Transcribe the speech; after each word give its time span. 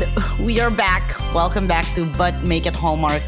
And 0.00 0.46
we 0.46 0.60
are 0.60 0.70
back. 0.70 1.18
Welcome 1.34 1.66
back 1.66 1.84
to 1.94 2.06
But 2.16 2.42
Make 2.42 2.64
It 2.64 2.74
Hallmark. 2.74 3.22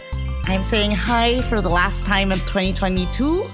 I'm 0.45 0.63
saying 0.63 0.93
hi 0.93 1.43
for 1.43 1.61
the 1.61 1.69
last 1.69 2.07
time 2.07 2.33
in 2.33 2.39
2022. 2.39 3.45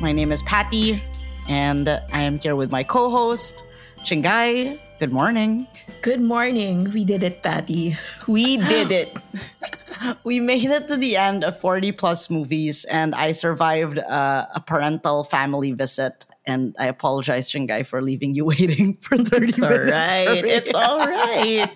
My 0.00 0.12
name 0.12 0.32
is 0.32 0.42
Patty, 0.42 1.02
and 1.48 1.88
I 1.88 2.20
am 2.20 2.38
here 2.38 2.56
with 2.56 2.70
my 2.70 2.82
co 2.82 3.10
host, 3.10 3.64
Chingai. 4.04 4.78
Good 4.98 5.12
morning. 5.12 5.66
Good 6.02 6.20
morning. 6.20 6.92
We 6.92 7.04
did 7.04 7.22
it, 7.22 7.42
Patty. 7.42 7.96
We 8.26 8.58
did 8.58 8.92
it. 8.92 9.16
we 10.24 10.40
made 10.40 10.70
it 10.70 10.88
to 10.88 10.96
the 10.96 11.16
end 11.16 11.44
of 11.44 11.58
40 11.60 11.92
plus 11.92 12.28
movies, 12.28 12.84
and 12.84 13.14
I 13.14 13.32
survived 13.32 13.98
uh, 13.98 14.46
a 14.54 14.60
parental 14.60 15.24
family 15.24 15.72
visit 15.72 16.26
and 16.48 16.74
I 16.78 16.86
apologize, 16.86 17.52
Chingai, 17.52 17.86
for 17.86 18.00
leaving 18.00 18.34
you 18.34 18.44
waiting 18.52 18.96
for 18.96 19.18
30 19.18 19.46
it's 19.46 19.58
minutes. 19.58 19.84
All 19.84 19.90
right. 19.90 20.44
It's 20.44 20.74
all 20.74 20.98
right. 20.98 21.70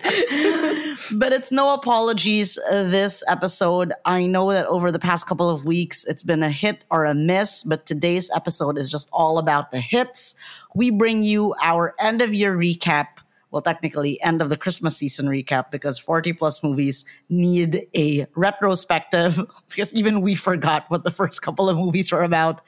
but 1.19 1.31
it's 1.31 1.51
no 1.51 1.73
apologies 1.75 2.57
uh, 2.71 2.83
this 2.83 3.23
episode. 3.29 3.93
I 4.03 4.25
know 4.25 4.51
that 4.51 4.65
over 4.65 4.91
the 4.91 4.99
past 4.99 5.27
couple 5.27 5.49
of 5.49 5.65
weeks, 5.65 6.03
it's 6.05 6.23
been 6.23 6.41
a 6.41 6.49
hit 6.49 6.83
or 6.89 7.05
a 7.05 7.13
miss, 7.13 7.63
but 7.63 7.85
today's 7.85 8.31
episode 8.35 8.77
is 8.79 8.89
just 8.89 9.09
all 9.13 9.37
about 9.37 9.69
the 9.71 9.79
hits. 9.79 10.33
We 10.73 10.89
bring 10.89 11.21
you 11.21 11.53
our 11.61 11.93
end 11.99 12.23
of 12.23 12.33
year 12.33 12.57
recap 12.57 13.12
well, 13.53 13.61
technically, 13.61 14.19
end 14.23 14.41
of 14.41 14.49
the 14.49 14.57
Christmas 14.57 14.97
season 14.97 15.27
recap 15.27 15.69
because 15.69 15.99
40 15.99 16.33
plus 16.33 16.63
movies 16.63 17.05
need 17.29 17.87
a 17.95 18.25
retrospective 18.33 19.39
because 19.69 19.93
even 19.93 20.21
we 20.21 20.33
forgot 20.33 20.89
what 20.89 21.03
the 21.03 21.11
first 21.11 21.43
couple 21.43 21.69
of 21.69 21.77
movies 21.77 22.11
were 22.11 22.23
about. 22.23 22.61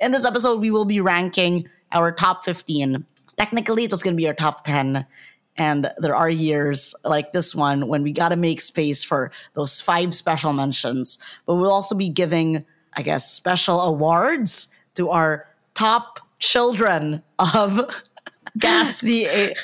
In 0.00 0.12
this 0.12 0.24
episode, 0.24 0.58
we 0.58 0.70
will 0.70 0.86
be 0.86 0.98
ranking 0.98 1.68
our 1.92 2.10
top 2.10 2.42
15. 2.42 3.04
Technically, 3.36 3.84
it 3.84 3.90
was 3.90 4.02
going 4.02 4.14
to 4.14 4.20
be 4.20 4.26
our 4.28 4.34
top 4.34 4.64
10. 4.64 5.04
And 5.58 5.92
there 5.98 6.16
are 6.16 6.30
years 6.30 6.94
like 7.04 7.34
this 7.34 7.54
one 7.54 7.88
when 7.88 8.02
we 8.02 8.10
got 8.10 8.30
to 8.30 8.36
make 8.36 8.62
space 8.62 9.04
for 9.04 9.30
those 9.52 9.78
five 9.78 10.14
special 10.14 10.54
mentions. 10.54 11.18
But 11.44 11.56
we'll 11.56 11.70
also 11.70 11.94
be 11.94 12.08
giving, 12.08 12.64
I 12.94 13.02
guess, 13.02 13.30
special 13.30 13.82
awards 13.82 14.68
to 14.94 15.10
our 15.10 15.46
top 15.74 16.18
children 16.38 17.22
of 17.38 17.82
gasp 18.58 19.04
the 19.04 19.54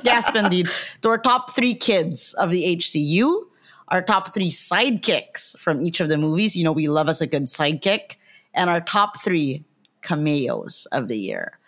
gasp 0.02 0.34
indeed 0.34 0.68
to 1.02 1.08
our 1.08 1.18
top 1.18 1.50
three 1.54 1.74
kids 1.74 2.34
of 2.34 2.50
the 2.50 2.76
HCU, 2.76 3.42
our 3.88 4.02
top 4.02 4.34
three 4.34 4.50
sidekicks 4.50 5.58
from 5.58 5.84
each 5.84 6.00
of 6.00 6.08
the 6.08 6.18
movies. 6.18 6.56
You 6.56 6.64
know, 6.64 6.72
we 6.72 6.88
love 6.88 7.08
us 7.08 7.20
a 7.20 7.26
good 7.26 7.44
sidekick, 7.44 8.16
and 8.54 8.70
our 8.70 8.80
top 8.80 9.22
three 9.22 9.64
cameos 10.02 10.86
of 10.92 11.08
the 11.08 11.18
year. 11.18 11.58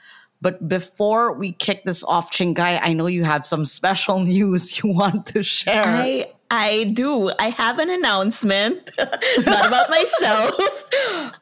But 0.40 0.68
before 0.68 1.32
we 1.32 1.52
kick 1.52 1.84
this 1.84 2.04
off, 2.04 2.30
Chingai, 2.30 2.78
I 2.80 2.92
know 2.92 3.06
you 3.06 3.24
have 3.24 3.44
some 3.44 3.64
special 3.64 4.20
news 4.24 4.82
you 4.82 4.92
want 4.92 5.26
to 5.26 5.42
share. 5.42 5.84
I 5.84 6.32
I 6.50 6.84
do. 6.94 7.30
I 7.38 7.50
have 7.50 7.78
an 7.78 7.90
announcement, 7.90 8.90
not 8.98 9.66
about 9.66 9.90
myself, 9.90 10.84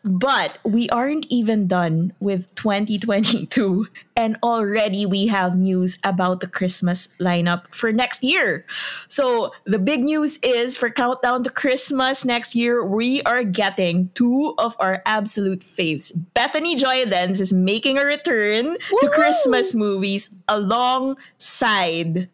but 0.04 0.58
we 0.64 0.88
aren't 0.90 1.26
even 1.28 1.68
done 1.68 2.12
with 2.18 2.54
2022. 2.56 3.86
And 4.16 4.36
already 4.42 5.06
we 5.06 5.28
have 5.28 5.56
news 5.56 5.98
about 6.02 6.40
the 6.40 6.48
Christmas 6.48 7.08
lineup 7.20 7.62
for 7.70 7.92
next 7.92 8.24
year. 8.24 8.64
So 9.08 9.52
the 9.64 9.78
big 9.78 10.00
news 10.02 10.38
is 10.42 10.76
for 10.76 10.90
Countdown 10.90 11.44
to 11.44 11.50
Christmas 11.50 12.24
next 12.24 12.56
year, 12.56 12.84
we 12.84 13.22
are 13.22 13.44
getting 13.44 14.10
two 14.14 14.54
of 14.58 14.74
our 14.80 15.02
absolute 15.06 15.60
faves. 15.60 16.12
Bethany 16.34 16.74
Joy 16.74 17.04
Lenz 17.04 17.40
is 17.40 17.52
making 17.52 17.98
a 17.98 18.04
return 18.04 18.76
Woo! 18.90 18.98
to 19.02 19.08
Christmas 19.10 19.74
movies 19.74 20.34
alongside 20.48 22.28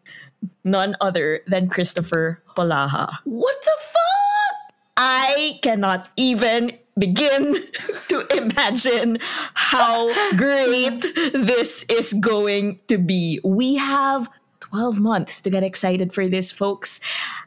none 0.63 0.95
other 1.01 1.41
than 1.47 1.69
Christopher 1.69 2.41
Polaha. 2.55 3.17
What 3.23 3.55
the 3.61 3.77
fuck? 3.79 4.73
I 4.97 5.59
cannot 5.61 6.09
even 6.17 6.77
begin 6.97 7.53
to 8.09 8.27
imagine 8.37 9.17
how 9.53 10.13
great 10.35 11.01
this 11.33 11.83
is 11.89 12.13
going 12.13 12.79
to 12.87 12.97
be. 12.97 13.39
We 13.43 13.75
have 13.75 14.29
12 14.59 14.99
months 14.99 15.41
to 15.41 15.49
get 15.49 15.63
excited 15.63 16.13
for 16.13 16.27
this, 16.27 16.51
folks. 16.51 16.99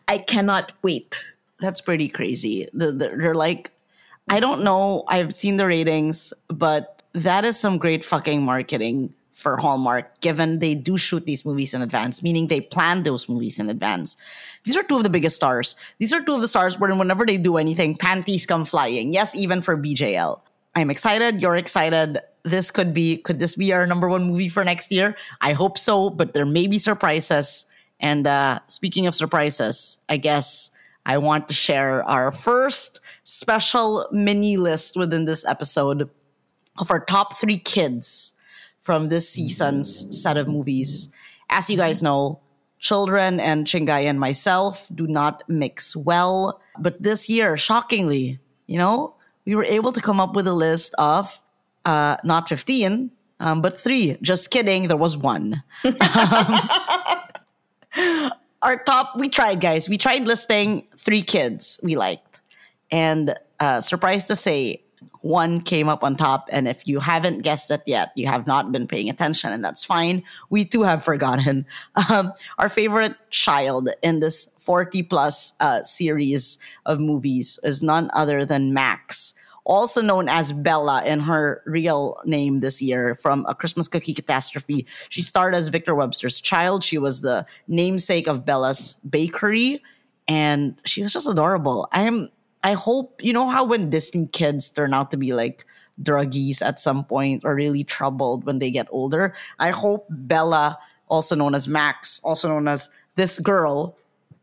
I 0.08 0.18
cannot 0.18 0.72
wait. 0.82 1.18
That's 1.60 1.80
pretty 1.80 2.08
crazy. 2.08 2.68
The, 2.72 2.92
the, 2.92 3.08
they're 3.08 3.34
like, 3.34 3.70
I 4.28 4.40
don't 4.40 4.62
know. 4.62 5.04
I've 5.08 5.32
seen 5.32 5.56
the 5.56 5.66
ratings, 5.66 6.32
but 6.48 7.02
that 7.12 7.44
is 7.44 7.58
some 7.58 7.78
great 7.78 8.04
fucking 8.04 8.44
marketing 8.44 9.14
for 9.36 9.58
Hallmark, 9.58 10.22
given 10.22 10.60
they 10.60 10.74
do 10.74 10.96
shoot 10.96 11.26
these 11.26 11.44
movies 11.44 11.74
in 11.74 11.82
advance, 11.82 12.22
meaning 12.22 12.46
they 12.46 12.62
plan 12.62 13.02
those 13.02 13.28
movies 13.28 13.58
in 13.58 13.68
advance. 13.68 14.16
These 14.64 14.78
are 14.78 14.82
two 14.82 14.96
of 14.96 15.02
the 15.04 15.10
biggest 15.10 15.36
stars. 15.36 15.76
These 15.98 16.14
are 16.14 16.24
two 16.24 16.34
of 16.34 16.40
the 16.40 16.48
stars 16.48 16.80
where 16.80 16.92
whenever 16.94 17.26
they 17.26 17.36
do 17.36 17.58
anything, 17.58 17.96
panties 17.96 18.46
come 18.46 18.64
flying. 18.64 19.12
Yes, 19.12 19.36
even 19.36 19.60
for 19.60 19.76
BJL. 19.76 20.40
I'm 20.74 20.90
excited. 20.90 21.42
You're 21.42 21.56
excited. 21.56 22.18
This 22.44 22.70
could 22.70 22.94
be, 22.94 23.18
could 23.18 23.38
this 23.38 23.56
be 23.56 23.74
our 23.74 23.86
number 23.86 24.08
one 24.08 24.24
movie 24.24 24.48
for 24.48 24.64
next 24.64 24.90
year? 24.90 25.14
I 25.42 25.52
hope 25.52 25.76
so, 25.76 26.08
but 26.08 26.32
there 26.32 26.46
may 26.46 26.66
be 26.66 26.78
surprises. 26.78 27.66
And 28.00 28.26
uh, 28.26 28.60
speaking 28.68 29.06
of 29.06 29.14
surprises, 29.14 29.98
I 30.08 30.16
guess 30.16 30.70
I 31.04 31.18
want 31.18 31.48
to 31.48 31.54
share 31.54 32.02
our 32.04 32.32
first 32.32 33.00
special 33.24 34.08
mini 34.12 34.56
list 34.56 34.96
within 34.96 35.26
this 35.26 35.44
episode 35.44 36.08
of 36.78 36.90
our 36.90 37.04
top 37.04 37.36
three 37.36 37.58
kids 37.58 38.32
from 38.86 39.08
this 39.08 39.28
season's 39.28 40.22
set 40.22 40.36
of 40.36 40.46
movies. 40.46 41.08
As 41.50 41.68
you 41.68 41.76
guys 41.76 42.04
know, 42.04 42.38
children 42.78 43.40
and 43.40 43.66
Chingai 43.66 44.04
and 44.04 44.20
myself 44.20 44.88
do 44.94 45.08
not 45.08 45.42
mix 45.48 45.96
well. 45.96 46.60
But 46.78 47.02
this 47.02 47.28
year, 47.28 47.56
shockingly, 47.56 48.38
you 48.68 48.78
know, 48.78 49.16
we 49.44 49.56
were 49.56 49.64
able 49.64 49.90
to 49.90 50.00
come 50.00 50.20
up 50.20 50.36
with 50.36 50.46
a 50.46 50.52
list 50.52 50.94
of 50.98 51.42
uh, 51.84 52.18
not 52.22 52.48
15, 52.48 53.10
um, 53.40 53.60
but 53.60 53.76
three. 53.76 54.18
Just 54.22 54.52
kidding, 54.52 54.86
there 54.86 54.96
was 54.96 55.16
one. 55.16 55.64
um, 55.84 55.96
our 58.62 58.76
top, 58.84 59.18
we 59.18 59.28
tried, 59.28 59.60
guys. 59.60 59.88
We 59.88 59.98
tried 59.98 60.28
listing 60.28 60.86
three 60.96 61.22
kids 61.22 61.80
we 61.82 61.96
liked. 61.96 62.40
And 62.92 63.34
uh, 63.58 63.80
surprised 63.80 64.28
to 64.28 64.36
say, 64.36 64.84
one 65.20 65.60
came 65.60 65.88
up 65.88 66.02
on 66.04 66.16
top. 66.16 66.48
And 66.52 66.68
if 66.68 66.86
you 66.86 67.00
haven't 67.00 67.42
guessed 67.42 67.70
it 67.70 67.82
yet, 67.86 68.12
you 68.16 68.26
have 68.26 68.46
not 68.46 68.72
been 68.72 68.86
paying 68.86 69.10
attention, 69.10 69.52
and 69.52 69.64
that's 69.64 69.84
fine. 69.84 70.22
We 70.50 70.64
too 70.64 70.82
have 70.82 71.04
forgotten. 71.04 71.66
Um, 72.08 72.32
our 72.58 72.68
favorite 72.68 73.16
child 73.30 73.88
in 74.02 74.20
this 74.20 74.52
40 74.58 75.02
plus 75.04 75.54
uh, 75.60 75.82
series 75.82 76.58
of 76.84 77.00
movies 77.00 77.58
is 77.64 77.82
none 77.82 78.10
other 78.12 78.44
than 78.44 78.74
Max. 78.74 79.34
Also 79.64 80.00
known 80.02 80.28
as 80.28 80.52
Bella 80.52 81.02
in 81.04 81.20
her 81.20 81.62
real 81.66 82.20
name 82.24 82.60
this 82.60 82.80
year 82.80 83.16
from 83.16 83.44
A 83.48 83.54
Christmas 83.54 83.88
Cookie 83.88 84.14
Catastrophe. 84.14 84.86
She 85.08 85.22
starred 85.22 85.54
as 85.54 85.68
Victor 85.68 85.94
Webster's 85.94 86.40
child. 86.40 86.84
She 86.84 86.98
was 86.98 87.22
the 87.22 87.44
namesake 87.66 88.28
of 88.28 88.44
Bella's 88.44 89.00
bakery, 89.08 89.82
and 90.28 90.76
she 90.84 91.02
was 91.02 91.12
just 91.12 91.28
adorable. 91.28 91.88
I 91.92 92.02
am 92.02 92.28
I 92.66 92.72
hope 92.72 93.22
you 93.22 93.32
know 93.32 93.48
how 93.48 93.62
when 93.62 93.90
Disney 93.90 94.26
kids 94.26 94.70
turn 94.70 94.92
out 94.92 95.12
to 95.12 95.16
be 95.16 95.32
like 95.32 95.64
druggies 96.02 96.60
at 96.60 96.80
some 96.80 97.04
point 97.04 97.42
or 97.44 97.54
really 97.54 97.84
troubled 97.84 98.42
when 98.42 98.58
they 98.58 98.72
get 98.72 98.88
older. 98.90 99.34
I 99.60 99.70
hope 99.70 100.08
Bella, 100.10 100.76
also 101.06 101.36
known 101.36 101.54
as 101.54 101.68
Max, 101.68 102.20
also 102.24 102.48
known 102.48 102.66
as 102.66 102.90
this 103.14 103.38
girl, 103.38 103.96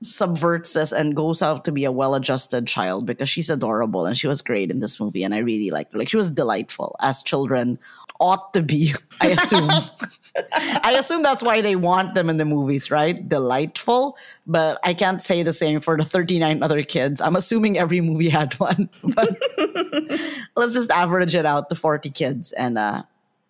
subverts 0.03 0.73
this 0.73 0.91
and 0.91 1.15
goes 1.15 1.41
out 1.41 1.65
to 1.65 1.71
be 1.71 1.85
a 1.85 1.91
well-adjusted 1.91 2.67
child 2.67 3.05
because 3.05 3.29
she's 3.29 3.49
adorable 3.49 4.05
and 4.05 4.17
she 4.17 4.27
was 4.27 4.41
great 4.41 4.69
in 4.69 4.79
this 4.79 4.99
movie 4.99 5.23
and 5.23 5.33
I 5.33 5.39
really 5.39 5.71
liked 5.71 5.93
her. 5.93 5.99
Like 5.99 6.09
she 6.09 6.17
was 6.17 6.29
delightful 6.29 6.95
as 7.01 7.23
children 7.23 7.79
ought 8.19 8.53
to 8.53 8.61
be, 8.61 8.93
I 9.21 9.29
assume. 9.29 9.69
I 10.83 10.95
assume 10.97 11.23
that's 11.23 11.43
why 11.43 11.61
they 11.61 11.75
want 11.75 12.15
them 12.15 12.29
in 12.29 12.37
the 12.37 12.45
movies, 12.45 12.89
right? 12.89 13.27
Delightful. 13.27 14.17
But 14.47 14.79
I 14.83 14.93
can't 14.93 15.21
say 15.21 15.43
the 15.43 15.53
same 15.53 15.81
for 15.81 15.97
the 15.97 16.05
39 16.05 16.63
other 16.63 16.83
kids. 16.83 17.21
I'm 17.21 17.35
assuming 17.35 17.77
every 17.77 18.01
movie 18.01 18.29
had 18.29 18.53
one. 18.59 18.89
But 19.15 19.37
let's 20.55 20.73
just 20.73 20.89
average 20.91 21.35
it 21.35 21.45
out 21.45 21.69
to 21.69 21.75
40 21.75 22.09
kids. 22.11 22.51
And 22.53 22.77
uh, 22.77 23.03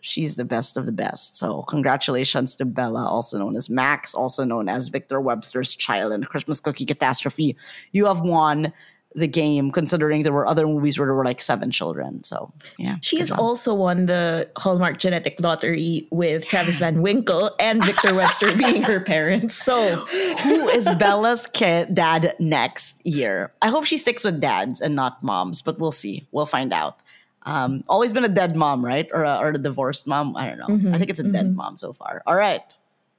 she's 0.04 0.36
the 0.36 0.46
best 0.46 0.76
of 0.76 0.86
the 0.86 0.92
best. 0.92 1.38
So 1.38 1.64
congratulations 1.64 2.56
to 2.58 2.66
Bella, 2.66 3.06
also 3.08 3.40
known 3.40 3.56
as 3.56 3.70
Max, 3.70 4.14
also 4.14 4.44
known 4.44 4.68
as 4.68 4.90
Victor 4.90 5.20
Webster's 5.22 5.74
child 5.74 6.12
in 6.12 6.26
Christmas 6.26 6.60
Cookie 6.60 6.86
Catastrophe. 6.86 7.56
You 7.94 8.06
have 8.06 8.22
won 8.22 8.74
the 9.16 9.28
game, 9.28 9.72
considering 9.72 10.24
there 10.24 10.34
were 10.34 10.48
other 10.48 10.66
movies 10.66 10.98
where 10.98 11.08
there 11.08 11.14
were 11.14 11.24
like 11.24 11.40
seven 11.40 11.72
children. 11.72 12.24
So 12.24 12.52
yeah, 12.78 12.98
she 13.02 13.20
has 13.20 13.32
also 13.32 13.74
won 13.74 14.08
the 14.08 14.50
Hallmark 14.58 14.98
Genetic 14.98 15.40
Lottery 15.40 16.08
with 16.12 16.48
Travis 16.48 16.80
Van 16.80 17.02
Winkle 17.02 17.52
and 17.60 17.84
Victor 17.84 18.16
Webster 18.16 18.56
being 18.56 18.84
her 18.84 19.00
parents. 19.00 19.56
So 19.56 19.98
who 19.98 20.68
is 20.70 20.90
Bella's 20.96 21.48
kid 21.48 21.94
dad 21.94 22.36
next 22.40 23.06
year? 23.06 23.54
I 23.62 23.70
hope 23.70 23.86
she 23.86 23.98
sticks 23.98 24.24
with 24.24 24.42
dads 24.42 24.82
and 24.82 24.96
not 24.96 25.24
moms, 25.24 25.62
but 25.62 25.80
we'll 25.80 25.92
see. 25.92 26.28
We'll 26.32 26.48
find 26.48 26.74
out. 26.74 27.00
Um, 27.46 27.84
always 27.88 28.14
been 28.14 28.24
a 28.24 28.30
dead 28.30 28.56
mom, 28.56 28.84
right? 28.84 29.08
Or 29.14 29.24
a, 29.24 29.38
or 29.38 29.50
a 29.50 29.58
divorced 29.58 30.08
mom. 30.08 30.36
I 30.36 30.48
don't 30.48 30.60
know. 30.60 30.68
Mm-hmm, 30.68 30.94
I 30.94 30.98
think 30.98 31.10
it's 31.10 31.20
a 31.20 31.24
mm-hmm. 31.24 31.34
dead 31.34 31.56
mom 31.56 31.78
so 31.78 31.94
far. 31.94 32.24
All 32.26 32.36
right, 32.36 32.62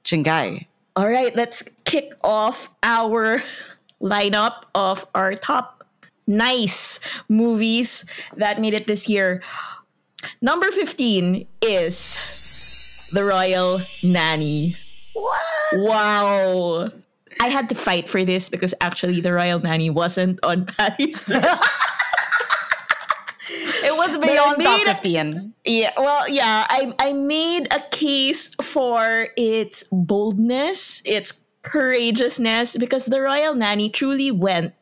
Chingai, 0.03 0.65
All 0.95 1.09
right, 1.09 1.35
let's 1.35 1.63
kick 1.83 2.13
off 2.23 2.69
our 2.83 3.43
lineup 4.01 4.63
of 4.73 5.05
our 5.15 5.35
top 5.35 5.83
nice 6.27 6.99
movies 7.29 8.05
that 8.37 8.59
made 8.59 8.73
it 8.73 8.87
this 8.87 9.09
year. 9.09 9.43
Number 10.41 10.71
15 10.71 11.45
is 11.61 13.11
The 13.13 13.23
Royal 13.23 13.79
Nanny. 14.03 14.75
What? 15.13 15.41
Wow. 15.73 16.89
I 17.41 17.47
had 17.47 17.69
to 17.69 17.75
fight 17.75 18.07
for 18.07 18.23
this 18.23 18.49
because 18.49 18.73
actually 18.81 19.19
The 19.19 19.33
Royal 19.33 19.59
Nanny 19.59 19.89
wasn't 19.89 20.39
on 20.43 20.65
Patty's 20.65 21.27
list. 21.29 21.65
Beyond 24.35 24.63
top 24.63 24.77
made 24.79 24.83
a- 24.87 24.93
15. 24.95 25.53
Yeah, 25.65 25.91
well, 25.97 26.27
yeah, 26.29 26.65
I 26.69 26.93
I 26.99 27.13
made 27.13 27.67
a 27.71 27.81
case 27.91 28.53
for 28.61 29.29
its 29.35 29.83
boldness, 29.91 31.01
its 31.05 31.45
courageousness, 31.63 32.77
because 32.77 33.05
the 33.07 33.19
Royal 33.21 33.55
Nanny 33.55 33.89
truly 33.89 34.29
went 34.31 34.73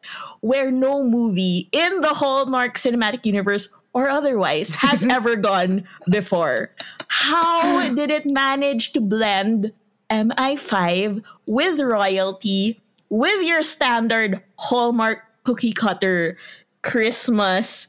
where 0.42 0.72
no 0.72 1.04
movie 1.04 1.70
in 1.72 2.02
the 2.02 2.14
Hallmark 2.14 2.76
Cinematic 2.76 3.26
Universe 3.26 3.70
or 3.94 4.10
otherwise 4.10 4.76
has 4.76 5.04
ever 5.10 5.36
gone 5.36 5.88
before. 6.10 6.72
How 7.08 7.94
did 7.94 8.12
it 8.12 8.30
manage 8.30 8.92
to 8.94 9.02
blend 9.02 9.72
MI5 10.10 11.24
with 11.48 11.80
royalty, 11.80 12.82
with 13.10 13.42
your 13.46 13.64
standard 13.64 14.42
Hallmark 14.58 15.20
cookie 15.44 15.74
cutter 15.74 16.38
Christmas 16.82 17.88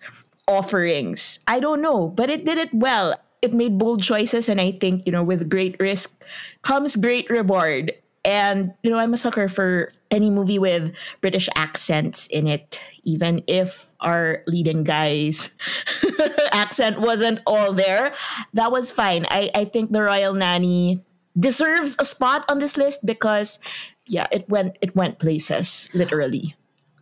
offerings. 0.49 1.41
I 1.47 1.61
don't 1.61 1.83
know, 1.83 2.09
but 2.09 2.31
it 2.31 2.45
did 2.45 2.59
it 2.59 2.75
well. 2.75 3.15
It 3.43 3.53
made 3.53 3.79
bold 3.79 4.03
choices, 4.03 4.49
and 4.49 4.61
I 4.61 4.73
think, 4.73 5.05
you 5.07 5.13
know, 5.13 5.23
with 5.23 5.51
great 5.51 5.77
risk 5.79 6.23
comes 6.63 6.97
great 6.97 7.29
reward. 7.29 7.93
And, 8.25 8.73
you 8.83 8.91
know, 8.91 8.97
I'm 8.97 9.13
a 9.13 9.19
sucker 9.19 9.49
for 9.49 9.93
any 10.11 10.31
movie 10.31 10.59
with 10.59 10.97
British 11.21 11.47
accents 11.57 12.27
in 12.29 12.47
it, 12.47 12.81
even 13.03 13.45
if 13.47 13.93
our 14.01 14.43
leading 14.47 14.83
guy's 14.83 15.59
accent 16.53 17.03
wasn't 17.03 17.41
all 17.47 17.75
there. 17.75 18.15
That 18.55 18.73
was 18.73 18.91
fine. 18.91 19.27
I, 19.29 19.51
I 19.55 19.67
think 19.67 19.93
The 19.93 20.03
Royal 20.03 20.33
Nanny 20.33 21.05
deserves 21.39 21.97
a 21.99 22.05
spot 22.05 22.47
on 22.49 22.61
this 22.61 22.79
list 22.79 23.05
because 23.05 23.59
yeah, 24.07 24.27
it 24.31 24.49
went 24.49 24.77
it 24.81 24.97
went 24.97 25.19
places, 25.19 25.91
literally. 25.93 26.55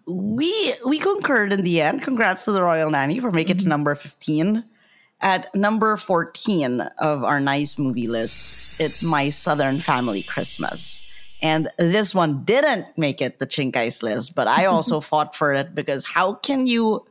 We 0.07 0.75
we 0.85 0.99
concurred 0.99 1.53
in 1.53 1.63
the 1.63 1.81
end. 1.81 2.03
Congrats 2.03 2.45
to 2.47 2.53
the 2.53 2.63
Royal 2.63 2.91
Nanny 2.91 3.21
for 3.21 3.31
making 3.31 3.57
it 3.57 3.59
to 3.59 3.63
mm-hmm. 3.63 3.71
number 3.71 3.95
15. 3.95 4.65
At 5.21 5.55
number 5.55 5.97
14 5.97 6.81
of 6.99 7.23
our 7.23 7.39
nice 7.39 7.79
movie 7.79 8.09
list, 8.09 8.81
it's 8.81 9.09
My 9.09 9.29
Southern 9.29 9.77
Family 9.77 10.23
Christmas. 10.23 10.99
And 11.41 11.69
this 11.79 12.13
one 12.13 12.45
didn't 12.45 12.87
make 12.97 13.21
it 13.21 13.39
the 13.39 13.47
Chingai's 13.47 14.03
list, 14.03 14.35
but 14.35 14.49
I 14.49 14.65
also 14.67 15.01
fought 15.01 15.37
for 15.37 15.53
it 15.53 15.75
because 15.75 16.07
how 16.07 16.35
can 16.35 16.67
you 16.67 17.07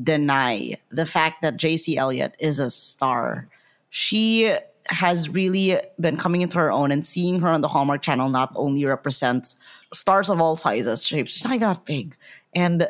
deny 0.00 0.76
the 0.90 1.06
fact 1.06 1.42
that 1.42 1.56
Jaicy 1.56 1.96
Elliot 1.96 2.36
is 2.38 2.60
a 2.60 2.70
star? 2.70 3.48
She 3.90 4.54
has 4.88 5.28
really 5.28 5.78
been 6.00 6.16
coming 6.16 6.42
into 6.42 6.58
her 6.58 6.70
own 6.70 6.92
and 6.92 7.04
seeing 7.04 7.40
her 7.40 7.48
on 7.48 7.60
the 7.60 7.68
Hallmark 7.68 8.02
Channel 8.02 8.28
not 8.28 8.52
only 8.54 8.84
represents 8.84 9.56
stars 9.92 10.30
of 10.30 10.40
all 10.40 10.56
sizes, 10.56 11.06
shapes. 11.06 11.32
She's 11.32 11.46
not 11.46 11.60
that 11.60 11.84
big. 11.84 12.16
And 12.54 12.88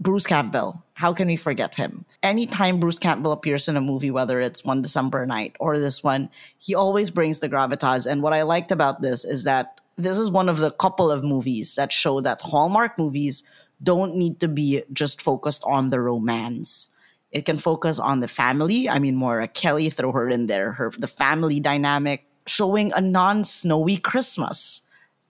Bruce 0.00 0.26
Campbell, 0.26 0.84
how 0.94 1.12
can 1.12 1.26
we 1.26 1.36
forget 1.36 1.74
him? 1.74 2.04
Anytime 2.22 2.78
Bruce 2.78 2.98
Campbell 2.98 3.32
appears 3.32 3.66
in 3.66 3.76
a 3.76 3.80
movie, 3.80 4.10
whether 4.10 4.40
it's 4.40 4.64
One 4.64 4.80
December 4.80 5.26
Night 5.26 5.56
or 5.58 5.78
this 5.78 6.04
one, 6.04 6.30
he 6.58 6.74
always 6.74 7.10
brings 7.10 7.40
the 7.40 7.48
gravitas. 7.48 8.10
And 8.10 8.22
what 8.22 8.32
I 8.32 8.42
liked 8.42 8.70
about 8.70 9.02
this 9.02 9.24
is 9.24 9.44
that 9.44 9.80
this 9.96 10.18
is 10.18 10.30
one 10.30 10.48
of 10.48 10.58
the 10.58 10.70
couple 10.70 11.10
of 11.10 11.24
movies 11.24 11.74
that 11.74 11.92
show 11.92 12.20
that 12.20 12.40
Hallmark 12.40 12.96
movies 12.96 13.42
don't 13.82 14.14
need 14.14 14.38
to 14.40 14.48
be 14.48 14.82
just 14.92 15.20
focused 15.20 15.64
on 15.64 15.90
the 15.90 16.00
romance. 16.00 16.90
It 17.30 17.44
can 17.44 17.58
focus 17.58 17.98
on 17.98 18.20
the 18.20 18.28
family. 18.28 18.88
I 18.88 18.98
mean, 18.98 19.14
Maura 19.16 19.48
Kelly, 19.48 19.90
throw 19.90 20.12
her 20.12 20.28
in 20.28 20.46
there. 20.46 20.72
Her 20.72 20.90
the 20.96 21.06
family 21.06 21.60
dynamic, 21.60 22.26
showing 22.46 22.92
a 22.94 23.00
non-snowy 23.00 23.98
Christmas. 23.98 24.82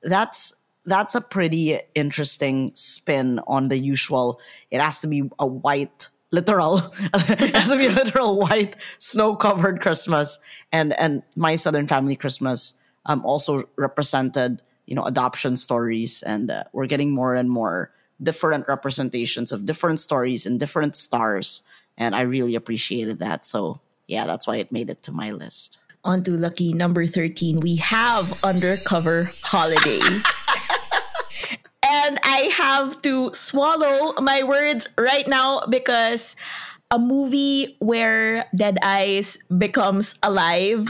That's 0.03 0.55
that's 0.87 1.15
a 1.15 1.21
pretty 1.21 1.79
interesting 1.95 2.71
spin 2.75 3.41
on 3.47 3.69
the 3.69 3.79
usual. 3.79 4.41
It 4.71 4.81
has 4.81 5.01
to 5.03 5.07
be 5.07 5.29
a 5.39 5.47
white, 5.47 6.09
literal. 6.31 6.79
it 7.03 7.55
has 7.55 7.71
to 7.71 7.77
be 7.77 7.87
a 7.87 7.91
literal 7.91 8.39
white, 8.39 8.77
snow-covered 8.99 9.81
Christmas. 9.81 10.39
And 10.71 10.93
and 10.99 11.23
my 11.35 11.57
Southern 11.57 11.89
Family 11.89 12.17
Christmas 12.17 12.75
um, 13.07 13.25
also 13.27 13.69
represented, 13.77 14.63
you 14.87 14.95
know, 14.95 15.05
adoption 15.05 15.57
stories, 15.57 16.23
and 16.23 16.51
uh, 16.51 16.63
we're 16.73 16.87
getting 16.87 17.11
more 17.11 17.35
and 17.35 17.51
more 17.51 17.93
different 18.23 18.67
representations 18.69 19.53
of 19.53 19.67
different 19.67 20.01
stories 20.01 20.47
and 20.47 20.59
different 20.59 20.95
stars 20.97 21.63
and 21.99 22.15
I 22.15 22.23
really 22.23 22.55
appreciated 22.55 23.19
that. 23.19 23.45
So 23.45 23.81
yeah, 24.07 24.27
that's 24.27 24.47
why 24.47 24.57
it 24.57 24.73
made 24.73 24.89
it 24.89 25.03
to 25.03 25.13
my 25.13 25.33
list. 25.33 25.81
On 26.05 26.23
to 26.23 26.31
lucky 26.31 26.73
number 26.73 27.07
13, 27.07 27.61
we 27.61 27.77
have 27.77 28.25
Undercover 28.43 29.25
Holiday. 29.43 30.01
and 31.85 32.19
I 32.23 32.51
have 32.57 33.03
to 33.03 33.35
swallow 33.35 34.15
my 34.21 34.43
words 34.45 34.89
right 34.97 35.27
now 35.29 35.67
because 35.69 36.37
a 36.91 36.99
movie 36.99 37.77
where 37.81 38.47
Dead 38.55 38.79
Eyes 38.83 39.39
becomes 39.59 40.19
alive 40.23 40.89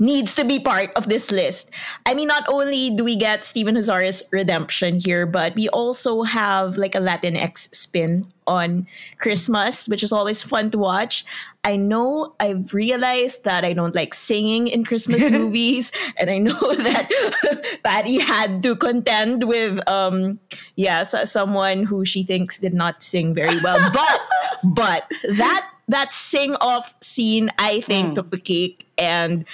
needs 0.00 0.34
to 0.34 0.44
be 0.44 0.58
part 0.58 0.90
of 0.94 1.08
this 1.08 1.30
list. 1.30 1.70
I 2.06 2.14
mean, 2.14 2.28
not 2.28 2.44
only 2.48 2.90
do 2.90 3.04
we 3.04 3.16
get 3.16 3.44
Stephen 3.44 3.74
Huszar's 3.74 4.22
redemption 4.32 5.00
here, 5.00 5.26
but 5.26 5.54
we 5.54 5.68
also 5.68 6.22
have 6.22 6.76
like 6.76 6.94
a 6.94 7.00
Latinx 7.00 7.74
spin 7.74 8.26
on 8.46 8.86
Christmas, 9.18 9.88
which 9.88 10.02
is 10.02 10.12
always 10.12 10.42
fun 10.42 10.70
to 10.70 10.78
watch. 10.78 11.24
I 11.64 11.76
know 11.76 12.34
I've 12.40 12.72
realized 12.72 13.44
that 13.44 13.64
I 13.64 13.74
don't 13.74 13.94
like 13.94 14.14
singing 14.14 14.68
in 14.68 14.84
Christmas 14.84 15.30
movies, 15.38 15.92
and 16.16 16.30
I 16.30 16.38
know 16.38 16.52
that 16.60 17.78
Patty 17.84 18.18
had 18.18 18.62
to 18.62 18.74
contend 18.74 19.44
with, 19.44 19.86
um, 19.88 20.40
yeah, 20.76 21.02
so- 21.02 21.24
someone 21.24 21.84
who 21.84 22.04
she 22.04 22.22
thinks 22.22 22.58
did 22.58 22.72
not 22.74 23.02
sing 23.02 23.34
very 23.34 23.60
well. 23.62 23.78
But, 23.92 24.20
but 24.64 25.12
that 25.36 25.68
that 25.88 26.12
sing 26.12 26.54
off 26.60 26.94
scene, 27.02 27.50
I 27.58 27.80
think, 27.80 28.14
took 28.14 28.30
the 28.30 28.38
cake, 28.38 28.86
and 28.98 29.44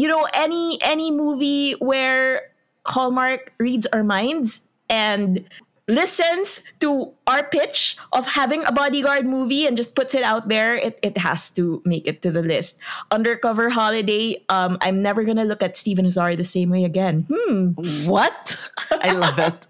you 0.00 0.08
know 0.08 0.26
any 0.34 0.78
any 0.82 1.10
movie 1.10 1.72
where 1.72 2.50
Hallmark 2.86 3.52
reads 3.58 3.86
our 3.86 4.02
minds 4.02 4.68
and 4.88 5.44
listens 5.88 6.62
to 6.80 7.12
our 7.26 7.42
pitch 7.42 7.96
of 8.12 8.26
having 8.26 8.62
a 8.64 8.72
bodyguard 8.72 9.26
movie 9.26 9.66
and 9.66 9.76
just 9.76 9.94
puts 9.96 10.14
it 10.14 10.22
out 10.22 10.48
there, 10.48 10.76
it, 10.76 11.00
it 11.02 11.16
has 11.16 11.50
to 11.50 11.82
make 11.84 12.06
it 12.06 12.20
to 12.22 12.30
the 12.30 12.42
list. 12.42 12.78
Undercover 13.10 13.70
Holiday, 13.70 14.44
um, 14.50 14.76
I'm 14.80 15.02
never 15.02 15.24
gonna 15.24 15.44
look 15.44 15.62
at 15.62 15.76
Stephen 15.76 16.04
Huszar 16.04 16.36
the 16.36 16.44
same 16.44 16.70
way 16.70 16.84
again. 16.84 17.26
Hmm. 17.28 17.72
What? 18.06 18.70
I 19.00 19.12
love 19.12 19.38
it. 19.38 19.66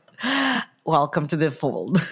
Welcome 0.84 1.28
to 1.28 1.36
the 1.36 1.50
fold. 1.50 1.98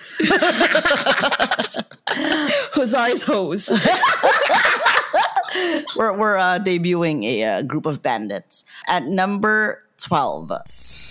Hazar's 2.75 3.25
hose. 3.25 3.73
we're 5.97 6.17
we're 6.17 6.37
uh, 6.37 6.59
debuting 6.59 7.25
a 7.25 7.45
uh, 7.45 7.63
group 7.63 7.87
of 7.87 8.03
bandits. 8.03 8.65
At 8.89 9.05
number 9.05 9.83
12 9.99 10.53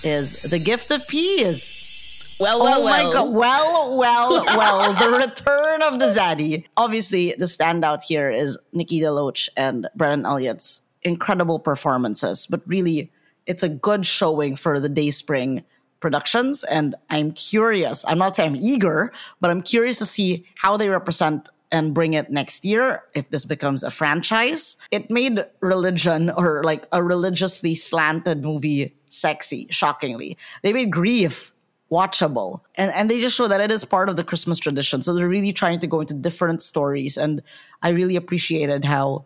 is 0.03 0.43
The 0.43 0.61
Gift 0.63 0.91
of 0.91 1.07
Peace. 1.07 2.37
Well, 2.39 2.61
well, 2.61 2.81
oh 2.81 2.83
my 2.83 3.03
well. 3.03 3.13
god! 3.13 3.33
Well, 3.33 3.97
well, 3.97 4.45
well. 4.45 4.93
the 4.93 5.17
return 5.17 5.81
of 5.81 5.99
the 5.99 6.07
Zaddy. 6.07 6.65
Obviously, 6.75 7.33
the 7.37 7.45
standout 7.45 8.03
here 8.03 8.29
is 8.29 8.57
Nikki 8.73 8.99
DeLoach 8.99 9.47
and 9.55 9.87
Brennan 9.95 10.25
Elliott's 10.25 10.81
incredible 11.03 11.59
performances. 11.59 12.45
But 12.45 12.61
really, 12.65 13.11
it's 13.45 13.63
a 13.63 13.69
good 13.69 14.05
showing 14.05 14.57
for 14.57 14.81
the 14.81 14.89
Dayspring 14.89 15.63
productions, 16.01 16.65
and 16.65 16.93
I'm 17.09 17.31
curious. 17.31 18.03
I'm 18.05 18.17
not 18.17 18.35
saying 18.35 18.49
I'm 18.49 18.55
eager, 18.61 19.13
but 19.39 19.49
I'm 19.49 19.61
curious 19.61 19.99
to 19.99 20.05
see 20.05 20.45
how 20.55 20.75
they 20.75 20.89
represent 20.89 21.47
and 21.75 21.93
bring 21.93 22.13
it 22.13 22.31
next 22.31 22.63
year 22.63 23.03
if 23.13 23.29
this 23.29 23.43
becomes 23.43 23.83
a 23.83 23.91
franchise. 23.91 24.77
It 24.91 25.11
made 25.11 25.45
religion 25.59 26.29
or 26.29 26.63
like 26.63 26.87
a 26.93 27.03
religiously 27.03 27.75
slanted 27.75 28.43
movie 28.43 28.95
sexy, 29.09 29.67
shockingly. 29.69 30.37
They 30.63 30.71
made 30.71 30.91
grief 30.91 31.53
watchable 31.91 32.61
and 32.75 32.91
and 32.93 33.11
they 33.11 33.21
just 33.21 33.35
show 33.35 33.47
that 33.47 33.61
it 33.61 33.69
is 33.69 33.85
part 33.85 34.09
of 34.09 34.15
the 34.15 34.23
christmas 34.23 34.57
tradition 34.57 35.03
so 35.03 35.13
they're 35.13 35.29
really 35.29 35.53
trying 35.53 35.77
to 35.77 35.85
go 35.85 36.01
into 36.01 36.15
different 36.15 36.59
stories 36.59 37.15
and 37.15 37.43
i 37.83 37.89
really 37.89 38.15
appreciated 38.15 38.83
how 38.83 39.23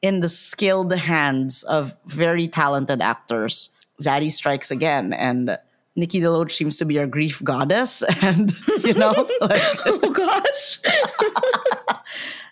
in 0.00 0.20
the 0.20 0.28
skilled 0.28 0.90
hands 0.94 1.62
of 1.64 1.94
very 2.06 2.48
talented 2.48 3.02
actors 3.02 3.68
zaddy 4.00 4.32
strikes 4.32 4.70
again 4.70 5.12
and 5.12 5.58
nikki 5.94 6.22
deloach 6.22 6.52
seems 6.52 6.78
to 6.78 6.86
be 6.86 6.98
our 6.98 7.06
grief 7.06 7.44
goddess 7.44 8.02
and 8.22 8.52
you 8.82 8.94
know 8.94 9.12
like, 9.42 9.62
oh 9.84 10.10
gosh. 10.10 10.80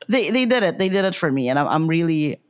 they 0.09 0.31
they 0.31 0.47
did 0.47 0.63
it 0.63 0.79
they 0.79 0.89
did 0.89 1.05
it 1.05 1.15
for 1.15 1.31
me 1.31 1.49
and 1.49 1.59
i'm, 1.59 1.69
I'm 1.69 1.87
really 1.87 2.41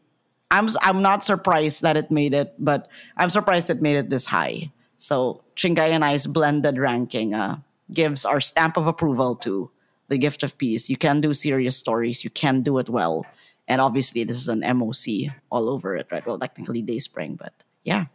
i'm 0.51 0.69
i'm 0.83 1.03
not 1.03 1.25
surprised 1.25 1.83
that 1.83 1.97
it 1.97 2.11
made 2.11 2.35
it 2.35 2.55
but 2.59 2.89
i'm 3.17 3.31
surprised 3.31 3.71
it 3.71 3.83
made 3.83 3.97
it 3.97 4.11
this 4.11 4.27
high 4.27 4.71
So 4.99 5.43
Chingai 5.57 5.91
and 5.95 6.05
I's 6.05 6.27
blended 6.27 6.77
ranking 6.77 7.33
uh, 7.33 7.59
gives 7.93 8.27
our 8.27 8.41
stamp 8.41 8.77
of 8.77 8.87
approval 8.87 9.37
to 9.47 9.71
The 10.09 10.19
Gift 10.19 10.43
of 10.43 10.59
Peace. 10.59 10.91
You 10.91 10.97
can 10.97 11.21
do 11.21 11.33
serious 11.33 11.77
stories, 11.77 12.25
you 12.25 12.31
can 12.31 12.63
do 12.63 12.79
it 12.79 12.91
well. 12.91 13.25
And 13.69 13.81
obviously, 13.81 14.25
this 14.25 14.37
is 14.37 14.49
an 14.49 14.63
MOC 14.63 15.31
all 15.51 15.69
over 15.69 15.95
it, 15.95 16.09
right? 16.11 16.25
Well, 16.27 16.39
technically, 16.39 16.83
Dayspring, 16.83 17.37
but 17.37 17.53
yeah. 17.85 18.07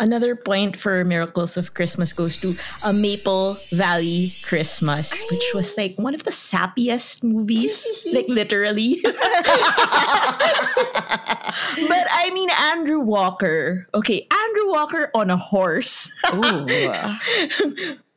Another 0.00 0.34
point 0.34 0.76
for 0.76 1.04
Miracles 1.04 1.58
of 1.58 1.74
Christmas 1.74 2.14
goes 2.14 2.40
to 2.40 2.48
A 2.88 2.92
Maple 3.02 3.54
Valley 3.70 4.32
Christmas, 4.42 5.24
which 5.30 5.44
was 5.54 5.76
like 5.76 5.94
one 5.98 6.14
of 6.14 6.24
the 6.24 6.30
sappiest 6.30 7.22
movies, 7.22 8.08
like 8.14 8.26
literally. 8.26 9.00
but 9.04 9.14
I 12.08 12.30
mean, 12.32 12.48
Andrew 12.72 13.00
Walker. 13.00 13.86
Okay, 13.92 14.26
Andrew 14.32 14.70
Walker 14.72 15.10
on 15.14 15.28
a 15.28 15.36
horse. 15.36 16.10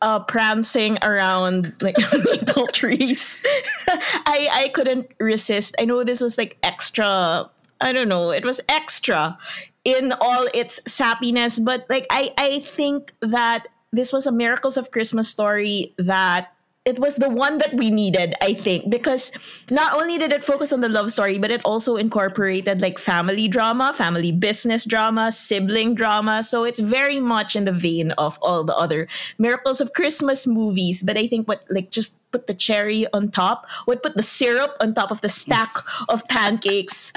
uh, 0.02 0.20
prancing 0.24 0.98
around 1.02 1.74
like 1.82 1.98
maple 2.24 2.68
trees. 2.68 3.44
I 3.90 4.48
I 4.52 4.72
couldn't 4.74 5.08
resist. 5.20 5.76
I 5.78 5.84
know 5.84 6.06
this 6.06 6.22
was 6.22 6.38
like 6.38 6.58
extra. 6.64 7.50
I 7.82 7.92
don't 7.92 8.08
know. 8.08 8.32
It 8.32 8.46
was 8.46 8.62
extra 8.70 9.38
in 9.84 10.14
all 10.20 10.48
its 10.54 10.80
sappiness, 10.82 11.64
but 11.64 11.86
like 11.90 12.06
I 12.10 12.32
I 12.38 12.60
think 12.60 13.14
that 13.22 13.68
this 13.92 14.12
was 14.12 14.26
a 14.26 14.32
miracles 14.32 14.78
of 14.78 14.92
Christmas 14.92 15.30
story 15.30 15.94
that 15.98 16.54
it 16.86 17.00
was 17.00 17.16
the 17.16 17.30
one 17.30 17.60
that 17.60 17.76
we 17.76 17.90
needed, 17.90 18.36
I 18.42 18.54
think, 18.54 18.90
because 18.90 19.32
not 19.72 19.94
only 19.94 20.18
did 20.18 20.34
it 20.34 20.44
focus 20.44 20.74
on 20.74 20.82
the 20.82 20.90
love 20.90 21.12
story, 21.14 21.40
but 21.40 21.50
it 21.50 21.62
also 21.64 21.96
incorporated 21.96 22.82
like 22.82 23.00
family 23.00 23.48
drama, 23.48 23.94
family 23.94 24.34
business 24.34 24.84
drama, 24.84 25.32
sibling 25.32 25.96
drama. 25.96 26.44
So 26.44 26.66
it's 26.66 26.82
very 26.82 27.22
much 27.22 27.56
in 27.56 27.64
the 27.64 27.72
vein 27.72 28.12
of 28.12 28.38
all 28.42 28.66
the 28.66 28.76
other 28.76 29.08
Miracles 29.38 29.80
of 29.80 29.94
Christmas 29.94 30.46
movies. 30.46 31.04
But 31.04 31.18
I 31.18 31.26
think 31.26 31.48
what 31.48 31.64
like 31.70 31.90
just 31.90 32.20
put 32.34 32.48
the 32.48 32.54
cherry 32.54 33.08
on 33.14 33.32
top, 33.32 33.70
what 33.86 34.04
put 34.04 34.18
the 34.18 34.24
syrup 34.24 34.76
on 34.82 34.94
top 34.94 35.10
of 35.10 35.22
the 35.22 35.30
stack 35.30 35.72
of 36.10 36.28
pancakes 36.28 37.14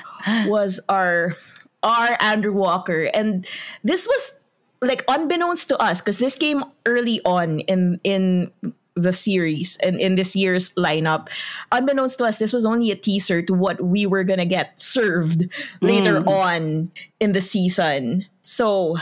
was 0.46 0.78
our 0.88 1.34
our 1.86 2.18
Andrew 2.18 2.52
Walker. 2.52 3.04
And 3.14 3.46
this 3.84 4.06
was 4.06 4.40
like 4.82 5.04
unbeknownst 5.06 5.68
to 5.70 5.78
us, 5.78 6.02
because 6.02 6.18
this 6.18 6.36
came 6.36 6.64
early 6.84 7.20
on 7.24 7.60
in 7.60 8.00
in 8.04 8.50
the 8.98 9.12
series 9.12 9.76
and 9.82 10.00
in 10.00 10.16
this 10.16 10.34
year's 10.34 10.74
lineup. 10.74 11.28
Unbeknownst 11.70 12.18
to 12.18 12.24
us, 12.24 12.38
this 12.38 12.52
was 12.52 12.64
only 12.64 12.90
a 12.90 12.96
teaser 12.96 13.42
to 13.42 13.54
what 13.54 13.80
we 13.84 14.06
were 14.06 14.24
gonna 14.24 14.44
get 14.44 14.80
served 14.80 15.40
mm. 15.40 15.48
later 15.80 16.24
on 16.28 16.90
in 17.20 17.32
the 17.32 17.40
season. 17.40 18.26
So 18.42 18.96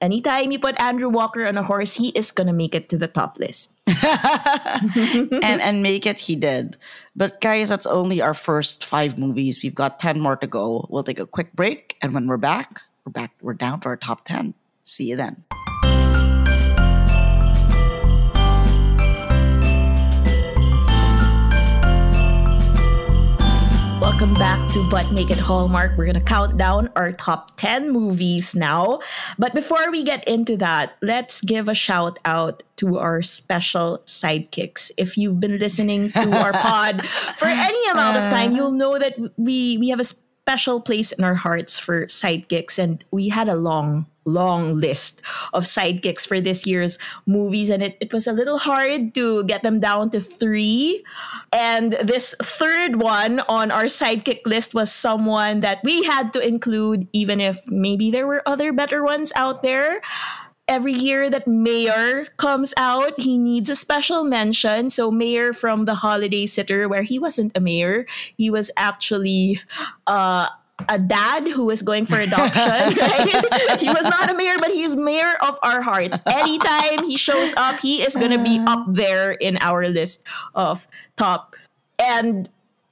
anytime 0.00 0.52
you 0.52 0.58
put 0.58 0.80
Andrew 0.80 1.08
Walker 1.08 1.46
on 1.46 1.56
a 1.56 1.62
horse, 1.62 1.94
he 1.94 2.08
is 2.10 2.30
gonna 2.30 2.52
make 2.52 2.74
it 2.74 2.88
to 2.90 2.98
the 2.98 3.08
top 3.08 3.38
list. 3.38 3.74
and 3.86 5.60
and 5.60 5.82
make 5.82 6.06
it 6.06 6.18
he 6.18 6.36
did. 6.36 6.76
But 7.16 7.40
guys, 7.40 7.68
that's 7.68 7.86
only 7.86 8.20
our 8.20 8.34
first 8.34 8.84
five 8.84 9.18
movies. 9.18 9.62
We've 9.62 9.74
got 9.74 9.98
ten 9.98 10.20
more 10.20 10.36
to 10.36 10.46
go. 10.46 10.86
We'll 10.88 11.04
take 11.04 11.20
a 11.20 11.26
quick 11.26 11.52
break, 11.54 11.96
and 12.02 12.12
when 12.12 12.26
we're 12.26 12.36
back, 12.36 12.82
we're 13.04 13.12
back. 13.12 13.32
We're 13.40 13.54
down 13.54 13.80
to 13.80 13.88
our 13.88 13.96
top 13.96 14.24
ten. 14.24 14.54
See 14.84 15.10
you 15.10 15.16
then. 15.16 15.44
Welcome 24.18 24.34
back 24.34 24.72
to 24.72 24.84
But 24.90 25.12
Make 25.12 25.30
It 25.30 25.38
Hallmark. 25.38 25.96
We're 25.96 26.04
going 26.04 26.18
to 26.18 26.20
count 26.20 26.56
down 26.56 26.90
our 26.96 27.12
top 27.12 27.56
10 27.56 27.92
movies 27.92 28.52
now. 28.56 28.98
But 29.38 29.54
before 29.54 29.92
we 29.92 30.02
get 30.02 30.26
into 30.26 30.56
that, 30.56 30.96
let's 31.00 31.40
give 31.40 31.68
a 31.68 31.74
shout 31.74 32.18
out 32.24 32.64
to 32.78 32.98
our 32.98 33.22
special 33.22 33.98
sidekicks. 34.06 34.90
If 34.96 35.16
you've 35.16 35.38
been 35.38 35.58
listening 35.58 36.10
to 36.10 36.36
our 36.36 36.50
pod 36.66 37.06
for 37.06 37.46
any 37.46 37.90
amount 37.90 38.16
of 38.16 38.24
time, 38.24 38.56
you'll 38.56 38.72
know 38.72 38.98
that 38.98 39.16
we 39.36 39.78
we 39.78 39.90
have 39.90 40.00
a 40.00 40.04
special 40.04 40.80
place 40.80 41.12
in 41.12 41.22
our 41.22 41.36
hearts 41.36 41.78
for 41.78 42.06
sidekicks 42.06 42.76
and 42.76 43.04
we 43.12 43.28
had 43.28 43.48
a 43.48 43.54
long 43.54 44.06
long 44.28 44.76
list 44.76 45.22
of 45.52 45.64
sidekicks 45.64 46.26
for 46.26 46.40
this 46.40 46.66
year's 46.66 46.98
movies, 47.26 47.70
and 47.70 47.82
it, 47.82 47.96
it 48.00 48.12
was 48.12 48.26
a 48.26 48.32
little 48.32 48.58
hard 48.58 49.14
to 49.14 49.44
get 49.44 49.62
them 49.62 49.80
down 49.80 50.10
to 50.10 50.20
three. 50.20 51.02
And 51.52 51.92
this 52.04 52.34
third 52.42 53.00
one 53.00 53.40
on 53.48 53.70
our 53.70 53.86
sidekick 53.86 54.46
list 54.46 54.74
was 54.74 54.92
someone 54.92 55.60
that 55.60 55.80
we 55.82 56.04
had 56.04 56.32
to 56.34 56.46
include, 56.46 57.08
even 57.12 57.40
if 57.40 57.58
maybe 57.70 58.10
there 58.10 58.26
were 58.26 58.42
other 58.46 58.72
better 58.72 59.02
ones 59.02 59.32
out 59.34 59.62
there 59.62 60.00
every 60.68 60.92
year 60.92 61.30
that 61.30 61.48
Mayor 61.48 62.26
comes 62.36 62.74
out, 62.76 63.18
he 63.18 63.38
needs 63.38 63.70
a 63.70 63.74
special 63.74 64.22
mention. 64.22 64.90
So 64.90 65.10
Mayor 65.10 65.52
from 65.52 65.86
the 65.86 65.96
Holiday 65.96 66.46
Sitter, 66.46 66.88
where 66.88 67.02
he 67.02 67.18
wasn't 67.18 67.56
a 67.56 67.60
mayor, 67.60 68.06
he 68.36 68.50
was 68.50 68.70
actually 68.76 69.60
uh, 70.06 70.48
a 70.88 70.98
dad 70.98 71.46
who 71.48 71.70
is 71.70 71.82
going 71.82 72.06
for 72.06 72.18
adoption, 72.18 72.62
right? 72.98 73.80
he 73.80 73.88
was 73.88 74.04
not 74.04 74.30
a 74.30 74.34
mayor, 74.34 74.58
but 74.58 74.70
he's 74.70 74.94
mayor 74.94 75.32
of 75.42 75.58
our 75.62 75.82
hearts. 75.82 76.20
Anytime 76.26 77.04
he 77.04 77.16
shows 77.16 77.52
up, 77.56 77.80
he 77.80 78.02
is 78.02 78.16
going 78.16 78.30
to 78.30 78.42
be 78.42 78.58
uh. 78.58 78.72
up 78.72 78.86
there 78.88 79.32
in 79.32 79.58
our 79.60 79.88
list 79.88 80.22
of 80.54 80.86
top. 81.16 81.56
And 81.98 82.48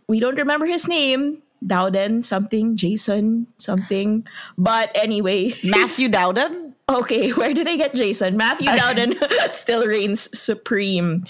we 0.09 0.21
don't 0.21 0.37
remember 0.37 0.67
his 0.67 0.89
name. 0.89 1.43
Dowden, 1.67 2.23
something, 2.23 2.77
Jason, 2.77 3.47
something. 3.57 4.27
But 4.59 4.91
anyway, 4.95 5.55
Matthew 5.65 6.09
Dowden? 6.09 6.75
Okay, 6.89 7.31
where 7.31 7.55
did 7.55 7.67
I 7.67 7.77
get 7.77 7.95
Jason? 7.95 8.37
Matthew 8.37 8.67
Dowden 8.67 9.15
still 9.53 9.87
reigns 9.87 10.29
supreme. 10.39 11.25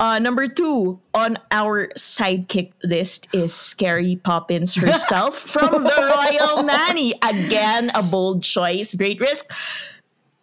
Uh, 0.00 0.18
number 0.18 0.48
two 0.48 0.98
on 1.12 1.36
our 1.50 1.88
sidekick 1.88 2.72
list 2.82 3.28
is 3.34 3.52
Scary 3.52 4.16
Poppins 4.16 4.74
herself 4.74 5.36
from 5.52 5.84
the 5.84 5.92
Royal 5.92 6.62
Nanny. 6.62 7.12
Again, 7.22 7.90
a 7.94 8.02
bold 8.02 8.42
choice. 8.42 8.94
Great 8.94 9.20
risk 9.20 9.44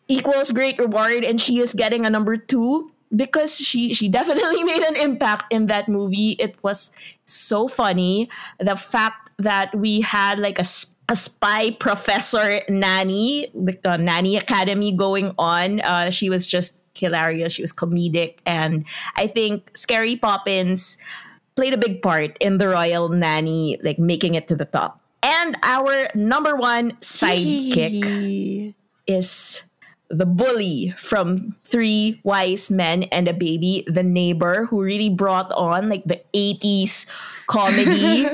equals 0.07 0.51
great 0.51 0.77
reward, 0.77 1.23
and 1.23 1.41
she 1.41 1.57
is 1.57 1.73
getting 1.73 2.05
a 2.05 2.09
number 2.11 2.37
two 2.37 2.91
because 3.15 3.57
she 3.57 3.95
she 3.95 4.07
definitely 4.07 4.63
made 4.71 4.83
an 4.83 4.95
impact 4.95 5.51
in 5.51 5.65
that 5.65 5.89
movie. 5.89 6.35
It 6.37 6.55
was 6.61 6.91
so 7.25 7.67
funny. 7.67 8.29
The 8.59 8.75
fact 8.75 9.31
that 9.39 9.73
we 9.73 10.01
had 10.01 10.37
like 10.37 10.59
a 10.59 10.65
a 11.09 11.15
spy 11.15 11.71
professor 11.71 12.61
nanny, 12.69 13.47
like 13.55 13.79
a 13.85 13.97
nanny 13.97 14.35
academy 14.35 14.91
going 14.91 15.33
on. 15.39 15.79
Uh, 15.81 16.11
she 16.11 16.29
was 16.29 16.45
just 16.45 16.81
hilarious. 16.97 17.53
She 17.53 17.61
was 17.61 17.73
comedic, 17.73 18.37
and 18.45 18.85
I 19.15 19.27
think 19.27 19.71
Scary 19.77 20.15
Poppins 20.15 20.97
played 21.55 21.73
a 21.73 21.77
big 21.77 22.01
part 22.01 22.37
in 22.39 22.57
the 22.57 22.69
royal 22.69 23.09
nanny, 23.09 23.77
like 23.81 23.99
making 23.99 24.35
it 24.35 24.47
to 24.47 24.55
the 24.55 24.65
top. 24.65 25.01
And 25.23 25.57
our 25.63 26.07
number 26.13 26.55
one 26.55 26.93
sidekick 27.01 28.73
is 29.07 29.63
the 30.09 30.25
bully 30.25 30.93
from 30.97 31.55
Three 31.63 32.21
Wise 32.23 32.71
Men 32.71 33.03
and 33.11 33.27
a 33.27 33.33
Baby, 33.33 33.83
the 33.87 34.03
neighbor 34.03 34.65
who 34.65 34.81
really 34.81 35.09
brought 35.09 35.51
on 35.53 35.89
like 35.89 36.05
the 36.05 36.21
80s 36.33 37.05
comedy. 37.47 38.27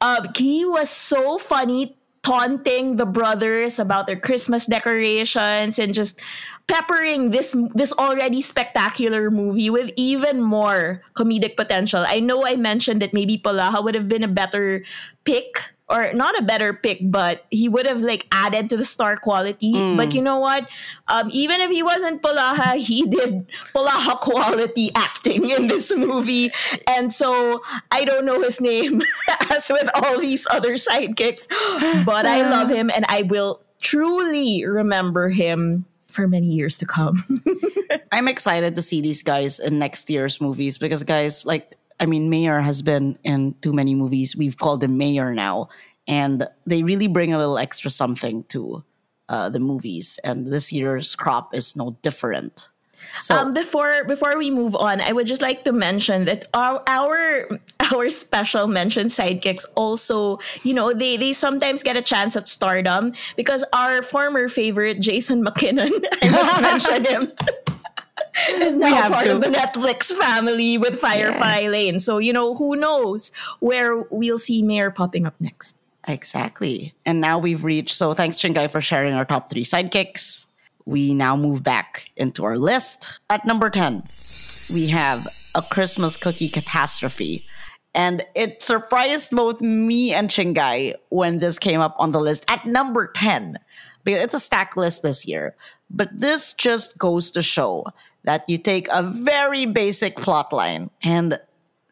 uh, 0.00 0.28
he 0.36 0.64
was 0.64 0.90
so 0.90 1.38
funny 1.38 1.96
taunting 2.22 2.96
the 2.96 3.06
brothers 3.06 3.78
about 3.78 4.06
their 4.06 4.18
Christmas 4.18 4.66
decorations 4.66 5.78
and 5.78 5.94
just 5.94 6.20
peppering 6.66 7.30
this 7.30 7.56
this 7.74 7.92
already 7.94 8.40
spectacular 8.40 9.30
movie 9.30 9.70
with 9.70 9.90
even 9.96 10.42
more 10.42 11.02
comedic 11.14 11.56
potential. 11.56 12.04
I 12.06 12.20
know 12.20 12.46
I 12.46 12.56
mentioned 12.56 13.00
that 13.02 13.14
maybe 13.14 13.38
Polaha 13.38 13.82
would 13.82 13.94
have 13.94 14.08
been 14.08 14.24
a 14.24 14.28
better 14.28 14.84
pick 15.24 15.62
or 15.88 16.12
not 16.12 16.36
a 16.36 16.42
better 16.42 16.74
pick, 16.74 16.98
but 17.00 17.46
he 17.50 17.68
would 17.68 17.86
have 17.86 18.00
like 18.00 18.26
added 18.32 18.68
to 18.70 18.76
the 18.76 18.84
star 18.84 19.16
quality. 19.16 19.72
Mm. 19.72 19.96
But 19.96 20.14
you 20.14 20.22
know 20.22 20.40
what? 20.40 20.68
Um, 21.06 21.28
even 21.30 21.60
if 21.60 21.70
he 21.70 21.82
wasn't 21.82 22.22
Polaha, 22.22 22.76
he 22.82 23.06
did 23.06 23.46
Polaha 23.72 24.18
quality 24.20 24.90
acting 24.96 25.48
in 25.48 25.68
this 25.68 25.94
movie. 25.94 26.50
And 26.88 27.12
so 27.12 27.62
I 27.92 28.04
don't 28.04 28.26
know 28.26 28.42
his 28.42 28.60
name 28.60 29.02
as 29.50 29.70
with 29.70 29.88
all 29.94 30.18
these 30.18 30.46
other 30.50 30.74
sidekicks, 30.74 31.46
but 32.04 32.26
I 32.26 32.42
love 32.50 32.70
him 32.70 32.90
and 32.90 33.04
I 33.08 33.22
will 33.22 33.62
truly 33.80 34.66
remember 34.66 35.28
him 35.28 35.86
for 36.16 36.26
many 36.26 36.48
years 36.48 36.78
to 36.78 36.86
come. 36.86 37.22
I'm 38.12 38.26
excited 38.26 38.74
to 38.74 38.82
see 38.82 39.00
these 39.00 39.22
guys 39.22 39.60
in 39.60 39.78
next 39.78 40.10
year's 40.10 40.40
movies 40.40 40.78
because 40.78 41.02
guys 41.02 41.44
like 41.46 41.76
I 42.00 42.06
mean, 42.06 42.28
Mayor 42.28 42.60
has 42.60 42.82
been 42.82 43.18
in 43.24 43.54
too 43.62 43.72
many 43.72 43.94
movies. 43.94 44.36
We've 44.36 44.56
called 44.56 44.82
him 44.82 44.98
Mayor 44.98 45.34
now, 45.34 45.68
and 46.06 46.46
they 46.66 46.82
really 46.82 47.06
bring 47.06 47.32
a 47.32 47.38
little 47.38 47.58
extra 47.58 47.90
something 47.90 48.44
to 48.44 48.84
uh, 49.28 49.48
the 49.48 49.60
movies. 49.60 50.20
And 50.22 50.46
this 50.52 50.72
year's 50.72 51.14
crop 51.14 51.54
is 51.54 51.76
no 51.76 51.96
different. 52.02 52.68
So 53.16 53.34
um, 53.34 53.54
before 53.54 54.04
before 54.04 54.36
we 54.38 54.50
move 54.50 54.74
on, 54.74 55.00
I 55.00 55.12
would 55.12 55.26
just 55.26 55.42
like 55.42 55.64
to 55.64 55.72
mention 55.72 56.24
that 56.26 56.46
our 56.54 56.82
our 56.86 57.48
our 57.92 58.10
special 58.10 58.66
mention 58.66 59.08
sidekicks 59.08 59.64
also, 59.74 60.38
you 60.62 60.74
know, 60.74 60.92
they 60.92 61.16
they 61.16 61.32
sometimes 61.32 61.82
get 61.82 61.96
a 61.96 62.02
chance 62.02 62.36
at 62.36 62.48
stardom 62.48 63.12
because 63.36 63.64
our 63.72 64.02
former 64.02 64.48
favorite 64.48 65.00
Jason 65.00 65.44
McKinnon, 65.44 65.92
I 66.22 66.30
must 66.30 66.60
mention 66.90 67.04
him. 67.04 67.30
is 68.50 68.76
now 68.76 69.08
part 69.08 69.24
to. 69.24 69.32
of 69.32 69.40
the 69.40 69.48
Netflix 69.48 70.12
family 70.12 70.78
with 70.78 70.98
Firefly 70.98 71.60
yeah. 71.60 71.68
Lane. 71.68 71.98
So, 71.98 72.18
you 72.18 72.32
know, 72.32 72.54
who 72.54 72.76
knows 72.76 73.32
where 73.60 73.96
we'll 74.10 74.38
see 74.38 74.62
Mayor 74.62 74.90
popping 74.90 75.26
up 75.26 75.34
next. 75.40 75.76
Exactly. 76.08 76.94
And 77.04 77.20
now 77.20 77.38
we've 77.38 77.64
reached, 77.64 77.96
so 77.96 78.14
thanks, 78.14 78.38
Chingai, 78.38 78.70
for 78.70 78.80
sharing 78.80 79.14
our 79.14 79.24
top 79.24 79.50
three 79.50 79.64
sidekicks. 79.64 80.46
We 80.86 81.14
now 81.14 81.36
move 81.36 81.62
back 81.62 82.10
into 82.16 82.44
our 82.44 82.56
list. 82.56 83.20
At 83.28 83.44
number 83.44 83.68
10, 83.68 84.04
we 84.72 84.88
have 84.90 85.18
a 85.54 85.62
Christmas 85.70 86.16
cookie 86.16 86.48
catastrophe. 86.48 87.44
And 87.94 88.24
it 88.34 88.62
surprised 88.62 89.30
both 89.32 89.60
me 89.60 90.14
and 90.14 90.28
Chingai 90.28 90.94
when 91.08 91.38
this 91.38 91.58
came 91.58 91.80
up 91.80 91.96
on 91.98 92.12
the 92.12 92.20
list 92.20 92.44
at 92.48 92.66
number 92.66 93.08
10. 93.08 93.58
Because 94.04 94.22
it's 94.22 94.34
a 94.34 94.40
stack 94.40 94.76
list 94.76 95.02
this 95.02 95.26
year. 95.26 95.56
But 95.90 96.10
this 96.12 96.54
just 96.54 96.98
goes 96.98 97.30
to 97.32 97.42
show 97.42 97.86
that 98.24 98.44
you 98.48 98.58
take 98.58 98.86
a 98.88 99.02
very 99.02 99.66
basic 99.66 100.16
plot 100.16 100.52
line 100.52 100.90
and 101.02 101.38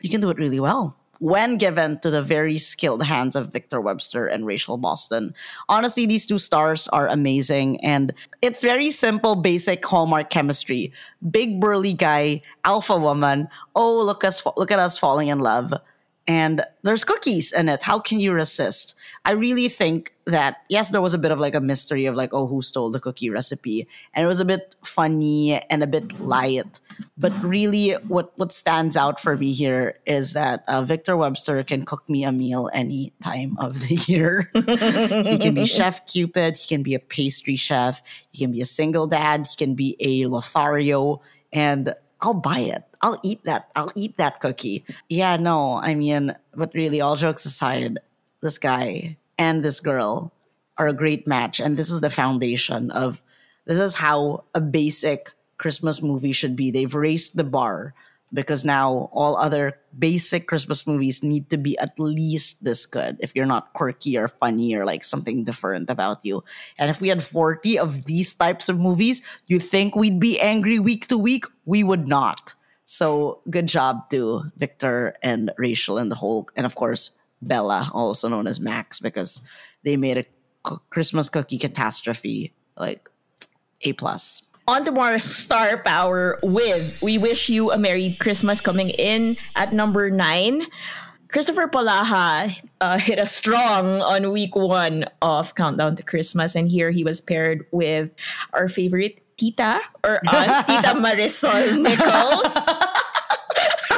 you 0.01 0.11
can 0.11 0.21
do 0.21 0.31
it 0.31 0.39
really 0.39 0.61
well 0.61 0.97
when 1.25 1.57
given 1.57 1.99
to 2.01 2.11
the 2.11 2.21
very 2.21 2.59
skilled 2.59 3.03
hands 3.03 3.35
of 3.35 3.51
Victor 3.51 3.81
Webster 3.81 4.27
and 4.27 4.45
Rachel 4.45 4.77
Boston. 4.77 5.35
Honestly, 5.71 6.05
these 6.05 6.27
two 6.27 6.39
stars 6.39 6.87
are 6.89 7.09
amazing 7.09 7.83
and 7.83 8.13
it's 8.43 8.61
very 8.61 8.91
simple, 8.91 9.35
basic 9.35 9.83
Hallmark 9.87 10.29
chemistry. 10.29 10.93
Big 11.31 11.61
burly 11.61 11.95
guy, 11.95 12.43
alpha 12.67 12.99
woman. 12.99 13.49
Oh, 13.75 14.05
look 14.05 14.23
us 14.23 14.45
look 14.59 14.71
at 14.71 14.79
us 14.79 14.99
falling 14.99 15.29
in 15.29 15.39
love 15.39 15.73
and 16.27 16.63
there's 16.83 17.05
cookies 17.05 17.53
in 17.53 17.71
it. 17.71 17.83
How 17.83 17.99
can 17.99 18.21
you 18.21 18.35
resist? 18.35 18.95
I 19.27 19.33
really 19.33 19.69
think 19.69 20.13
that 20.27 20.59
yes, 20.69 20.91
there 20.91 21.01
was 21.01 21.15
a 21.15 21.19
bit 21.19 21.31
of 21.31 21.41
like 21.41 21.55
a 21.55 21.61
mystery 21.61 22.05
of 22.05 22.15
like, 22.15 22.35
oh, 22.35 22.47
who 22.47 22.61
stole 22.61 22.91
the 22.91 23.01
cookie 23.01 23.31
recipe, 23.31 23.89
and 24.13 24.25
it 24.25 24.27
was 24.27 24.41
a 24.41 24.45
bit 24.45 24.75
funny 24.83 25.61
and 25.71 25.83
a 25.83 25.87
bit 25.87 26.21
light. 26.21 26.81
But 27.17 27.33
really, 27.43 27.93
what 28.09 28.37
what 28.39 28.53
stands 28.53 28.97
out 28.97 29.19
for 29.19 29.37
me 29.37 29.53
here 29.53 29.99
is 30.05 30.35
that 30.35 30.63
uh, 30.69 30.83
Victor 30.83 31.17
Webster 31.17 31.63
can 31.63 31.85
cook 31.85 32.07
me 32.09 32.25
a 32.25 32.33
meal 32.33 32.71
any 32.75 33.13
time 33.23 33.57
of 33.59 33.81
the 33.81 33.95
year. 34.07 34.51
he 35.25 35.39
can 35.39 35.55
be 35.55 35.65
Chef 35.77 36.07
Cupid. 36.07 36.57
He 36.57 36.69
can 36.69 36.83
be 36.83 36.95
a 36.95 37.01
pastry 37.01 37.57
chef. 37.57 38.03
He 38.31 38.45
can 38.45 38.53
be 38.53 38.61
a 38.61 38.67
single 38.67 39.07
dad. 39.07 39.47
He 39.47 39.57
can 39.57 39.75
be 39.75 39.97
a 40.01 40.27
Lothario, 40.27 41.23
and 41.53 41.95
I'll 42.21 42.35
buy 42.35 42.61
it. 42.61 42.83
I'll 43.01 43.21
eat 43.23 43.45
that. 43.45 43.71
I'll 43.77 43.93
eat 43.95 44.17
that 44.19 44.41
cookie. 44.41 44.85
Yeah, 45.09 45.37
no, 45.37 45.77
I 45.77 45.95
mean, 45.95 46.35
but 46.55 46.73
really, 46.75 47.01
all 47.01 47.17
jokes 47.17 47.45
aside, 47.45 47.99
this 48.45 48.59
guy 48.59 49.17
and 49.39 49.65
this 49.65 49.81
girl 49.81 50.33
are 50.77 50.87
a 50.87 50.93
great 50.93 51.27
match. 51.27 51.59
And 51.59 51.77
this 51.77 51.91
is 51.91 52.01
the 52.01 52.11
foundation 52.11 52.93
of 52.93 53.23
this 53.67 53.79
is 53.79 53.97
how 53.97 54.45
a 54.55 54.61
basic 54.61 55.33
Christmas 55.57 56.03
movie 56.03 56.33
should 56.33 56.55
be. 56.55 56.71
They've 56.71 56.95
raised 56.95 57.37
the 57.37 57.45
bar 57.45 57.95
because 58.35 58.65
now 58.65 59.09
all 59.13 59.37
other 59.37 59.79
basic 59.97 60.47
Christmas 60.47 60.87
movies 60.87 61.23
need 61.23 61.49
to 61.51 61.57
be 61.57 61.79
at 61.79 61.99
least 61.99 62.65
this 62.65 62.85
good 62.85 63.17
if 63.21 63.33
you're 63.35 63.47
not 63.47 63.73
quirky 63.73 64.19
or 64.19 64.29
funny 64.29 64.75
or 64.75 64.85
like 64.85 65.05
something 65.05 65.45
different 65.45 65.89
about 65.89 66.25
you. 66.25 66.43
And 66.77 66.91
if 66.91 67.01
we 67.01 67.09
had 67.09 67.23
40 67.23 67.79
of 67.79 68.05
these 68.05 68.35
types 68.35 68.69
of 68.69 68.79
movies, 68.79 69.23
you 69.47 69.61
think 69.61 69.95
we'd 69.95 70.21
be 70.21 70.39
angry 70.41 70.79
week 70.79 71.07
to 71.09 71.17
week? 71.17 71.47
We 71.65 71.85
would 71.85 72.09
not. 72.09 72.55
So 72.85 73.41
good 73.49 73.69
job 73.69 74.11
to 74.11 74.53
Victor 74.57 75.15
and 75.23 75.53
Rachel 75.57 75.97
and 75.97 76.11
the 76.11 76.17
whole, 76.17 76.49
and 76.57 76.67
of 76.67 76.75
course, 76.75 77.13
Bella, 77.47 77.91
also 77.93 78.29
known 78.29 78.47
as 78.47 78.61
Max, 78.61 79.01
because 79.01 79.43
they 79.83 79.97
made 79.97 80.19
a 80.19 80.25
Christmas 80.91 81.29
cookie 81.29 81.59
catastrophe 81.59 82.55
like 82.77 83.09
A 83.83 83.93
plus 83.93 84.43
on 84.67 84.85
to 84.85 84.93
more 84.93 85.19
star 85.19 85.77
power 85.79 86.39
with 86.43 87.01
We 87.05 87.19
Wish 87.19 87.49
You 87.49 87.71
a 87.71 87.79
Merry 87.79 88.13
Christmas 88.19 88.61
coming 88.61 88.91
in 88.91 89.37
at 89.57 89.73
number 89.73 90.11
nine. 90.11 90.65
Christopher 91.29 91.67
Polaha 91.67 92.57
uh, 92.81 92.99
hit 92.99 93.19
a 93.19 93.27
strong 93.27 94.01
on 94.01 94.31
week 94.31 94.55
one 94.55 95.05
of 95.21 95.55
Countdown 95.55 95.97
to 95.97 96.03
Christmas, 96.03 96.55
and 96.55 96.69
here 96.69 96.91
he 96.91 97.03
was 97.03 97.21
paired 97.21 97.67
with 97.73 98.11
our 98.53 98.69
favorite 98.69 99.21
Tita 99.37 99.81
or 100.05 100.21
aunt, 100.29 100.67
Tita 100.67 100.95
Marisol 100.95 101.81
Nichols. 101.83 102.57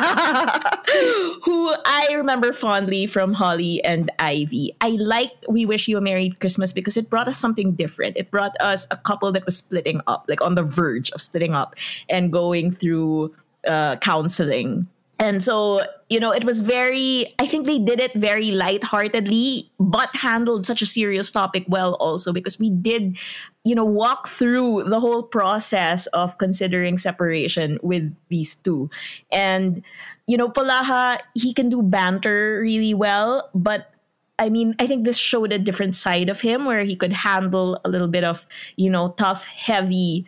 who 1.45 1.75
I 1.85 2.09
remember 2.15 2.53
fondly 2.53 3.07
from 3.07 3.33
Holly 3.33 3.83
and 3.85 4.11
Ivy. 4.19 4.75
I 4.81 4.91
liked 4.91 5.47
We 5.49 5.67
Wish 5.67 5.89
You 5.89 5.99
a 5.99 6.01
Merry 6.01 6.31
Christmas 6.31 6.73
because 6.73 6.97
it 6.97 7.11
brought 7.11 7.29
us 7.29 7.39
something 7.39 7.73
different. 7.73 8.17
It 8.17 8.31
brought 8.31 8.55
us 8.61 8.87
a 8.91 8.97
couple 8.97 9.33
that 9.33 9.45
was 9.45 9.57
splitting 9.57 10.01
up, 10.07 10.27
like 10.29 10.41
on 10.41 10.55
the 10.55 10.63
verge 10.63 11.11
of 11.11 11.21
splitting 11.21 11.55
up 11.55 11.75
and 12.09 12.33
going 12.33 12.71
through 12.71 13.35
uh, 13.67 13.97
counseling 13.97 14.87
and 15.19 15.43
so, 15.43 15.81
you 16.09 16.21
know, 16.21 16.31
it 16.31 16.45
was 16.45 16.61
very, 16.61 17.27
I 17.39 17.47
think 17.47 17.67
they 17.67 17.79
did 17.79 17.99
it 17.99 18.15
very 18.15 18.53
lightheartedly, 18.53 19.71
but 19.81 20.15
handled 20.15 20.65
such 20.65 20.81
a 20.81 20.87
serious 20.87 21.33
topic 21.33 21.65
well 21.69 21.95
also 21.95 22.33
because 22.33 22.61
we 22.61 22.71
did, 22.71 23.19
you 23.65 23.75
know, 23.75 23.85
walk 23.85 24.29
through 24.29 24.85
the 24.85 25.01
whole 25.01 25.25
process 25.25 26.07
of 26.09 26.39
considering 26.39 26.97
separation 26.97 27.79
with 27.83 28.15
these 28.29 28.55
two. 28.55 28.89
And, 29.33 29.83
you 30.29 30.37
know, 30.37 30.49
Polaha, 30.49 31.19
he 31.35 31.53
can 31.53 31.69
do 31.69 31.83
banter 31.83 32.61
really 32.61 32.95
well, 32.95 33.51
but 33.55 33.91
I 34.39 34.49
mean, 34.49 34.77
I 34.79 34.87
think 34.87 35.05
this 35.05 35.17
showed 35.17 35.51
a 35.53 35.59
different 35.59 35.97
side 35.97 36.29
of 36.29 36.41
him 36.41 36.67
where 36.67 36.85
he 36.85 36.95
could 36.95 37.13
handle 37.13 37.81
a 37.85 37.89
little 37.89 38.09
bit 38.09 38.23
of, 38.23 38.47
you 38.77 38.91
know, 38.91 39.15
tough, 39.17 39.47
heavy 39.47 40.27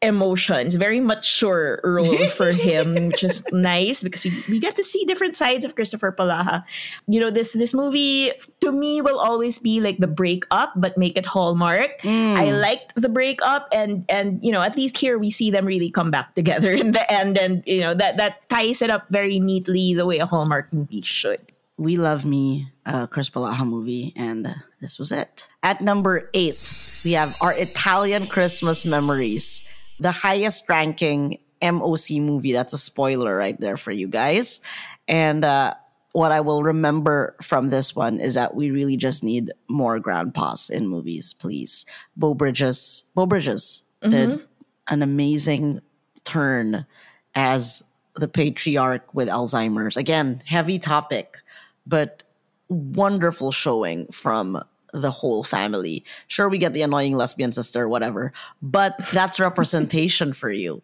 emotions, 0.00 0.76
very 0.76 1.00
mature 1.00 1.80
role 1.82 2.28
for 2.38 2.52
him, 2.52 3.08
which 3.08 3.24
is 3.24 3.44
nice 3.52 4.02
because 4.02 4.24
we, 4.24 4.32
we 4.48 4.58
get 4.60 4.76
to 4.76 4.84
see 4.84 5.04
different 5.04 5.36
sides 5.36 5.64
of 5.64 5.74
Christopher 5.74 6.12
Polaha. 6.12 6.62
You 7.06 7.20
know, 7.20 7.30
this 7.30 7.52
this 7.52 7.74
movie 7.74 8.32
to 8.60 8.72
me 8.72 9.00
will 9.00 9.18
always 9.18 9.58
be 9.58 9.80
like 9.80 9.98
the 9.98 10.06
breakup, 10.06 10.72
but 10.76 10.96
make 10.96 11.16
it 11.16 11.26
Hallmark. 11.26 12.00
Mm. 12.02 12.36
I 12.38 12.50
liked 12.52 12.94
the 12.94 13.08
breakup, 13.08 13.68
and 13.72 14.04
and 14.08 14.38
you 14.42 14.52
know, 14.52 14.62
at 14.62 14.76
least 14.76 14.98
here 14.98 15.18
we 15.18 15.30
see 15.30 15.50
them 15.50 15.66
really 15.66 15.90
come 15.90 16.10
back 16.10 16.34
together 16.34 16.70
in 16.82 16.92
the 16.92 17.04
end, 17.12 17.38
and 17.38 17.62
you 17.66 17.80
know 17.80 17.94
that 17.94 18.16
that 18.18 18.46
ties 18.48 18.82
it 18.82 18.90
up 18.90 19.06
very 19.10 19.40
neatly 19.40 19.94
the 19.94 20.06
way 20.06 20.18
a 20.18 20.26
Hallmark 20.26 20.72
movie 20.72 21.02
should. 21.02 21.42
We 21.76 21.96
Love 21.96 22.24
Me, 22.24 22.72
uh, 22.86 23.06
Chris 23.06 23.30
Polaha 23.30 23.64
movie, 23.64 24.12
and 24.16 24.48
this 24.80 24.98
was 24.98 25.12
it. 25.12 25.48
At 25.62 25.80
number 25.80 26.28
eight, 26.34 26.58
we 27.04 27.12
have 27.12 27.28
our 27.40 27.52
Italian 27.54 28.26
Christmas 28.26 28.84
memories 28.84 29.67
the 29.98 30.10
highest 30.10 30.68
ranking 30.68 31.38
MOC 31.62 32.20
movie. 32.20 32.52
That's 32.52 32.72
a 32.72 32.78
spoiler 32.78 33.36
right 33.36 33.58
there 33.60 33.76
for 33.76 33.92
you 33.92 34.08
guys. 34.08 34.60
And 35.06 35.44
uh, 35.44 35.74
what 36.12 36.32
I 36.32 36.40
will 36.40 36.62
remember 36.62 37.36
from 37.42 37.68
this 37.68 37.94
one 37.94 38.20
is 38.20 38.34
that 38.34 38.54
we 38.54 38.70
really 38.70 38.96
just 38.96 39.22
need 39.22 39.50
more 39.68 39.98
grandpas 39.98 40.70
in 40.70 40.88
movies, 40.88 41.32
please. 41.32 41.84
Beau 42.16 42.34
Bridges, 42.34 43.04
Beau 43.14 43.26
Bridges 43.26 43.82
mm-hmm. 44.02 44.10
did 44.10 44.46
an 44.88 45.02
amazing 45.02 45.80
turn 46.24 46.86
as 47.34 47.82
the 48.14 48.28
patriarch 48.28 49.14
with 49.14 49.28
Alzheimer's. 49.28 49.96
Again, 49.96 50.42
heavy 50.44 50.78
topic, 50.78 51.38
but 51.86 52.22
wonderful 52.68 53.52
showing 53.52 54.06
from 54.08 54.62
the 54.92 55.10
whole 55.10 55.42
family. 55.44 56.04
Sure, 56.26 56.48
we 56.48 56.58
get 56.58 56.72
the 56.72 56.82
annoying 56.82 57.16
lesbian 57.16 57.52
sister, 57.52 57.88
whatever, 57.88 58.32
but 58.62 58.98
that's 59.12 59.40
representation 59.48 60.32
for 60.32 60.50
you. 60.50 60.82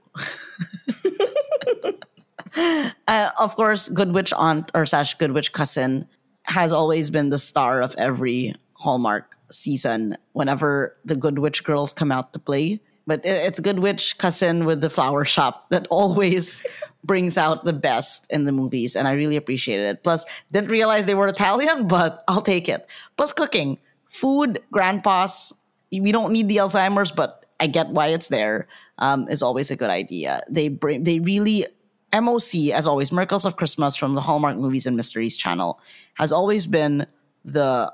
uh, 3.09 3.31
of 3.39 3.57
course, 3.57 3.89
Good 3.89 4.13
Witch 4.13 4.33
Aunt 4.33 4.71
or 4.75 4.87
Sash 4.87 5.15
Good 5.15 5.33
Witch 5.33 5.53
Cousin 5.53 6.09
has 6.45 6.73
always 6.73 7.11
been 7.11 7.31
the 7.31 7.39
star 7.39 7.81
of 7.81 7.95
every 7.97 8.55
Hallmark 8.75 9.37
season 9.51 10.17
whenever 10.33 10.97
the 11.05 11.17
Good 11.17 11.39
Witch 11.39 11.65
girls 11.65 11.93
come 11.93 12.13
out 12.13 12.33
to 12.33 12.39
play. 12.39 12.81
But 13.07 13.25
it's 13.27 13.61
Good 13.61 13.81
Witch 13.81 14.17
Cousin 14.17 14.65
with 14.65 14.81
the 14.81 14.89
flower 14.89 15.25
shop 15.25 15.69
that 15.69 15.87
always 15.91 16.65
brings 17.03 17.37
out 17.37 17.65
the 17.65 17.73
best 17.73 18.27
in 18.31 18.45
the 18.45 18.53
movies, 18.53 18.97
and 18.97 19.07
I 19.07 19.13
really 19.13 19.37
appreciated 19.37 19.87
it. 19.87 20.03
Plus, 20.03 20.25
didn't 20.53 20.71
realize 20.71 21.05
they 21.05 21.15
were 21.15 21.29
Italian, 21.29 21.87
but 21.87 22.25
I'll 22.29 22.41
take 22.41 22.69
it. 22.69 22.87
Plus, 23.17 23.33
cooking 23.33 23.79
food, 24.15 24.61
grandpas, 24.71 25.53
we 25.91 26.13
don't 26.13 26.33
need 26.33 26.49
the 26.49 26.59
Alzheimer's, 26.59 27.11
but 27.11 27.47
I 27.59 27.67
get 27.67 27.89
why 27.89 28.09
it's 28.09 28.29
there. 28.29 28.69
Um, 28.99 29.29
is 29.29 29.43
always 29.43 29.73
a 29.73 29.77
good 29.77 29.91
idea. 29.91 30.41
They 30.49 30.69
bring, 30.69 31.03
they 31.03 31.19
really, 31.19 31.67
MOC, 32.13 32.71
as 32.71 32.87
always, 32.87 33.11
Miracles 33.11 33.45
of 33.45 33.57
Christmas 33.57 33.97
from 33.97 34.15
the 34.15 34.21
Hallmark 34.21 34.57
Movies 34.57 34.87
and 34.87 34.97
Mysteries 34.97 35.37
channel 35.37 35.81
has 36.15 36.31
always 36.31 36.67
been 36.67 37.07
the 37.45 37.93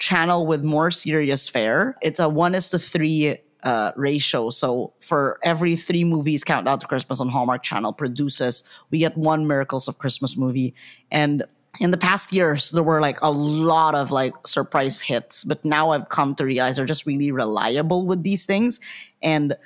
channel 0.00 0.44
with 0.44 0.64
more 0.64 0.90
serious 0.90 1.48
fare. 1.48 1.96
It's 2.02 2.18
a 2.18 2.28
one 2.28 2.56
is 2.56 2.68
to 2.70 2.78
three 2.80 3.38
uh, 3.62 3.92
ratio. 3.94 4.50
So 4.50 4.94
for 5.00 5.38
every 5.44 5.76
three 5.76 6.02
movies 6.02 6.42
Countdown 6.42 6.80
to 6.80 6.86
Christmas 6.86 7.20
on 7.20 7.28
Hallmark 7.28 7.62
Channel 7.62 7.92
produces, 7.92 8.64
we 8.90 8.98
get 8.98 9.16
one 9.16 9.46
Miracles 9.46 9.86
of 9.86 9.98
Christmas 9.98 10.36
movie. 10.36 10.74
And 11.12 11.44
in 11.78 11.92
the 11.92 11.96
past 11.96 12.32
years 12.32 12.70
there 12.72 12.82
were 12.82 13.00
like 13.00 13.20
a 13.20 13.30
lot 13.30 13.94
of 13.94 14.10
like 14.10 14.34
surprise 14.46 15.00
hits 15.00 15.44
but 15.44 15.64
now 15.64 15.90
i've 15.90 16.08
come 16.08 16.34
to 16.34 16.44
realize 16.44 16.76
they're 16.76 16.86
just 16.86 17.06
really 17.06 17.30
reliable 17.30 18.06
with 18.06 18.22
these 18.22 18.46
things. 18.46 18.80
And 19.22 19.56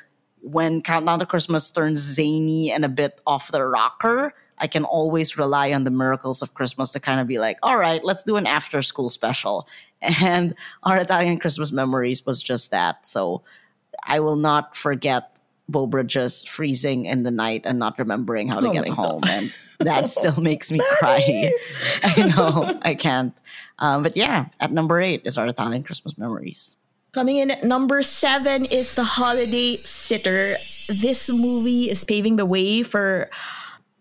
when 0.41 0.83
countdown 0.83 1.19
to 1.21 1.27
christmas 1.27 1.71
turns 1.71 1.99
zany 1.99 2.71
and 2.71 2.85
a 2.85 2.89
bit 2.89 3.21
off 3.27 3.51
the 3.51 3.65
rocker 3.65 4.35
i 4.59 4.67
can 4.67 4.85
always 4.85 5.39
rely 5.39 5.73
on 5.73 5.85
the 5.85 5.91
miracles 5.91 6.43
of 6.43 6.53
christmas 6.53 6.91
to 6.91 7.01
kind 7.01 7.19
of 7.19 7.27
be 7.27 7.39
like 7.39 7.59
all 7.63 7.79
right 7.79 8.05
let's 8.05 8.25
do 8.25 8.37
an 8.37 8.47
after 8.47 8.83
school 8.83 9.11
special. 9.11 9.69
And 10.21 10.55
our 10.83 10.99
italian 10.99 11.39
christmas 11.39 11.73
memories 11.73 12.27
was 12.27 12.43
just 12.43 12.71
that. 12.73 13.07
So 13.07 13.43
i 14.05 14.21
will 14.21 14.37
not 14.37 14.77
forget 14.77 15.41
Beau 15.69 15.87
Bridges 15.87 16.45
freezing 16.45 17.07
in 17.07 17.23
the 17.23 17.31
night 17.31 17.63
and 17.65 17.79
not 17.79 17.99
remembering 17.99 18.49
how 18.49 18.61
to 18.61 18.69
Oh 18.69 18.73
get 18.73 18.89
home 18.91 19.21
God. 19.23 19.31
and 19.31 19.53
that 19.81 20.11
still 20.13 20.41
makes 20.41 20.71
me 20.71 20.81
cry 20.99 21.53
I 22.05 22.33
know 22.35 22.79
I 22.83 22.95
can't. 22.95 23.33
Um, 23.79 24.03
but 24.03 24.17
yeah, 24.17 24.47
at 24.61 24.73
number 24.73 25.01
eight 25.01 25.23
is 25.25 25.39
our 25.39 25.47
Italian 25.47 25.83
Christmas 25.83 26.17
memories. 26.19 26.77
Coming 27.13 27.37
in 27.39 27.51
at 27.51 27.63
number 27.65 28.03
seven 28.03 28.63
is 28.65 28.97
The 28.97 29.05
Holiday 29.05 29.77
Sitter. 29.77 30.55
This 31.01 31.31
movie 31.31 31.89
is 31.91 32.03
paving 32.05 32.37
the 32.37 32.45
way 32.47 32.83
for 32.83 33.31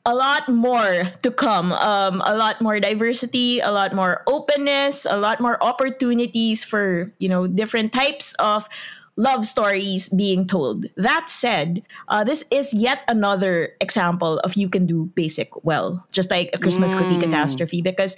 a 0.06 0.14
lot 0.14 0.50
more 0.50 1.12
to 1.22 1.32
come. 1.32 1.72
Um, 1.72 2.22
a 2.26 2.36
lot 2.36 2.60
more 2.60 2.80
diversity, 2.80 3.60
a 3.62 3.72
lot 3.72 3.94
more 3.94 4.22
openness, 4.28 5.06
a 5.10 5.16
lot 5.18 5.40
more 5.40 5.62
opportunities 5.64 6.66
for, 6.66 7.14
you 7.20 7.30
know, 7.30 7.48
different 7.48 7.94
types 7.94 8.34
of 8.36 8.68
love 9.16 9.46
stories 9.46 10.10
being 10.10 10.46
told. 10.46 10.86
That 10.96 11.30
said, 11.30 11.84
uh, 12.08 12.24
this 12.24 12.46
is 12.52 12.74
yet 12.74 13.04
another 13.08 13.74
example 13.80 14.40
of 14.40 14.56
you 14.56 14.70
can 14.70 14.86
do 14.86 15.12
basic 15.16 15.64
well, 15.64 16.06
just 16.12 16.32
like 16.32 16.50
a 16.54 16.58
Christmas 16.58 16.94
cookie 16.94 17.20
catastrophe, 17.20 17.82
because 17.82 18.18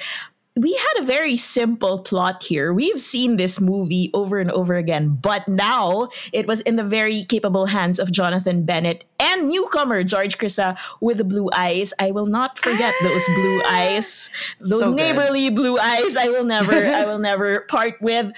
we 0.58 0.72
had 0.74 1.04
a 1.04 1.06
very 1.06 1.36
simple 1.36 2.00
plot 2.00 2.42
here. 2.44 2.72
We've 2.72 3.00
seen 3.00 3.36
this 3.36 3.60
movie 3.60 4.10
over 4.14 4.40
and 4.40 4.50
over 4.52 4.76
again, 4.76 5.10
but 5.22 5.46
now 5.50 6.08
it 6.32 6.48
was 6.48 6.62
in 6.62 6.78
the 6.78 6.84
very 6.84 7.26
capable 7.26 7.66
hands 7.66 8.00
of 8.00 8.10
Jonathan 8.10 8.64
Bennett 8.64 9.04
and 9.20 9.50
newcomer 9.50 10.04
George 10.04 10.38
Krissa 10.38 10.78
with 11.02 11.18
the 11.18 11.26
blue 11.26 11.50
eyes. 11.52 11.94
I 12.00 12.12
will 12.12 12.26
not 12.26 12.58
forget 12.58 12.94
those 13.04 13.26
blue 13.36 13.64
eyes, 13.64 14.30
those 14.62 14.80
So 14.80 14.94
neighborly 14.94 15.50
blue 15.50 15.78
eyes. 15.78 16.16
I 16.16 16.30
will 16.30 16.46
never, 16.46 16.74
I 16.86 17.04
will 17.04 17.20
never 17.20 17.62
part 17.62 18.02
with. 18.02 18.32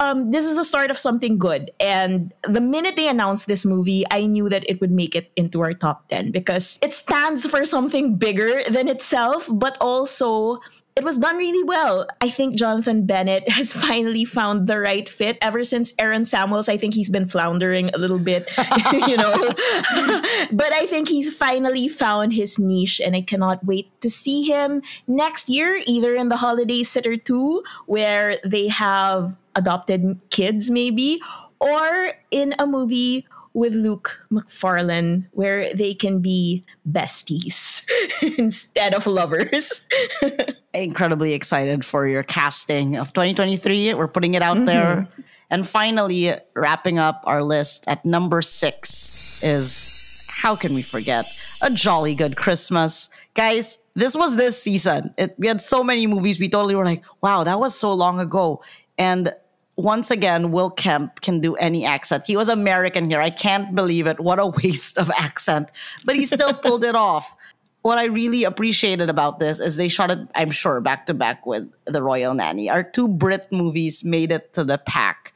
Um, 0.00 0.30
this 0.30 0.46
is 0.46 0.54
the 0.54 0.64
start 0.64 0.90
of 0.90 0.96
something 0.96 1.36
good. 1.36 1.70
And 1.78 2.32
the 2.48 2.60
minute 2.60 2.96
they 2.96 3.06
announced 3.06 3.46
this 3.46 3.66
movie, 3.66 4.04
I 4.10 4.24
knew 4.24 4.48
that 4.48 4.64
it 4.66 4.80
would 4.80 4.90
make 4.90 5.14
it 5.14 5.30
into 5.36 5.60
our 5.60 5.74
top 5.74 6.08
10 6.08 6.32
because 6.32 6.78
it 6.80 6.94
stands 6.94 7.44
for 7.44 7.66
something 7.66 8.16
bigger 8.16 8.64
than 8.70 8.88
itself, 8.88 9.46
but 9.52 9.76
also 9.78 10.58
it 11.00 11.04
was 11.04 11.16
done 11.16 11.38
really 11.38 11.64
well. 11.64 12.06
I 12.20 12.28
think 12.28 12.56
Jonathan 12.56 13.06
Bennett 13.06 13.48
has 13.56 13.72
finally 13.72 14.26
found 14.26 14.66
the 14.66 14.78
right 14.78 15.08
fit. 15.08 15.38
Ever 15.40 15.64
since 15.64 15.94
Aaron 15.98 16.26
Samuels, 16.26 16.68
I 16.68 16.76
think 16.76 16.92
he's 16.92 17.08
been 17.08 17.24
floundering 17.24 17.88
a 17.94 17.96
little 17.96 18.18
bit, 18.18 18.44
you 19.08 19.16
know. 19.16 19.32
but 20.52 20.72
I 20.76 20.86
think 20.90 21.08
he's 21.08 21.34
finally 21.34 21.88
found 21.88 22.34
his 22.34 22.58
niche, 22.58 23.00
and 23.00 23.16
I 23.16 23.22
cannot 23.22 23.64
wait 23.64 23.88
to 24.02 24.10
see 24.10 24.42
him 24.42 24.82
next 25.08 25.48
year, 25.48 25.80
either 25.86 26.12
in 26.12 26.28
the 26.28 26.36
Holiday 26.36 26.82
Sitter 26.82 27.16
2, 27.16 27.64
where 27.86 28.36
they 28.44 28.68
have 28.68 29.38
adopted 29.56 30.20
kids, 30.28 30.70
maybe, 30.70 31.22
or 31.60 32.12
in 32.30 32.54
a 32.58 32.66
movie 32.66 33.26
with 33.52 33.74
Luke 33.74 34.20
Macfarlane 34.30 35.28
where 35.32 35.74
they 35.74 35.94
can 35.94 36.20
be 36.20 36.64
besties 36.88 37.84
instead 38.38 38.94
of 38.94 39.06
lovers. 39.06 39.86
Incredibly 40.74 41.32
excited 41.32 41.84
for 41.84 42.06
your 42.06 42.22
casting 42.22 42.96
of 42.96 43.12
2023. 43.12 43.94
We're 43.94 44.08
putting 44.08 44.34
it 44.34 44.42
out 44.42 44.56
mm-hmm. 44.56 44.66
there. 44.66 45.08
And 45.50 45.66
finally, 45.66 46.32
wrapping 46.54 46.98
up 46.98 47.22
our 47.26 47.42
list 47.42 47.84
at 47.88 48.04
number 48.04 48.40
six 48.40 49.42
is 49.42 50.30
how 50.40 50.56
can 50.56 50.74
we 50.74 50.82
forget? 50.82 51.26
A 51.60 51.70
jolly 51.70 52.14
good 52.14 52.36
Christmas. 52.36 53.10
Guys, 53.34 53.78
this 53.94 54.16
was 54.16 54.36
this 54.36 54.62
season. 54.62 55.12
It, 55.18 55.34
we 55.38 55.48
had 55.48 55.60
so 55.60 55.82
many 55.82 56.06
movies. 56.06 56.38
We 56.38 56.48
totally 56.48 56.74
were 56.74 56.84
like, 56.84 57.02
wow, 57.20 57.44
that 57.44 57.58
was 57.58 57.78
so 57.78 57.92
long 57.92 58.18
ago. 58.18 58.62
And 58.96 59.34
once 59.82 60.10
again, 60.10 60.52
Will 60.52 60.70
Kemp 60.70 61.20
can 61.20 61.40
do 61.40 61.56
any 61.56 61.84
accent. 61.84 62.26
He 62.26 62.36
was 62.36 62.48
American 62.48 63.04
here. 63.04 63.20
I 63.20 63.30
can't 63.30 63.74
believe 63.74 64.06
it. 64.06 64.20
What 64.20 64.38
a 64.38 64.46
waste 64.62 64.98
of 64.98 65.10
accent. 65.10 65.70
But 66.04 66.16
he 66.16 66.26
still 66.26 66.54
pulled 66.62 66.84
it 66.84 66.94
off. 66.94 67.34
What 67.82 67.96
I 67.96 68.04
really 68.04 68.44
appreciated 68.44 69.08
about 69.08 69.38
this 69.38 69.58
is 69.58 69.76
they 69.76 69.88
shot 69.88 70.10
it, 70.10 70.18
I'm 70.34 70.50
sure, 70.50 70.82
back 70.82 71.06
to 71.06 71.14
back 71.14 71.46
with 71.46 71.72
The 71.86 72.02
Royal 72.02 72.34
Nanny. 72.34 72.68
Our 72.68 72.82
two 72.82 73.08
Brit 73.08 73.46
movies 73.50 74.04
made 74.04 74.32
it 74.32 74.52
to 74.52 74.64
the 74.64 74.76
pack 74.76 75.32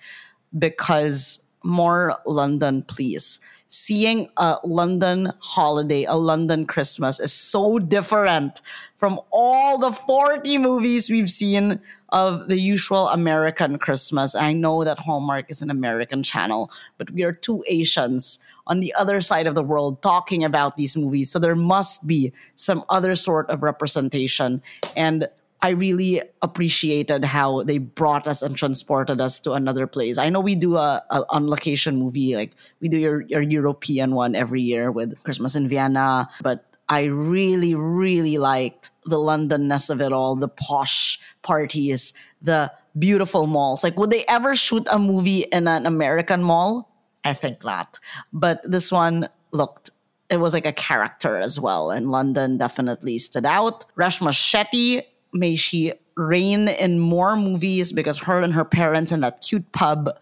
because 0.58 1.42
more 1.62 2.16
London, 2.26 2.82
please. 2.82 3.40
Seeing 3.74 4.28
a 4.36 4.58
London 4.62 5.32
holiday, 5.40 6.04
a 6.04 6.14
London 6.14 6.64
Christmas 6.64 7.18
is 7.18 7.32
so 7.32 7.80
different 7.80 8.62
from 8.94 9.18
all 9.32 9.78
the 9.78 9.90
40 9.90 10.58
movies 10.58 11.10
we've 11.10 11.28
seen 11.28 11.80
of 12.10 12.46
the 12.46 12.56
usual 12.56 13.08
American 13.08 13.78
Christmas. 13.78 14.36
I 14.36 14.52
know 14.52 14.84
that 14.84 15.00
Hallmark 15.00 15.46
is 15.48 15.60
an 15.60 15.70
American 15.70 16.22
channel, 16.22 16.70
but 16.98 17.10
we 17.10 17.24
are 17.24 17.32
two 17.32 17.64
Asians 17.66 18.38
on 18.68 18.78
the 18.78 18.94
other 18.94 19.20
side 19.20 19.48
of 19.48 19.56
the 19.56 19.64
world 19.64 20.00
talking 20.02 20.44
about 20.44 20.76
these 20.76 20.96
movies. 20.96 21.32
So 21.32 21.40
there 21.40 21.56
must 21.56 22.06
be 22.06 22.32
some 22.54 22.84
other 22.88 23.16
sort 23.16 23.50
of 23.50 23.64
representation. 23.64 24.62
And 24.96 25.28
I 25.64 25.70
really 25.70 26.20
appreciated 26.42 27.24
how 27.24 27.62
they 27.62 27.78
brought 27.78 28.26
us 28.26 28.42
and 28.42 28.54
transported 28.54 29.18
us 29.18 29.40
to 29.40 29.52
another 29.52 29.86
place. 29.86 30.18
I 30.18 30.28
know 30.28 30.40
we 30.40 30.56
do 30.56 30.76
a, 30.76 31.02
a 31.10 31.24
on 31.30 31.48
location 31.48 31.96
movie, 31.96 32.36
like 32.36 32.52
we 32.80 32.90
do 32.90 32.98
your, 32.98 33.22
your 33.22 33.40
European 33.40 34.14
one 34.14 34.34
every 34.34 34.60
year 34.60 34.92
with 34.92 35.16
Christmas 35.24 35.56
in 35.56 35.66
Vienna, 35.66 36.28
but 36.42 36.76
I 36.90 37.04
really, 37.04 37.74
really 37.74 38.36
liked 38.36 38.90
the 39.06 39.16
Londonness 39.16 39.88
of 39.88 40.02
it 40.02 40.12
all, 40.12 40.36
the 40.36 40.48
posh 40.48 41.18
parties, 41.40 42.12
the 42.42 42.70
beautiful 42.98 43.46
malls. 43.46 43.82
Like, 43.82 43.98
would 43.98 44.10
they 44.10 44.26
ever 44.28 44.54
shoot 44.54 44.86
a 44.90 44.98
movie 44.98 45.44
in 45.44 45.66
an 45.66 45.86
American 45.86 46.42
mall? 46.42 46.94
I 47.24 47.32
think 47.32 47.64
not. 47.64 47.98
But 48.34 48.60
this 48.70 48.92
one 48.92 49.30
looked, 49.50 49.88
it 50.28 50.36
was 50.36 50.52
like 50.52 50.66
a 50.66 50.74
character 50.74 51.38
as 51.38 51.58
well. 51.58 51.90
And 51.90 52.10
London 52.10 52.58
definitely 52.58 53.18
stood 53.18 53.46
out. 53.46 53.86
Reshma 53.96 54.28
Shetty, 54.28 55.04
may 55.34 55.54
she 55.54 55.92
reign 56.16 56.68
in 56.68 56.98
more 56.98 57.36
movies 57.36 57.92
because 57.92 58.18
her 58.18 58.40
and 58.40 58.54
her 58.54 58.64
parents 58.64 59.12
and 59.12 59.22
that 59.24 59.40
cute 59.40 59.70
pub 59.72 60.16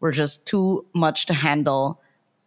were 0.00 0.12
just 0.12 0.46
too 0.46 0.86
much 0.94 1.26
to 1.26 1.34
handle. 1.34 2.00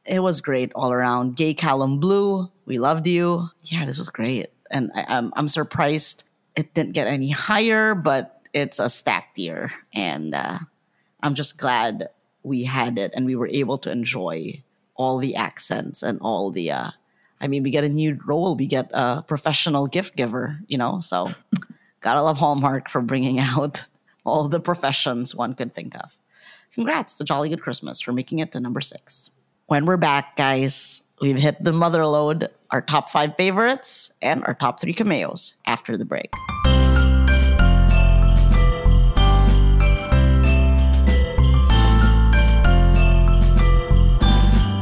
It 0.05 0.19
was 0.19 0.39
great 0.39 0.71
all 0.75 0.91
around. 0.91 1.35
Gay 1.35 1.53
Callum 1.53 1.99
Blue, 1.99 2.49
we 2.65 2.79
loved 2.79 3.07
you. 3.07 3.49
Yeah, 3.63 3.85
this 3.85 3.97
was 3.97 4.09
great. 4.09 4.51
And 4.69 4.91
I, 4.95 5.05
I'm, 5.09 5.33
I'm 5.35 5.47
surprised 5.47 6.23
it 6.55 6.73
didn't 6.73 6.93
get 6.93 7.07
any 7.07 7.29
higher, 7.29 7.95
but 7.95 8.41
it's 8.53 8.79
a 8.79 8.87
stacked 8.87 9.37
year. 9.37 9.71
And 9.93 10.33
uh, 10.33 10.59
I'm 11.21 11.35
just 11.35 11.57
glad 11.57 12.07
we 12.43 12.63
had 12.63 12.97
it 12.97 13.11
and 13.15 13.25
we 13.25 13.35
were 13.35 13.47
able 13.47 13.77
to 13.79 13.91
enjoy 13.91 14.63
all 14.95 15.17
the 15.17 15.35
accents 15.35 16.03
and 16.03 16.19
all 16.21 16.51
the 16.51 16.71
uh 16.71 16.91
I 17.39 17.47
mean 17.47 17.63
we 17.63 17.71
get 17.71 17.83
a 17.83 17.89
new 17.89 18.19
role, 18.25 18.55
we 18.55 18.67
get 18.67 18.91
a 18.93 19.23
professional 19.23 19.87
gift 19.87 20.15
giver, 20.15 20.59
you 20.67 20.77
know? 20.77 20.99
So 21.01 21.27
gotta 22.01 22.21
love 22.21 22.39
Hallmark 22.39 22.89
for 22.89 23.01
bringing 23.01 23.39
out 23.39 23.85
all 24.25 24.47
the 24.47 24.59
professions 24.59 25.35
one 25.35 25.53
could 25.53 25.73
think 25.73 25.95
of. 25.95 26.17
Congrats 26.73 27.15
to 27.15 27.23
Jolly 27.23 27.49
Good 27.49 27.61
Christmas 27.61 28.01
for 28.01 28.11
making 28.11 28.39
it 28.39 28.51
to 28.51 28.59
number 28.59 28.81
six. 28.81 29.29
When 29.67 29.85
we're 29.85 29.97
back, 29.97 30.35
guys, 30.35 31.01
we've 31.21 31.37
hit 31.37 31.63
the 31.63 31.73
mother 31.73 32.05
load, 32.05 32.49
our 32.71 32.81
top 32.81 33.09
five 33.09 33.35
favorites, 33.35 34.11
and 34.21 34.43
our 34.45 34.53
top 34.53 34.79
three 34.79 34.93
cameos 34.93 35.55
after 35.65 35.95
the 35.97 36.05
break. 36.05 36.31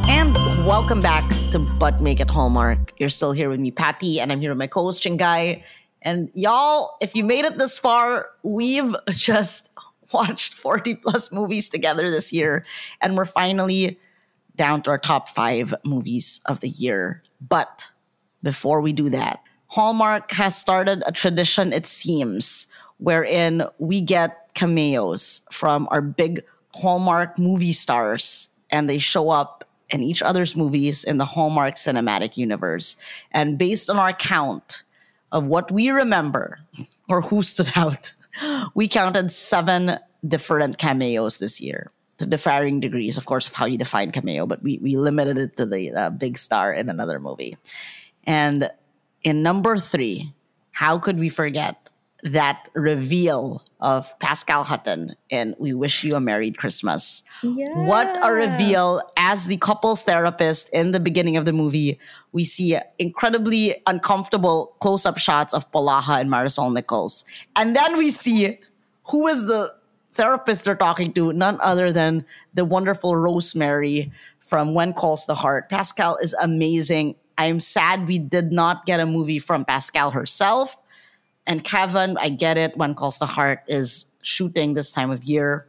And 0.08 0.34
welcome 0.66 1.02
back 1.02 1.28
to 1.52 1.60
But 1.60 2.02
Make 2.02 2.20
It 2.20 2.30
Hallmark. 2.30 2.94
You're 2.98 3.10
still 3.10 3.32
here 3.32 3.50
with 3.50 3.60
me, 3.60 3.72
Patty, 3.72 4.20
and 4.20 4.32
I'm 4.32 4.40
here 4.40 4.52
with 4.52 4.60
my 4.60 4.68
co-host 4.68 5.04
Chingai. 5.04 5.64
And 6.02 6.30
y'all, 6.34 6.96
if 7.02 7.16
you 7.16 7.24
made 7.24 7.46
it 7.46 7.58
this 7.58 7.78
far, 7.78 8.30
we've 8.44 8.96
just 9.10 9.70
watched 10.14 10.54
40 10.54 10.96
plus 10.96 11.32
movies 11.32 11.70
together 11.70 12.10
this 12.10 12.34
year, 12.34 12.66
and 13.02 13.16
we're 13.16 13.26
finally 13.26 14.00
down 14.56 14.82
to 14.84 14.90
our 14.90 14.98
top 14.98 15.30
five 15.30 15.74
movies 15.86 16.42
of 16.46 16.60
the 16.60 16.70
year. 16.70 17.24
But 17.40 17.90
before 18.44 18.82
we 18.82 18.94
do 18.94 19.10
that, 19.10 19.42
Hallmark 19.68 20.32
has 20.32 20.58
started 20.58 21.04
a 21.06 21.12
tradition, 21.12 21.72
it 21.72 21.86
seems, 21.86 22.68
wherein 22.98 23.64
we 23.78 24.02
get 24.02 24.54
cameos 24.56 25.42
from 25.52 25.88
our 25.92 26.02
big 26.02 26.44
Hallmark 26.76 27.38
movie 27.38 27.74
stars, 27.74 28.50
and 28.70 28.90
they 28.90 28.98
show 28.98 29.30
up 29.30 29.64
in 29.90 30.04
each 30.04 30.22
other's 30.22 30.56
movies 30.56 31.04
in 31.04 31.18
the 31.18 31.26
Hallmark 31.26 31.76
cinematic 31.76 32.38
universe. 32.38 32.98
And 33.32 33.58
based 33.58 33.90
on 33.90 33.98
our 33.98 34.14
count, 34.14 34.84
of 35.32 35.46
what 35.46 35.72
we 35.72 35.90
remember 35.90 36.60
or 37.10 37.22
who 37.22 37.42
stood 37.42 37.72
out, 37.76 38.14
we 38.74 38.88
counted 38.88 39.32
seven 39.32 40.00
different 40.28 40.78
cameos 40.78 41.40
this 41.40 41.62
year 41.62 41.92
to 42.18 42.26
differing 42.26 42.80
degrees, 42.80 43.18
of 43.18 43.26
course, 43.26 43.48
of 43.48 43.54
how 43.54 43.66
you 43.66 43.78
define 43.78 44.12
cameo, 44.12 44.46
but 44.46 44.62
we, 44.62 44.78
we 44.80 44.98
limited 44.98 45.38
it 45.38 45.56
to 45.56 45.66
the 45.66 45.92
uh, 45.92 46.10
big 46.10 46.38
star 46.38 46.74
in 46.74 46.90
another 46.90 47.20
movie. 47.20 47.58
And 48.26 48.70
in 49.24 49.42
number 49.42 49.78
three, 49.78 50.34
how 50.72 51.00
could 51.00 51.20
we 51.20 51.30
forget 51.30 51.89
that 52.24 52.70
reveal 52.74 53.64
of 53.80 54.18
Pascale 54.20 54.66
Hutton 54.66 55.16
in 55.30 55.56
We 55.58 55.74
Wish 55.74 56.04
You 56.04 56.16
a 56.16 56.20
Merry 56.20 56.52
Christmas? 56.52 57.24
Yeah. 57.42 57.86
What 57.86 58.18
a 58.22 58.32
reveal 58.32 59.02
as 59.18 59.46
the 59.48 59.58
couples 59.58 60.04
therapist 60.04 60.70
in 60.74 60.92
the 60.92 61.00
beginning 61.00 61.38
of 61.38 61.46
the 61.46 61.54
movie. 61.54 61.98
We 62.32 62.44
see 62.44 62.78
incredibly 62.98 63.82
uncomfortable 63.88 64.76
close 64.80 65.06
up 65.06 65.18
shots 65.18 65.54
of 65.54 65.72
Polaha 65.72 66.20
and 66.20 66.30
Marisol 66.30 66.74
Nichols. 66.74 67.24
And 67.56 67.76
then 67.76 67.98
we 67.98 68.12
see 68.12 68.60
who 69.10 69.28
is 69.28 69.46
the 69.46 69.74
therapist 70.12 70.66
they're 70.66 70.76
talking 70.76 71.14
to, 71.14 71.32
none 71.32 71.58
other 71.62 71.94
than 71.94 72.26
the 72.54 72.66
wonderful 72.66 73.16
Rosemary 73.16 74.12
from 74.40 74.74
When 74.74 74.92
Calls 74.94 75.26
the 75.26 75.36
Heart. 75.36 75.70
Pascale 75.70 76.18
is 76.22 76.34
amazing. 76.42 77.16
I'm 77.38 77.62
sad 77.62 78.08
we 78.08 78.20
did 78.20 78.52
not 78.52 78.86
get 78.86 79.00
a 79.00 79.06
movie 79.06 79.40
from 79.40 79.64
Pascale 79.64 80.12
herself. 80.12 80.76
And 81.50 81.64
Kevin, 81.64 82.16
I 82.20 82.30
get 82.30 82.60
it. 82.60 82.78
When 82.78 82.94
Calls 82.94 83.18
the 83.18 83.26
Heart 83.26 83.64
is 83.68 84.06
shooting 84.22 84.76
this 84.76 84.92
time 84.92 85.10
of 85.10 85.24
year. 85.24 85.68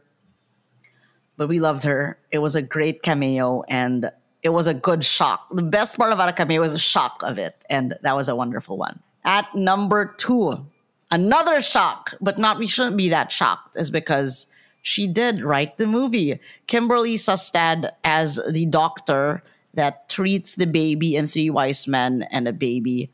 But 1.37 1.49
we 1.49 1.59
loved 1.59 1.83
her. 1.83 2.19
It 2.29 2.37
was 2.37 2.55
a 2.55 2.61
great 2.61 3.01
cameo 3.01 3.63
and 3.67 4.11
it 4.43 4.49
was 4.49 4.67
a 4.67 4.75
good 4.75 5.03
shock. 5.03 5.47
The 5.51 5.63
best 5.63 5.97
part 5.97 6.13
about 6.13 6.29
a 6.29 6.33
cameo 6.33 6.61
was 6.61 6.73
the 6.73 6.79
shock 6.79 7.23
of 7.23 7.39
it. 7.39 7.65
And 7.67 7.97
that 8.03 8.15
was 8.15 8.27
a 8.27 8.35
wonderful 8.35 8.77
one. 8.77 8.99
At 9.23 9.53
number 9.55 10.13
two, 10.17 10.63
another 11.09 11.61
shock, 11.61 12.13
but 12.21 12.37
not 12.37 12.59
we 12.59 12.67
shouldn't 12.67 12.97
be 12.97 13.09
that 13.09 13.31
shocked, 13.31 13.75
is 13.75 13.89
because 13.89 14.45
she 14.83 15.07
did 15.07 15.41
write 15.41 15.79
the 15.79 15.87
movie. 15.87 16.39
Kimberly 16.67 17.15
Sustad 17.15 17.91
as 18.03 18.39
the 18.49 18.67
doctor 18.67 19.43
that 19.73 20.09
treats 20.09 20.55
the 20.55 20.67
baby 20.67 21.15
in 21.15 21.25
Three 21.25 21.49
Wise 21.49 21.87
Men 21.87 22.27
and 22.29 22.47
a 22.47 22.53
baby. 22.53 23.11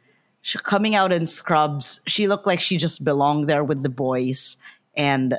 She, 0.47 0.57
coming 0.59 0.95
out 0.95 1.11
in 1.11 1.25
scrubs, 1.25 1.99
she 2.07 2.29
looked 2.29 2.47
like 2.47 2.61
she 2.61 2.77
just 2.77 3.03
belonged 3.03 3.49
there 3.49 3.65
with 3.65 3.83
the 3.83 3.89
boys. 3.89 4.55
And 4.95 5.37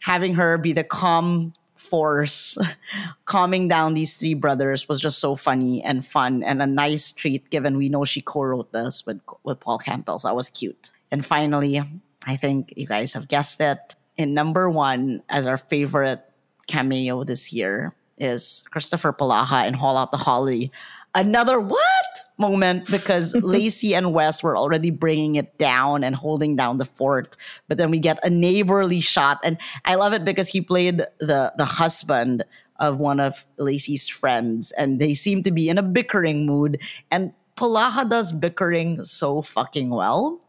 having 0.00 0.34
her 0.34 0.58
be 0.58 0.74
the 0.74 0.84
calm 0.84 1.54
force, 1.74 2.58
calming 3.24 3.68
down 3.68 3.94
these 3.94 4.12
three 4.14 4.34
brothers 4.34 4.90
was 4.90 5.00
just 5.00 5.20
so 5.20 5.36
funny 5.36 5.82
and 5.82 6.04
fun 6.04 6.42
and 6.42 6.60
a 6.60 6.66
nice 6.66 7.12
treat 7.12 7.48
given 7.48 7.78
we 7.78 7.88
know 7.88 8.04
she 8.04 8.20
co-wrote 8.20 8.70
this 8.72 9.06
with, 9.06 9.22
with 9.42 9.58
Paul 9.58 9.78
Campbell. 9.78 10.18
So 10.18 10.28
that 10.28 10.34
was 10.34 10.50
cute. 10.50 10.90
And 11.10 11.24
finally, 11.24 11.80
I 12.26 12.36
think 12.36 12.74
you 12.76 12.86
guys 12.86 13.14
have 13.14 13.28
guessed 13.28 13.58
it. 13.62 13.94
In 14.18 14.34
number 14.34 14.68
one, 14.68 15.22
as 15.30 15.46
our 15.46 15.56
favorite 15.56 16.20
cameo 16.66 17.24
this 17.24 17.54
year, 17.54 17.94
is 18.18 18.64
Christopher 18.70 19.14
Polaha 19.14 19.66
in 19.66 19.72
Haul 19.72 19.96
Out 19.96 20.10
the 20.10 20.18
Holly. 20.18 20.70
Another 21.14 21.58
what 21.58 22.01
moment 22.42 22.90
because 22.90 23.34
Lacey 23.36 23.94
and 23.94 24.12
Wes 24.12 24.42
were 24.42 24.56
already 24.56 24.90
bringing 24.90 25.36
it 25.36 25.56
down 25.56 26.04
and 26.04 26.14
holding 26.14 26.56
down 26.56 26.76
the 26.76 26.84
fort. 26.84 27.36
But 27.68 27.78
then 27.78 27.90
we 27.90 27.98
get 27.98 28.18
a 28.22 28.28
neighborly 28.28 29.00
shot. 29.00 29.40
And 29.42 29.56
I 29.86 29.94
love 29.94 30.12
it 30.12 30.26
because 30.26 30.48
he 30.48 30.60
played 30.60 30.98
the, 31.18 31.54
the 31.56 31.64
husband 31.64 32.44
of 32.78 33.00
one 33.00 33.20
of 33.20 33.46
Lacey's 33.56 34.08
friends. 34.08 34.72
And 34.72 35.00
they 35.00 35.14
seem 35.14 35.42
to 35.44 35.50
be 35.50 35.70
in 35.70 35.78
a 35.78 35.82
bickering 35.82 36.44
mood. 36.44 36.78
And 37.10 37.32
Polaha 37.56 38.08
does 38.10 38.32
bickering 38.32 39.04
so 39.04 39.40
fucking 39.40 39.88
well. 39.88 40.42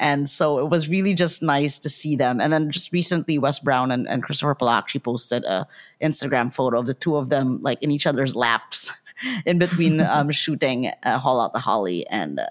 And 0.00 0.30
so 0.30 0.58
it 0.58 0.70
was 0.70 0.88
really 0.88 1.12
just 1.12 1.42
nice 1.42 1.78
to 1.80 1.90
see 1.90 2.16
them. 2.16 2.40
And 2.40 2.50
then 2.50 2.70
just 2.70 2.90
recently, 2.90 3.38
Wes 3.38 3.58
Brown 3.58 3.90
and, 3.90 4.08
and 4.08 4.22
Christopher 4.22 4.54
Polaha 4.54 4.78
actually 4.78 5.00
posted 5.00 5.44
a 5.44 5.68
Instagram 6.02 6.52
photo 6.52 6.78
of 6.78 6.86
the 6.86 6.94
two 6.94 7.16
of 7.16 7.28
them 7.28 7.58
like 7.60 7.82
in 7.82 7.90
each 7.90 8.06
other's 8.06 8.34
laps 8.34 8.92
in 9.46 9.58
between 9.58 10.00
um, 10.14 10.30
shooting 10.30 10.90
uh, 11.02 11.18
Haul 11.18 11.40
Out 11.40 11.52
the 11.52 11.58
Holly. 11.58 12.06
And 12.08 12.40
uh, 12.40 12.46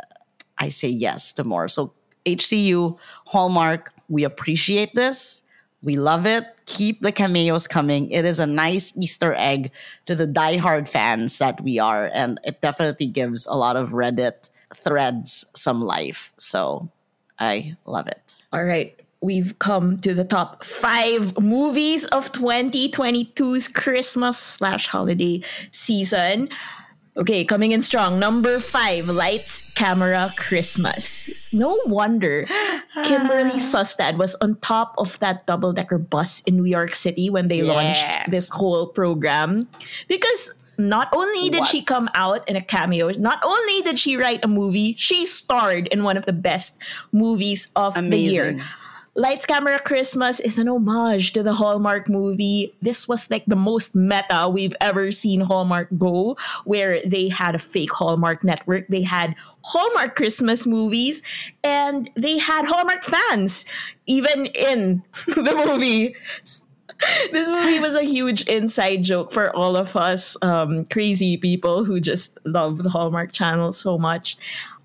I 0.58 0.70
say 0.70 0.90
yes 0.90 1.34
to 1.34 1.44
more. 1.44 1.68
So 1.68 1.94
HCU, 2.26 2.98
Hallmark, 3.28 3.94
we 4.08 4.24
appreciate 4.24 4.94
this. 4.96 5.44
We 5.82 5.96
love 5.96 6.26
it. 6.26 6.46
Keep 6.66 7.02
the 7.02 7.12
cameos 7.12 7.66
coming. 7.66 8.12
It 8.12 8.26
is 8.26 8.40
a 8.40 8.46
nice 8.46 8.96
Easter 8.98 9.34
egg 9.36 9.72
to 10.08 10.16
the 10.16 10.28
diehard 10.28 10.90
fans 10.90 11.38
that 11.38 11.62
we 11.62 11.80
are. 11.80 12.12
And 12.14 12.40
it 12.44 12.62
definitely 12.62 13.08
gives 13.08 13.48
a 13.48 13.56
lot 13.56 13.78
of 13.78 13.92
Reddit 13.92 14.50
threads 14.76 15.46
some 15.56 15.82
life. 15.82 16.34
So 16.38 16.90
I 17.40 17.78
love 17.86 18.08
it. 18.08 18.36
All 18.52 18.64
right. 18.64 18.99
We've 19.22 19.58
come 19.60 19.98
to 19.98 20.14
the 20.14 20.24
top 20.24 20.64
five 20.64 21.38
movies 21.40 22.06
of 22.06 22.32
2022's 22.32 23.68
Christmas 23.68 24.38
slash 24.38 24.88
holiday 24.88 25.42
season. 25.72 26.48
Okay, 27.18 27.44
coming 27.44 27.74
in 27.74 27.82
strong. 27.82 28.18
Number 28.18 28.58
five, 28.60 29.04
Lights, 29.12 29.74
Camera, 29.76 30.30
Christmas. 30.38 31.30
No 31.52 31.78
wonder 31.86 32.46
Kimberly 33.04 33.60
Sustad 33.60 34.18
was 34.18 34.36
on 34.40 34.56
top 34.62 34.96
of 34.98 35.20
that 35.20 35.46
double 35.46 35.74
decker 35.74 35.98
bus 35.98 36.40
in 36.48 36.56
New 36.56 36.64
York 36.64 36.96
City 36.96 37.30
when 37.30 37.50
they 37.50 37.62
Yeah. 37.62 37.74
launched 37.74 38.32
this 38.32 38.48
whole 38.48 38.88
program. 38.88 39.68
Because 40.08 40.52
not 40.78 41.10
only 41.12 41.50
did 41.50 41.68
she 41.68 41.82
come 41.82 42.08
out 42.14 42.48
in 42.48 42.56
a 42.56 42.62
cameo, 42.64 43.12
not 43.20 43.44
only 43.44 43.82
did 43.82 44.00
she 44.00 44.16
write 44.16 44.40
a 44.46 44.48
movie, 44.48 44.96
she 44.96 45.26
starred 45.26 45.88
in 45.88 46.04
one 46.08 46.16
of 46.16 46.26
the 46.26 46.32
best 46.32 46.80
movies 47.12 47.68
of 47.76 47.96
the 47.96 48.16
year. 48.18 48.62
Lights 49.20 49.46
Camera 49.46 49.80
Christmas 49.80 50.40
is 50.40 50.58
an 50.58 50.70
homage 50.70 51.34
to 51.34 51.44
the 51.44 51.52
Hallmark 51.52 52.08
movie. 52.08 52.74
This 52.82 53.06
was 53.06 53.30
like 53.30 53.44
the 53.48 53.56
most 53.58 53.94
meta 53.94 54.48
we've 54.50 54.78
ever 54.80 55.12
seen 55.12 55.42
Hallmark 55.42 55.90
go, 55.98 56.38
where 56.64 57.02
they 57.06 57.28
had 57.28 57.54
a 57.54 57.60
fake 57.60 57.92
Hallmark 57.92 58.46
network. 58.46 58.88
They 58.88 59.02
had 59.02 59.36
Hallmark 59.64 60.16
Christmas 60.16 60.66
movies, 60.66 61.22
and 61.66 62.10
they 62.16 62.38
had 62.38 62.64
Hallmark 62.66 63.04
fans, 63.04 63.66
even 64.06 64.46
in 64.46 65.04
the 65.28 65.66
movie. 65.68 66.16
This 67.34 67.50
movie 67.50 67.80
was 67.80 67.96
a 67.96 68.04
huge 68.04 68.48
inside 68.48 69.04
joke 69.04 69.34
for 69.34 69.54
all 69.54 69.76
of 69.76 69.98
us 69.98 70.42
um, 70.42 70.86
crazy 70.86 71.36
people 71.36 71.84
who 71.84 72.00
just 72.00 72.40
love 72.46 72.78
the 72.78 72.90
Hallmark 72.90 73.34
Channel 73.34 73.74
so 73.74 73.98
much. 73.98 74.38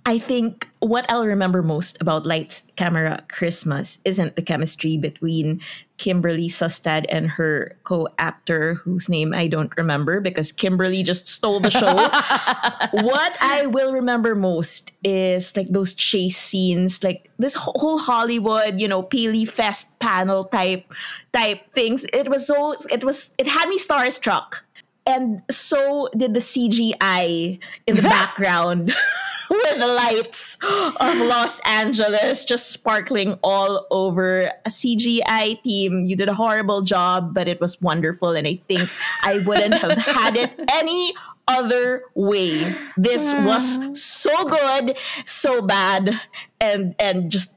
I 0.06 0.18
think 0.18 0.68
what 0.80 1.10
I'll 1.10 1.24
remember 1.24 1.62
most 1.62 2.00
about 2.02 2.26
Lights, 2.26 2.70
Camera, 2.76 3.24
Christmas 3.30 4.00
isn't 4.04 4.36
the 4.36 4.42
chemistry 4.42 4.98
between 4.98 5.62
Kimberly 5.96 6.48
Sustad 6.48 7.06
and 7.08 7.26
her 7.30 7.78
co-actor, 7.84 8.74
whose 8.74 9.08
name 9.08 9.32
I 9.32 9.46
don't 9.46 9.74
remember 9.78 10.20
because 10.20 10.52
Kimberly 10.52 11.02
just 11.02 11.26
stole 11.26 11.58
the 11.58 11.70
show. 11.70 11.94
what 13.02 13.36
I 13.40 13.64
will 13.66 13.94
remember 13.94 14.34
most 14.34 14.92
is 15.02 15.56
like 15.56 15.68
those 15.68 15.94
chase 15.94 16.36
scenes, 16.36 17.02
like 17.02 17.30
this 17.38 17.54
whole 17.54 17.98
Hollywood, 17.98 18.80
you 18.80 18.88
know, 18.88 19.02
Paley 19.02 19.46
Fest 19.46 19.98
panel 20.00 20.44
type 20.44 20.84
type 21.32 21.70
things. 21.72 22.04
It 22.12 22.28
was 22.28 22.46
so 22.46 22.74
it 22.90 23.04
was 23.04 23.34
it 23.38 23.46
had 23.46 23.70
me 23.70 23.78
starstruck. 23.78 24.60
And 25.06 25.42
so 25.50 26.08
did 26.16 26.34
the 26.34 26.40
CGI 26.40 27.58
in 27.86 27.96
the 27.96 28.02
background 28.16 28.86
with 29.50 29.78
the 29.78 29.86
lights 29.86 30.56
of 30.62 31.20
Los 31.20 31.60
Angeles 31.60 32.44
just 32.44 32.70
sparkling 32.70 33.38
all 33.42 33.86
over. 33.90 34.50
A 34.64 34.70
CGI 34.70 35.62
team, 35.62 36.06
you 36.06 36.16
did 36.16 36.28
a 36.28 36.34
horrible 36.34 36.80
job, 36.80 37.34
but 37.34 37.48
it 37.48 37.60
was 37.60 37.80
wonderful. 37.82 38.30
And 38.30 38.46
I 38.46 38.56
think 38.56 38.88
I 39.22 39.42
wouldn't 39.46 39.74
have 39.74 39.92
had 39.92 40.36
it 40.36 40.52
any 40.72 41.12
other 41.46 42.04
way. 42.14 42.72
This 42.96 43.34
was 43.44 44.00
so 44.00 44.44
good, 44.44 44.96
so 45.26 45.60
bad, 45.60 46.18
and 46.60 46.94
and 46.98 47.30
just 47.30 47.56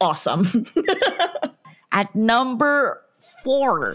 awesome. 0.00 0.44
At 1.90 2.14
number 2.14 3.02
four, 3.42 3.94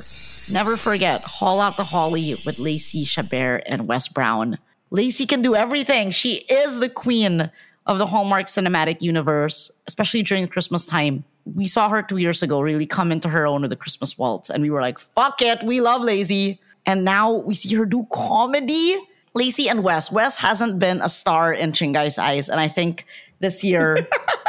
never 0.51 0.75
forget 0.75 1.21
Haul 1.23 1.59
Out 1.61 1.77
the 1.77 1.83
Holly 1.83 2.35
with 2.45 2.59
Lacey 2.59 3.05
Chabert 3.05 3.63
and 3.65 3.87
Wes 3.87 4.07
Brown. 4.07 4.57
Lacey 4.89 5.25
can 5.25 5.41
do 5.41 5.55
everything. 5.55 6.11
She 6.11 6.35
is 6.49 6.79
the 6.79 6.89
queen 6.89 7.51
of 7.85 7.97
the 7.97 8.05
Hallmark 8.05 8.47
cinematic 8.47 9.01
universe, 9.01 9.71
especially 9.87 10.23
during 10.23 10.47
Christmas 10.47 10.85
time. 10.85 11.23
We 11.45 11.65
saw 11.65 11.89
her 11.89 12.01
two 12.01 12.17
years 12.17 12.43
ago 12.43 12.59
really 12.61 12.85
come 12.85 13.11
into 13.11 13.29
her 13.29 13.45
own 13.45 13.61
with 13.61 13.69
the 13.69 13.75
Christmas 13.75 14.17
waltz, 14.17 14.49
and 14.49 14.61
we 14.61 14.69
were 14.69 14.81
like, 14.81 14.99
fuck 14.99 15.41
it, 15.41 15.63
we 15.63 15.81
love 15.81 16.01
Lacey. 16.01 16.59
And 16.85 17.03
now 17.03 17.31
we 17.31 17.53
see 17.53 17.75
her 17.75 17.85
do 17.85 18.07
comedy. 18.11 18.97
Lacey 19.33 19.69
and 19.69 19.83
Wes. 19.83 20.11
Wes 20.11 20.37
hasn't 20.37 20.79
been 20.79 21.01
a 21.01 21.09
star 21.09 21.53
in 21.53 21.71
Chingai's 21.71 22.17
eyes, 22.17 22.49
and 22.49 22.59
I 22.59 22.67
think 22.67 23.05
this 23.39 23.63
year 23.63 24.07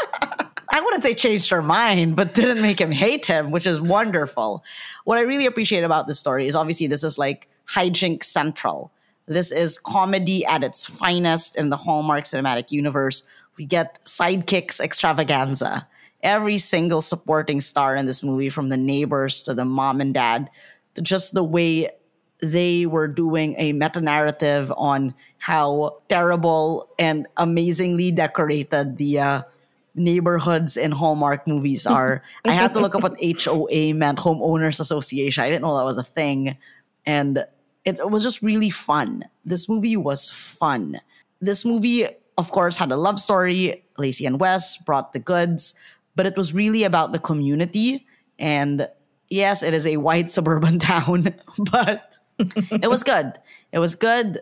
I 0.78 0.80
wouldn't 0.80 1.02
say 1.02 1.12
changed 1.12 1.50
her 1.50 1.60
mind, 1.60 2.14
but 2.14 2.34
didn't 2.34 2.62
make 2.62 2.80
him 2.80 2.92
hate 2.92 3.26
him, 3.26 3.50
which 3.50 3.66
is 3.66 3.80
wonderful. 3.80 4.62
What 5.02 5.18
I 5.18 5.22
really 5.22 5.46
appreciate 5.46 5.82
about 5.82 6.06
this 6.06 6.20
story 6.20 6.46
is 6.46 6.54
obviously 6.54 6.86
this 6.86 7.02
is 7.02 7.18
like 7.18 7.48
hijink 7.66 8.22
central. 8.22 8.92
This 9.26 9.50
is 9.50 9.80
comedy 9.80 10.46
at 10.46 10.62
its 10.62 10.86
finest 10.86 11.56
in 11.56 11.70
the 11.70 11.76
Hallmark 11.76 12.24
Cinematic 12.24 12.70
Universe. 12.70 13.26
We 13.56 13.66
get 13.66 13.98
sidekicks 14.04 14.80
extravaganza. 14.80 15.88
Every 16.22 16.58
single 16.58 17.00
supporting 17.00 17.60
star 17.60 17.96
in 17.96 18.06
this 18.06 18.22
movie, 18.22 18.48
from 18.48 18.68
the 18.68 18.76
neighbors 18.76 19.42
to 19.42 19.54
the 19.54 19.64
mom 19.64 20.00
and 20.00 20.14
dad, 20.14 20.48
to 20.94 21.02
just 21.02 21.34
the 21.34 21.42
way 21.42 21.90
they 22.40 22.86
were 22.86 23.08
doing 23.08 23.56
a 23.58 23.72
meta 23.72 24.00
narrative 24.00 24.72
on 24.76 25.12
how 25.38 25.98
terrible 26.08 26.88
and 27.00 27.26
amazingly 27.36 28.12
decorated 28.12 28.96
the 28.96 29.18
uh, 29.18 29.42
neighborhoods 29.98 30.76
in 30.76 30.92
Hallmark 30.92 31.46
movies 31.46 31.86
are. 31.86 32.22
I 32.44 32.52
had 32.52 32.74
to 32.74 32.80
look 32.80 32.94
up 32.94 33.02
what 33.02 33.18
HOA 33.44 33.94
meant, 33.94 34.18
Homeowners 34.18 34.80
Association. 34.80 35.44
I 35.44 35.50
didn't 35.50 35.62
know 35.62 35.76
that 35.76 35.84
was 35.84 35.96
a 35.96 36.02
thing. 36.02 36.56
And 37.04 37.38
it, 37.84 37.98
it 37.98 38.10
was 38.10 38.22
just 38.22 38.42
really 38.42 38.70
fun. 38.70 39.24
This 39.44 39.68
movie 39.68 39.96
was 39.96 40.28
fun. 40.28 41.00
This 41.40 41.64
movie, 41.64 42.06
of 42.36 42.50
course, 42.50 42.76
had 42.76 42.92
a 42.92 42.96
love 42.96 43.18
story. 43.18 43.84
Lacey 43.96 44.26
and 44.26 44.38
Wes 44.38 44.76
brought 44.76 45.12
the 45.12 45.18
goods, 45.18 45.74
but 46.14 46.26
it 46.26 46.36
was 46.36 46.54
really 46.54 46.84
about 46.84 47.12
the 47.12 47.18
community. 47.18 48.06
And 48.38 48.88
yes, 49.28 49.62
it 49.62 49.74
is 49.74 49.86
a 49.86 49.96
white 49.96 50.30
suburban 50.36 50.78
town, 50.78 51.34
but 51.72 52.18
it 52.38 52.88
was 52.88 53.02
good. 53.02 53.32
It 53.72 53.78
was 53.78 53.94
good. 53.94 54.40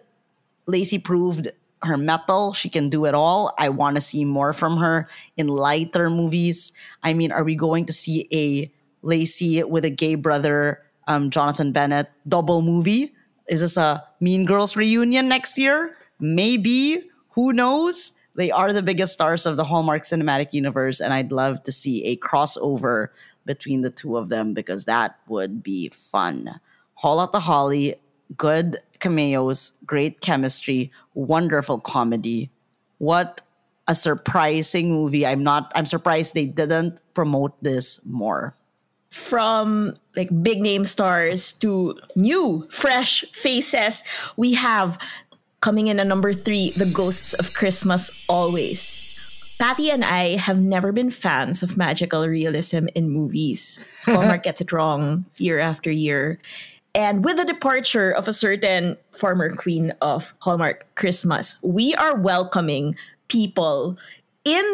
Lacey 0.66 0.98
proved 0.98 1.48
her 1.82 1.96
metal. 1.96 2.52
She 2.52 2.68
can 2.68 2.88
do 2.88 3.04
it 3.04 3.14
all. 3.14 3.54
I 3.58 3.68
want 3.68 3.96
to 3.96 4.00
see 4.00 4.24
more 4.24 4.52
from 4.52 4.78
her 4.78 5.08
in 5.36 5.48
lighter 5.48 6.10
movies. 6.10 6.72
I 7.02 7.14
mean, 7.14 7.32
are 7.32 7.44
we 7.44 7.54
going 7.54 7.86
to 7.86 7.92
see 7.92 8.28
a 8.32 8.72
Lacey 9.02 9.62
with 9.62 9.84
a 9.84 9.90
gay 9.90 10.14
brother, 10.14 10.82
um, 11.06 11.30
Jonathan 11.30 11.72
Bennett, 11.72 12.10
double 12.26 12.62
movie? 12.62 13.14
Is 13.48 13.60
this 13.60 13.76
a 13.76 14.04
Mean 14.20 14.44
Girls 14.44 14.76
reunion 14.76 15.28
next 15.28 15.58
year? 15.58 15.96
Maybe. 16.18 17.02
Who 17.30 17.52
knows? 17.52 18.12
They 18.34 18.50
are 18.50 18.72
the 18.72 18.82
biggest 18.82 19.14
stars 19.14 19.46
of 19.46 19.56
the 19.56 19.64
Hallmark 19.64 20.02
Cinematic 20.02 20.52
Universe, 20.52 21.00
and 21.00 21.12
I'd 21.12 21.32
love 21.32 21.62
to 21.62 21.72
see 21.72 22.04
a 22.04 22.16
crossover 22.16 23.08
between 23.46 23.80
the 23.80 23.90
two 23.90 24.16
of 24.16 24.28
them 24.28 24.52
because 24.52 24.84
that 24.84 25.18
would 25.28 25.62
be 25.62 25.88
fun. 25.88 26.60
Haul 26.94 27.20
out 27.20 27.32
the 27.32 27.40
Holly, 27.40 27.96
good 28.36 28.78
cameos, 28.98 29.72
great 29.84 30.20
chemistry, 30.20 30.90
wonderful 31.14 31.78
comedy. 31.78 32.50
What 32.98 33.42
a 33.86 33.94
surprising 33.94 34.90
movie. 34.90 35.26
I'm 35.26 35.42
not 35.42 35.70
I'm 35.74 35.86
surprised 35.86 36.34
they 36.34 36.46
didn't 36.46 37.00
promote 37.14 37.54
this 37.62 38.04
more. 38.04 38.56
From 39.10 39.96
like 40.16 40.28
big 40.42 40.60
name 40.60 40.84
stars 40.84 41.52
to 41.60 41.96
new 42.16 42.66
fresh 42.70 43.22
faces, 43.32 44.02
we 44.36 44.54
have 44.54 44.98
coming 45.60 45.86
in 45.88 45.98
at 45.98 46.06
number 46.06 46.32
3, 46.32 46.70
The 46.76 46.92
Ghosts 46.94 47.38
of 47.38 47.54
Christmas 47.56 48.26
Always. 48.28 49.02
Patty 49.58 49.90
and 49.90 50.04
I 50.04 50.36
have 50.36 50.60
never 50.60 50.92
been 50.92 51.10
fans 51.10 51.62
of 51.62 51.78
magical 51.78 52.28
realism 52.28 52.86
in 52.94 53.08
movies. 53.08 53.82
Hallmark 54.04 54.42
gets 54.42 54.60
it 54.60 54.70
wrong 54.70 55.24
year 55.38 55.58
after 55.58 55.90
year. 55.90 56.38
And 56.96 57.22
with 57.26 57.36
the 57.36 57.44
departure 57.44 58.10
of 58.10 58.26
a 58.26 58.32
certain 58.32 58.96
former 59.12 59.54
queen 59.54 59.92
of 60.00 60.32
Hallmark 60.40 60.86
Christmas, 60.94 61.58
we 61.62 61.94
are 61.94 62.16
welcoming 62.16 62.96
people 63.28 63.98
in 64.46 64.64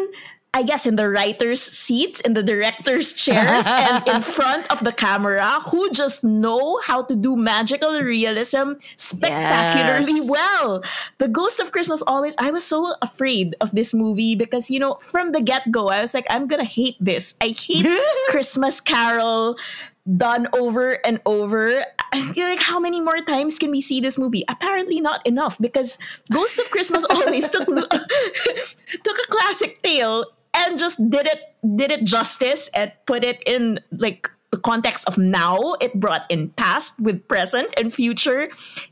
I 0.55 0.61
guess 0.61 0.85
in 0.85 0.97
the 0.97 1.09
writer's 1.09 1.63
seats, 1.63 2.21
in 2.21 2.35
the 2.35 2.43
director's 2.43 3.11
chairs, 3.25 3.65
and 3.67 4.07
in 4.07 4.21
front 4.37 4.69
of 4.71 4.83
the 4.83 4.91
camera 4.91 5.59
who 5.65 5.89
just 5.89 6.23
know 6.23 6.79
how 6.85 7.01
to 7.01 7.15
do 7.15 7.35
magical 7.35 7.99
realism 7.99 8.73
spectacularly 8.95 10.21
yes. 10.21 10.29
well. 10.29 10.83
The 11.17 11.27
Ghost 11.27 11.59
of 11.59 11.71
Christmas 11.71 12.03
always, 12.05 12.35
I 12.37 12.51
was 12.51 12.63
so 12.63 12.93
afraid 13.01 13.55
of 13.61 13.71
this 13.71 13.95
movie 13.95 14.35
because, 14.35 14.69
you 14.69 14.77
know, 14.77 14.93
from 15.01 15.31
the 15.31 15.41
get 15.41 15.71
go, 15.71 15.87
I 15.89 16.01
was 16.01 16.13
like, 16.13 16.27
I'm 16.29 16.47
gonna 16.47 16.69
hate 16.69 16.97
this. 16.99 17.33
I 17.41 17.47
hate 17.47 17.87
Christmas 18.29 18.79
Carol 18.79 19.57
done 20.05 20.47
over 20.53 20.99
and 21.05 21.19
over. 21.25 21.85
I 22.11 22.21
feel 22.21 22.47
like 22.47 22.61
how 22.61 22.79
many 22.79 22.99
more 23.01 23.19
times 23.21 23.57
can 23.57 23.71
we 23.71 23.81
see 23.81 24.01
this 24.01 24.17
movie? 24.17 24.43
Apparently 24.47 24.99
not 24.99 25.25
enough 25.25 25.57
because 25.59 25.97
Ghosts 26.31 26.59
of 26.59 26.69
Christmas 26.71 27.05
always 27.05 27.49
took 27.49 27.67
took 27.67 29.17
a 29.17 29.27
classic 29.29 29.81
tale 29.81 30.25
and 30.53 30.77
just 30.77 30.97
did 31.09 31.27
it 31.27 31.39
did 31.75 31.91
it 31.91 32.03
justice 32.03 32.69
and 32.75 32.91
put 33.05 33.23
it 33.23 33.41
in 33.45 33.79
like 33.91 34.29
the 34.51 34.59
context 34.59 35.07
of 35.07 35.17
now 35.17 35.73
it 35.81 35.99
brought 35.99 36.29
in 36.29 36.49
past 36.51 36.99
with 37.01 37.27
present 37.27 37.67
and 37.75 37.91
future 37.91 38.49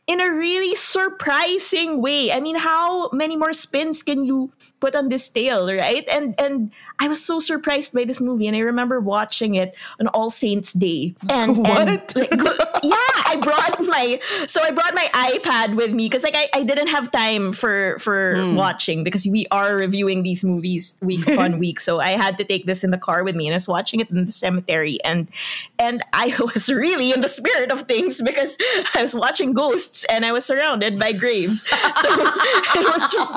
in 0.08 0.20
a 0.20 0.32
really 0.32 0.74
surprising 0.74 2.02
way 2.02 2.32
i 2.32 2.40
mean 2.40 2.56
how 2.56 3.10
many 3.12 3.36
more 3.38 3.54
spins 3.54 4.02
can 4.02 4.26
you 4.26 4.52
put 4.82 4.96
on 4.96 5.10
this 5.10 5.30
tale 5.30 5.72
right 5.72 6.04
and 6.10 6.36
and 6.40 6.72
i 7.00 7.08
was 7.08 7.24
so 7.24 7.40
surprised 7.40 7.94
by 7.94 8.04
this 8.04 8.20
movie 8.20 8.48
and 8.48 8.56
i 8.56 8.60
remember 8.60 9.00
watching 9.00 9.56
it 9.56 9.76
on 10.00 10.08
all 10.08 10.30
saints 10.30 10.74
day 10.74 11.16
and, 11.30 11.58
what? 11.58 11.88
and 11.88 12.16
like, 12.16 12.42
yeah 12.84 13.14
i 13.30 13.38
brought 13.42 13.80
my 13.88 14.20
so 14.48 14.62
i 14.64 14.72
brought 14.72 14.94
my 14.94 15.08
ipad 15.32 15.76
with 15.76 15.92
me 15.92 16.08
because 16.08 16.24
like 16.24 16.36
I, 16.36 16.50
I 16.54 16.64
didn't 16.64 16.88
have 16.88 17.12
time 17.12 17.54
for 17.54 17.98
for 18.00 18.36
mm. 18.36 18.56
watching 18.56 19.04
because 19.04 19.26
we 19.26 19.46
are 19.52 19.76
reviewing 19.78 20.24
these 20.24 20.44
movies 20.44 20.98
week 21.02 21.28
upon 21.32 21.60
week 21.60 21.80
so 21.80 22.02
i 22.02 22.12
had 22.12 22.38
to 22.40 22.44
take 22.44 22.66
this 22.66 22.84
in 22.84 22.92
the 22.92 22.98
car 22.98 23.24
with 23.24 23.36
me 23.36 23.48
and 23.48 23.54
i 23.54 23.56
was 23.62 23.68
watching 23.68 24.02
it 24.02 24.10
in 24.10 24.26
the 24.26 24.32
cemetery 24.32 24.98
and 25.06 25.30
and 25.80 26.04
I 26.14 26.36
was 26.54 26.72
really 26.72 27.12
in 27.12 27.22
the 27.22 27.30
spirit 27.30 27.72
of 27.72 27.82
things 27.82 28.22
because 28.22 28.58
I 28.94 29.02
was 29.02 29.16
watching 29.16 29.54
ghosts 29.54 30.06
and 30.06 30.26
I 30.26 30.32
was 30.32 30.46
surrounded 30.46 31.00
by 31.00 31.12
graves. 31.12 31.68
So 31.68 32.08
it 32.10 32.88
was 32.88 33.12
just 33.12 33.32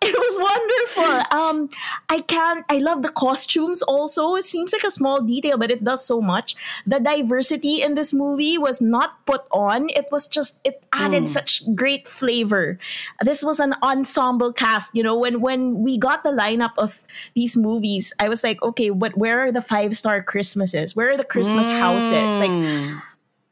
it 0.02 0.16
was 0.16 0.36
wonderful. 0.40 1.38
Um, 1.38 1.68
I 2.08 2.20
can 2.20 2.64
I 2.70 2.78
love 2.78 3.02
the 3.02 3.10
costumes 3.10 3.82
also. 3.82 4.34
It 4.34 4.44
seems 4.44 4.72
like 4.72 4.82
a 4.82 4.90
small 4.90 5.20
detail, 5.20 5.58
but 5.58 5.70
it 5.70 5.84
does 5.84 6.06
so 6.06 6.22
much. 6.22 6.56
The 6.86 7.00
diversity 7.00 7.82
in 7.82 7.96
this 7.96 8.14
movie 8.14 8.56
was 8.56 8.80
not 8.80 9.26
put 9.26 9.44
on. 9.52 9.90
It 9.90 10.06
was 10.10 10.26
just 10.26 10.58
it 10.64 10.82
added 10.94 11.24
mm. 11.24 11.28
such 11.28 11.62
great 11.74 12.08
flavor. 12.08 12.78
This 13.20 13.44
was 13.44 13.60
an 13.60 13.74
ensemble 13.82 14.54
cast. 14.54 14.94
You 14.94 15.02
know, 15.02 15.18
when 15.18 15.42
when 15.42 15.84
we 15.84 15.98
got 15.98 16.22
the 16.22 16.32
lineup 16.32 16.72
of 16.78 17.04
these 17.34 17.54
movies, 17.54 18.14
I 18.18 18.30
was 18.30 18.42
like, 18.42 18.62
okay, 18.62 18.90
what 18.90 19.18
where 19.18 19.40
are 19.40 19.52
the 19.52 19.60
five 19.60 19.94
star 19.98 20.22
Christmases? 20.22 20.96
Where 20.96 21.12
are 21.12 21.18
the 21.18 21.28
Christmas 21.28 21.68
mm. 21.68 21.78
houses? 21.78 22.38
Like 22.38 22.56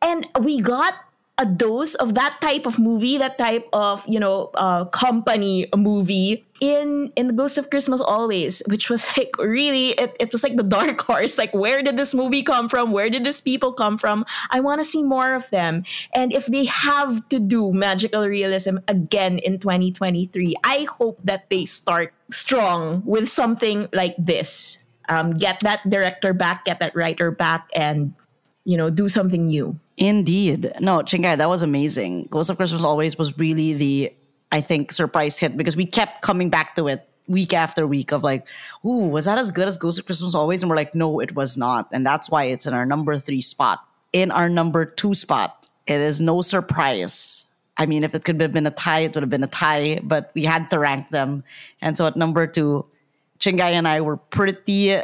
and 0.01 0.29
we 0.41 0.61
got 0.61 0.95
a 1.39 1.47
dose 1.47 1.95
of 1.95 2.15
that 2.15 2.41
type 2.41 2.67
of 2.67 2.79
movie, 2.79 3.17
that 3.17 3.39
type 3.39 3.69
of 3.73 4.05
you 4.07 4.19
know 4.19 4.51
uh, 4.55 4.85
company 4.87 5.67
movie 5.75 6.45
in 6.61 7.13
in 7.15 7.29
the 7.29 7.33
Ghost 7.33 7.57
of 7.59 7.71
Christmas 7.71 8.01
Always, 8.01 8.63
which 8.67 8.91
was 8.91 9.09
like 9.17 9.31
really 9.39 9.91
it, 9.95 10.17
it 10.19 10.33
was 10.33 10.43
like 10.43 10.57
the 10.57 10.67
dark 10.67 11.01
horse. 11.09 11.39
Like 11.39 11.55
where 11.55 11.83
did 11.83 11.97
this 11.97 12.13
movie 12.13 12.43
come 12.43 12.69
from? 12.69 12.91
Where 12.91 13.09
did 13.09 13.25
these 13.25 13.41
people 13.41 13.73
come 13.73 13.97
from? 13.97 14.27
I 14.51 14.61
want 14.61 14.81
to 14.81 14.85
see 14.85 15.03
more 15.03 15.35
of 15.35 15.49
them. 15.51 15.85
And 16.15 16.33
if 16.33 16.47
they 16.47 16.65
have 16.67 17.29
to 17.29 17.39
do 17.39 17.73
magical 17.73 18.27
realism 18.27 18.79
again 18.89 19.39
in 19.39 19.59
2023, 19.59 20.57
I 20.65 20.87
hope 20.91 21.21
that 21.25 21.49
they 21.51 21.65
start 21.65 22.13
strong 22.31 23.03
with 23.07 23.29
something 23.29 23.89
like 23.93 24.15
this. 24.19 24.83
Um, 25.09 25.33
get 25.33 25.61
that 25.61 25.89
director 25.89 26.35
back, 26.35 26.67
get 26.67 26.81
that 26.81 26.95
writer 26.95 27.31
back, 27.31 27.71
and 27.73 28.13
you 28.69 28.77
know 28.77 28.91
do 28.91 29.09
something 29.09 29.47
new. 29.47 29.81
Indeed. 29.97 30.73
No, 30.79 30.99
Chingai, 30.99 31.39
that 31.39 31.49
was 31.49 31.63
amazing. 31.63 32.29
Ghost 32.31 32.51
of 32.51 32.59
Christmas 32.59 32.85
Always 32.85 33.17
was 33.17 33.37
really 33.39 33.73
the, 33.73 34.13
I 34.53 34.61
think, 34.61 34.93
surprise 34.93 35.39
hit 35.39 35.57
because 35.57 35.75
we 35.75 35.87
kept 35.87 36.21
coming 36.21 36.51
back 36.51 36.77
to 36.77 36.87
it 36.87 37.09
week 37.27 37.55
after 37.55 37.87
week 37.87 38.13
of 38.13 38.23
like, 38.23 38.47
ooh, 38.85 39.09
was 39.09 39.25
that 39.25 39.39
as 39.39 39.51
good 39.51 39.69
as 39.69 39.79
Ghost 39.79 39.99
of 39.99 40.05
Christmas 40.05 40.35
Always? 40.35 40.63
And 40.63 40.69
we're 40.69 40.77
like, 40.77 40.95
no, 40.95 41.19
it 41.19 41.35
was 41.35 41.57
not. 41.57 41.89
And 41.93 42.05
that's 42.05 42.31
why 42.31 42.45
it's 42.45 42.67
in 42.67 42.75
our 42.75 42.85
number 42.85 43.19
three 43.19 43.41
spot. 43.41 43.83
In 44.13 44.31
our 44.31 44.51
number 44.51 44.85
two 44.85 45.15
spot, 45.15 45.67
it 45.87 46.01
is 46.01 46.21
no 46.21 46.43
surprise. 46.43 47.47
I 47.79 47.87
mean, 47.87 48.05
if 48.05 48.15
it 48.15 48.25
could 48.25 48.39
have 48.43 48.53
been 48.53 48.67
a 48.67 48.71
tie, 48.71 49.01
it 49.01 49.15
would 49.15 49.23
have 49.23 49.31
been 49.31 49.45
a 49.45 49.47
tie, 49.49 49.99
but 50.03 50.31
we 50.35 50.45
had 50.45 50.69
to 50.71 50.79
rank 50.79 51.09
them. 51.09 51.43
And 51.81 51.97
so 51.97 52.07
at 52.07 52.17
number 52.17 52.47
two, 52.47 52.85
Chingai 53.41 53.73
and 53.73 53.89
I 53.89 54.03
were 54.03 54.19
pretty 54.19 55.01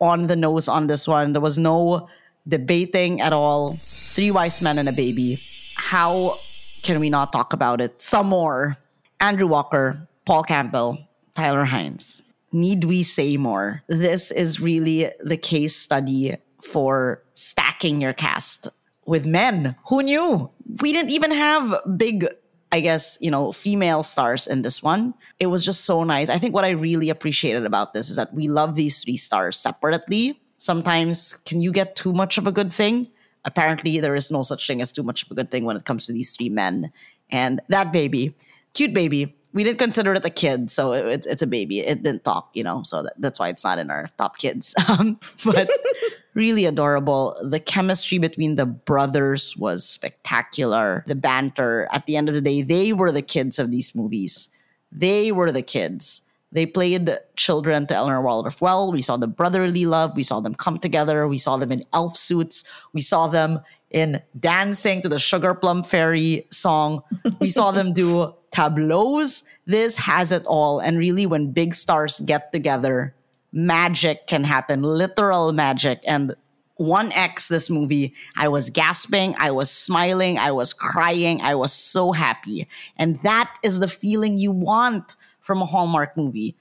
on 0.00 0.26
the 0.26 0.34
nose 0.34 0.66
on 0.66 0.88
this 0.88 1.06
one. 1.06 1.32
There 1.32 1.40
was 1.40 1.56
no 1.56 2.08
debating 2.50 3.20
at 3.20 3.32
all. 3.32 3.76
Three 3.78 4.30
wise 4.30 4.62
men 4.62 4.78
and 4.78 4.88
a 4.88 4.92
baby. 4.92 5.36
How 5.76 6.36
can 6.82 7.00
we 7.00 7.08
not 7.08 7.32
talk 7.32 7.52
about 7.52 7.80
it 7.80 8.02
some 8.02 8.28
more? 8.28 8.76
Andrew 9.20 9.46
Walker, 9.46 10.08
Paul 10.26 10.42
Campbell, 10.42 10.98
Tyler 11.34 11.64
Hynes. 11.64 12.22
Need 12.52 12.84
we 12.84 13.02
say 13.02 13.36
more? 13.36 13.82
This 13.88 14.30
is 14.30 14.60
really 14.60 15.10
the 15.22 15.36
case 15.36 15.76
study 15.76 16.36
for 16.62 17.22
stacking 17.34 18.00
your 18.00 18.12
cast 18.12 18.68
with 19.06 19.26
men. 19.26 19.76
Who 19.88 20.02
knew? 20.02 20.50
We 20.80 20.92
didn't 20.92 21.10
even 21.10 21.30
have 21.30 21.80
big 21.96 22.26
I 22.72 22.78
guess, 22.78 23.18
you 23.20 23.32
know, 23.32 23.50
female 23.50 24.04
stars 24.04 24.46
in 24.46 24.62
this 24.62 24.80
one. 24.80 25.14
It 25.40 25.48
was 25.48 25.64
just 25.64 25.84
so 25.84 26.04
nice. 26.04 26.28
I 26.28 26.38
think 26.38 26.54
what 26.54 26.64
I 26.64 26.70
really 26.70 27.10
appreciated 27.10 27.66
about 27.66 27.94
this 27.94 28.10
is 28.10 28.14
that 28.16 28.32
we 28.32 28.46
love 28.46 28.76
these 28.76 29.02
three 29.02 29.16
stars 29.16 29.58
separately 29.58 30.40
sometimes 30.60 31.34
can 31.46 31.60
you 31.60 31.72
get 31.72 31.96
too 31.96 32.12
much 32.12 32.38
of 32.38 32.46
a 32.46 32.52
good 32.52 32.72
thing? 32.72 33.08
Apparently, 33.44 33.98
there 33.98 34.14
is 34.14 34.30
no 34.30 34.42
such 34.42 34.66
thing 34.66 34.80
as 34.80 34.92
too 34.92 35.02
much 35.02 35.24
of 35.24 35.30
a 35.30 35.34
good 35.34 35.50
thing 35.50 35.64
when 35.64 35.76
it 35.76 35.86
comes 35.86 36.06
to 36.06 36.12
these 36.12 36.36
three 36.36 36.50
men. 36.50 36.92
And 37.30 37.60
that 37.68 37.90
baby, 37.92 38.34
cute 38.74 38.92
baby, 38.92 39.34
we 39.52 39.64
didn't 39.64 39.78
consider 39.78 40.12
it 40.14 40.24
a 40.24 40.30
kid, 40.30 40.70
so 40.70 40.92
it, 40.92 41.06
it's 41.06 41.26
it's 41.26 41.42
a 41.42 41.46
baby. 41.46 41.80
It 41.80 42.02
didn't 42.02 42.22
talk, 42.22 42.50
you 42.52 42.62
know, 42.62 42.82
so 42.84 43.02
that, 43.02 43.14
that's 43.18 43.40
why 43.40 43.48
it's 43.48 43.64
not 43.64 43.78
in 43.78 43.90
our 43.90 44.08
top 44.18 44.38
kids. 44.38 44.74
Um, 44.88 45.18
but 45.44 45.70
really 46.34 46.64
adorable. 46.66 47.36
The 47.42 47.60
chemistry 47.60 48.18
between 48.18 48.56
the 48.56 48.66
brothers 48.66 49.56
was 49.56 49.88
spectacular. 49.88 51.04
The 51.06 51.14
banter. 51.14 51.88
At 51.92 52.06
the 52.06 52.16
end 52.16 52.28
of 52.28 52.34
the 52.34 52.40
day, 52.40 52.62
they 52.62 52.92
were 52.92 53.12
the 53.12 53.22
kids 53.22 53.58
of 53.58 53.70
these 53.70 53.94
movies. 53.94 54.50
They 54.92 55.32
were 55.32 55.52
the 55.52 55.62
kids. 55.62 56.22
They 56.52 56.66
played 56.66 57.16
children 57.36 57.86
to 57.86 57.94
Eleanor 57.94 58.22
Waldorf 58.22 58.60
well. 58.60 58.90
We 58.90 59.02
saw 59.02 59.16
the 59.16 59.28
brotherly 59.28 59.86
love. 59.86 60.16
We 60.16 60.22
saw 60.22 60.40
them 60.40 60.54
come 60.54 60.78
together. 60.78 61.28
We 61.28 61.38
saw 61.38 61.56
them 61.56 61.70
in 61.70 61.84
elf 61.92 62.16
suits. 62.16 62.64
We 62.92 63.00
saw 63.00 63.28
them 63.28 63.60
in 63.90 64.22
dancing 64.38 65.02
to 65.02 65.08
the 65.08 65.18
Sugar 65.18 65.54
Plum 65.54 65.82
Fairy 65.82 66.46
song. 66.50 67.02
We 67.40 67.50
saw 67.50 67.70
them 67.70 67.92
do 67.92 68.34
tableaus. 68.50 69.44
This 69.66 69.96
has 69.96 70.32
it 70.32 70.44
all. 70.46 70.80
And 70.80 70.98
really, 70.98 71.26
when 71.26 71.52
big 71.52 71.74
stars 71.74 72.20
get 72.20 72.52
together, 72.52 73.14
magic 73.52 74.26
can 74.26 74.44
happen, 74.44 74.82
literal 74.82 75.52
magic. 75.52 76.00
And 76.04 76.34
1X 76.80 77.48
this 77.48 77.68
movie, 77.68 78.14
I 78.36 78.48
was 78.48 78.70
gasping, 78.70 79.34
I 79.38 79.50
was 79.50 79.70
smiling, 79.70 80.38
I 80.38 80.50
was 80.50 80.72
crying, 80.72 81.42
I 81.42 81.54
was 81.54 81.72
so 81.72 82.12
happy. 82.12 82.68
And 82.96 83.20
that 83.20 83.54
is 83.62 83.80
the 83.80 83.88
feeling 83.88 84.38
you 84.38 84.50
want 84.50 85.14
from 85.50 85.62
a 85.62 85.66
Hallmark 85.66 86.16
movie. 86.16 86.54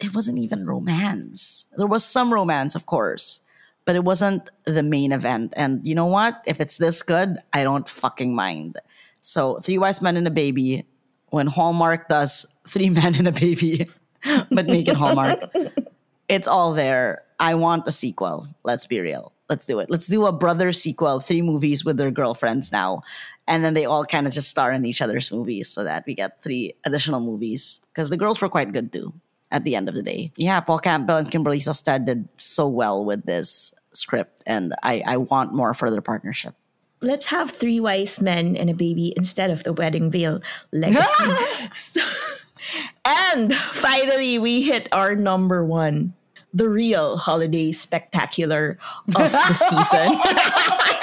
It 0.00 0.12
wasn't 0.12 0.40
even 0.40 0.66
romance. 0.66 1.66
There 1.76 1.86
was 1.86 2.04
some 2.04 2.34
romance, 2.34 2.74
of 2.74 2.84
course, 2.84 3.40
but 3.84 3.94
it 3.94 4.02
wasn't 4.02 4.50
the 4.64 4.82
main 4.82 5.12
event. 5.12 5.54
And 5.56 5.86
you 5.86 5.94
know 5.94 6.06
what? 6.06 6.42
If 6.44 6.60
it's 6.60 6.76
this 6.76 7.04
good, 7.04 7.38
I 7.52 7.62
don't 7.62 7.88
fucking 7.88 8.34
mind. 8.34 8.80
So, 9.22 9.60
Three 9.60 9.78
Wise 9.78 10.02
Men 10.02 10.16
and 10.16 10.26
a 10.26 10.32
Baby, 10.32 10.86
when 11.28 11.46
Hallmark 11.46 12.08
does 12.08 12.44
Three 12.68 12.90
Men 12.90 13.14
and 13.14 13.28
a 13.28 13.32
Baby, 13.32 13.86
but 14.50 14.66
make 14.66 14.88
it 14.88 14.96
Hallmark, 14.96 15.38
it's 16.28 16.48
all 16.48 16.72
there. 16.74 17.22
I 17.38 17.54
want 17.54 17.86
a 17.86 17.92
sequel. 17.92 18.48
Let's 18.64 18.86
be 18.86 18.98
real. 18.98 19.32
Let's 19.48 19.66
do 19.66 19.78
it. 19.78 19.88
Let's 19.88 20.08
do 20.08 20.26
a 20.26 20.32
brother 20.32 20.72
sequel, 20.72 21.20
three 21.20 21.42
movies 21.42 21.84
with 21.84 21.96
their 21.96 22.10
girlfriends 22.10 22.72
now. 22.72 23.02
And 23.46 23.64
then 23.64 23.74
they 23.74 23.84
all 23.84 24.04
kind 24.04 24.26
of 24.26 24.32
just 24.32 24.48
star 24.48 24.72
in 24.72 24.84
each 24.84 25.00
other's 25.00 25.30
movies 25.30 25.68
so 25.68 25.84
that 25.84 26.02
we 26.08 26.14
get 26.16 26.42
three 26.42 26.74
additional 26.84 27.20
movies. 27.20 27.80
Because 27.96 28.10
the 28.10 28.18
girls 28.18 28.42
were 28.42 28.50
quite 28.50 28.72
good 28.72 28.92
too 28.92 29.14
at 29.50 29.64
the 29.64 29.74
end 29.74 29.88
of 29.88 29.94
the 29.94 30.02
day. 30.02 30.30
Yeah, 30.36 30.60
Paul 30.60 30.80
Campbell 30.80 31.16
and 31.16 31.30
Kimberly 31.30 31.60
Sustad 31.60 32.04
did 32.04 32.28
so 32.36 32.68
well 32.68 33.02
with 33.02 33.24
this 33.24 33.72
script. 33.92 34.42
And 34.44 34.74
I, 34.82 35.02
I 35.06 35.16
want 35.16 35.54
more 35.54 35.72
further 35.72 36.02
partnership. 36.02 36.54
Let's 37.00 37.24
have 37.28 37.50
three 37.50 37.80
wise 37.80 38.20
men 38.20 38.54
and 38.54 38.68
a 38.68 38.74
baby 38.74 39.14
instead 39.16 39.50
of 39.50 39.64
the 39.64 39.72
wedding 39.72 40.10
veil 40.10 40.42
legacy. 40.72 41.24
and 43.06 43.54
finally, 43.54 44.38
we 44.38 44.60
hit 44.60 44.90
our 44.92 45.16
number 45.16 45.64
one 45.64 46.12
the 46.52 46.68
real 46.68 47.16
holiday 47.16 47.72
spectacular 47.72 48.78
of 49.08 49.32
the 49.32 49.54
season. 49.54 50.20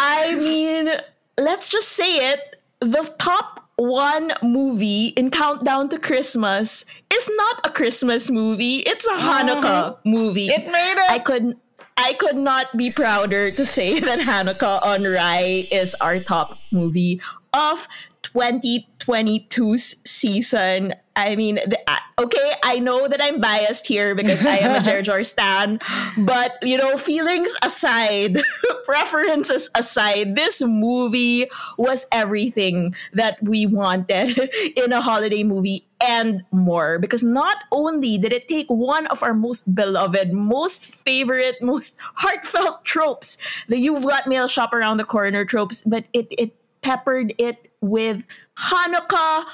I 0.00 0.34
mean, 0.38 0.90
let's 1.38 1.68
just 1.68 1.88
say 1.88 2.30
it. 2.32 2.56
The 2.80 3.10
top 3.18 3.64
one 3.76 4.32
movie 4.42 5.08
in 5.08 5.30
Countdown 5.30 5.88
to 5.90 5.98
Christmas 5.98 6.84
is 7.12 7.30
not 7.36 7.60
a 7.64 7.70
Christmas 7.70 8.30
movie. 8.30 8.78
It's 8.78 9.06
a 9.06 9.16
Hanukkah 9.16 9.62
mm-hmm. 9.62 10.10
movie. 10.10 10.48
It 10.48 10.66
made 10.70 10.98
it. 10.98 11.10
I 11.10 11.18
could 11.18 11.56
I 11.96 12.12
could 12.12 12.36
not 12.36 12.76
be 12.76 12.90
prouder 12.90 13.50
to 13.50 13.66
say 13.66 13.98
that 13.98 14.18
Hanukkah 14.20 14.84
on 14.84 15.02
Rye 15.02 15.64
is 15.72 15.94
our 16.00 16.18
top 16.18 16.58
movie 16.70 17.20
of 17.52 17.88
2022's 18.22 19.96
season. 20.04 20.94
I 21.18 21.34
mean, 21.34 21.56
the, 21.56 21.80
okay, 22.20 22.52
I 22.62 22.78
know 22.78 23.08
that 23.08 23.20
I'm 23.20 23.40
biased 23.40 23.88
here 23.88 24.14
because 24.14 24.46
I 24.46 24.58
am 24.58 24.80
a 24.80 24.84
Jer 24.84 25.02
Jor 25.06 25.24
stan, 25.24 25.80
but 26.16 26.54
you 26.62 26.78
know, 26.78 26.96
feelings 26.96 27.52
aside, 27.62 28.38
preferences 28.84 29.68
aside, 29.74 30.36
this 30.36 30.62
movie 30.62 31.50
was 31.76 32.06
everything 32.12 32.94
that 33.14 33.42
we 33.42 33.66
wanted 33.66 34.38
in 34.76 34.92
a 34.92 35.00
holiday 35.00 35.42
movie 35.42 35.84
and 36.00 36.44
more 36.52 37.00
because 37.00 37.24
not 37.24 37.64
only 37.72 38.16
did 38.18 38.32
it 38.32 38.46
take 38.46 38.68
one 38.68 39.08
of 39.08 39.24
our 39.24 39.34
most 39.34 39.74
beloved, 39.74 40.32
most 40.32 40.94
favorite, 41.02 41.60
most 41.60 41.98
heartfelt 42.14 42.84
tropes, 42.84 43.38
the 43.68 43.76
you've 43.76 44.04
got 44.04 44.28
mail 44.28 44.46
shop 44.46 44.72
around 44.72 44.98
the 44.98 45.04
corner 45.04 45.44
tropes, 45.44 45.82
but 45.82 46.04
it 46.12 46.28
it 46.30 46.54
peppered 46.80 47.34
it 47.38 47.70
with 47.80 48.22
Hanukkah 48.56 49.44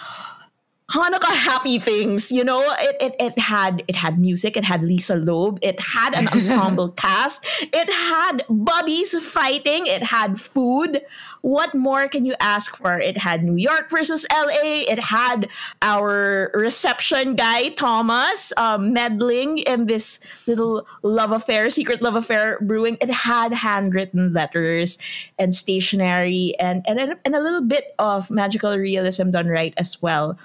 Hanukkah 0.91 1.33
happy 1.33 1.79
things, 1.79 2.31
you 2.31 2.45
know. 2.45 2.61
It, 2.79 2.97
it 3.01 3.17
it 3.19 3.39
had 3.39 3.83
it 3.89 3.97
had 3.97 4.19
music, 4.19 4.55
it 4.55 4.65
had 4.65 4.85
Lisa 4.85 5.17
Loeb, 5.17 5.59
it 5.63 5.81
had 5.81 6.13
an 6.13 6.29
ensemble 6.35 6.91
cast, 6.91 7.47
it 7.73 7.91
had 7.91 8.45
bubbies 8.51 9.17
fighting, 9.23 9.87
it 9.87 10.03
had 10.03 10.39
food. 10.39 11.01
What 11.41 11.75
more 11.75 12.07
can 12.09 12.27
you 12.27 12.35
ask 12.39 12.77
for? 12.77 13.01
It 13.01 13.17
had 13.17 13.45
New 13.45 13.57
York 13.57 13.89
versus 13.91 14.27
LA. 14.31 14.85
It 14.85 15.03
had 15.03 15.49
our 15.81 16.51
reception 16.53 17.35
guy 17.37 17.71
Thomas 17.71 18.53
um, 18.59 18.93
meddling 18.93 19.59
in 19.59 19.87
this 19.87 20.21
little 20.47 20.87
love 21.03 21.33
affair, 21.33 21.71
secret 21.71 22.03
love 22.03 22.15
affair 22.15 22.59
brewing. 22.61 22.99
It 23.01 23.11
had 23.11 23.55
handwritten 23.55 24.35
letters 24.35 24.99
and 25.39 25.55
stationery 25.55 26.55
and 26.61 26.85
and 26.87 27.01
and 27.01 27.35
a 27.35 27.41
little 27.41 27.65
bit 27.65 27.95
of 27.99 28.31
magical 28.31 28.77
realism 28.77 29.31
done 29.31 29.49
right 29.49 29.73
as 29.79 30.03
well. 30.03 30.37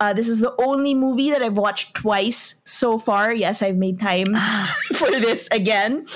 Uh, 0.00 0.12
this 0.12 0.28
is 0.28 0.40
the 0.40 0.54
only 0.60 0.94
movie 0.94 1.30
that 1.30 1.42
I've 1.42 1.56
watched 1.56 1.94
twice 1.94 2.60
so 2.64 2.98
far. 2.98 3.32
Yes, 3.32 3.62
I've 3.62 3.76
made 3.76 3.98
time 3.98 4.26
for 4.92 5.10
this 5.10 5.48
again. 5.50 6.06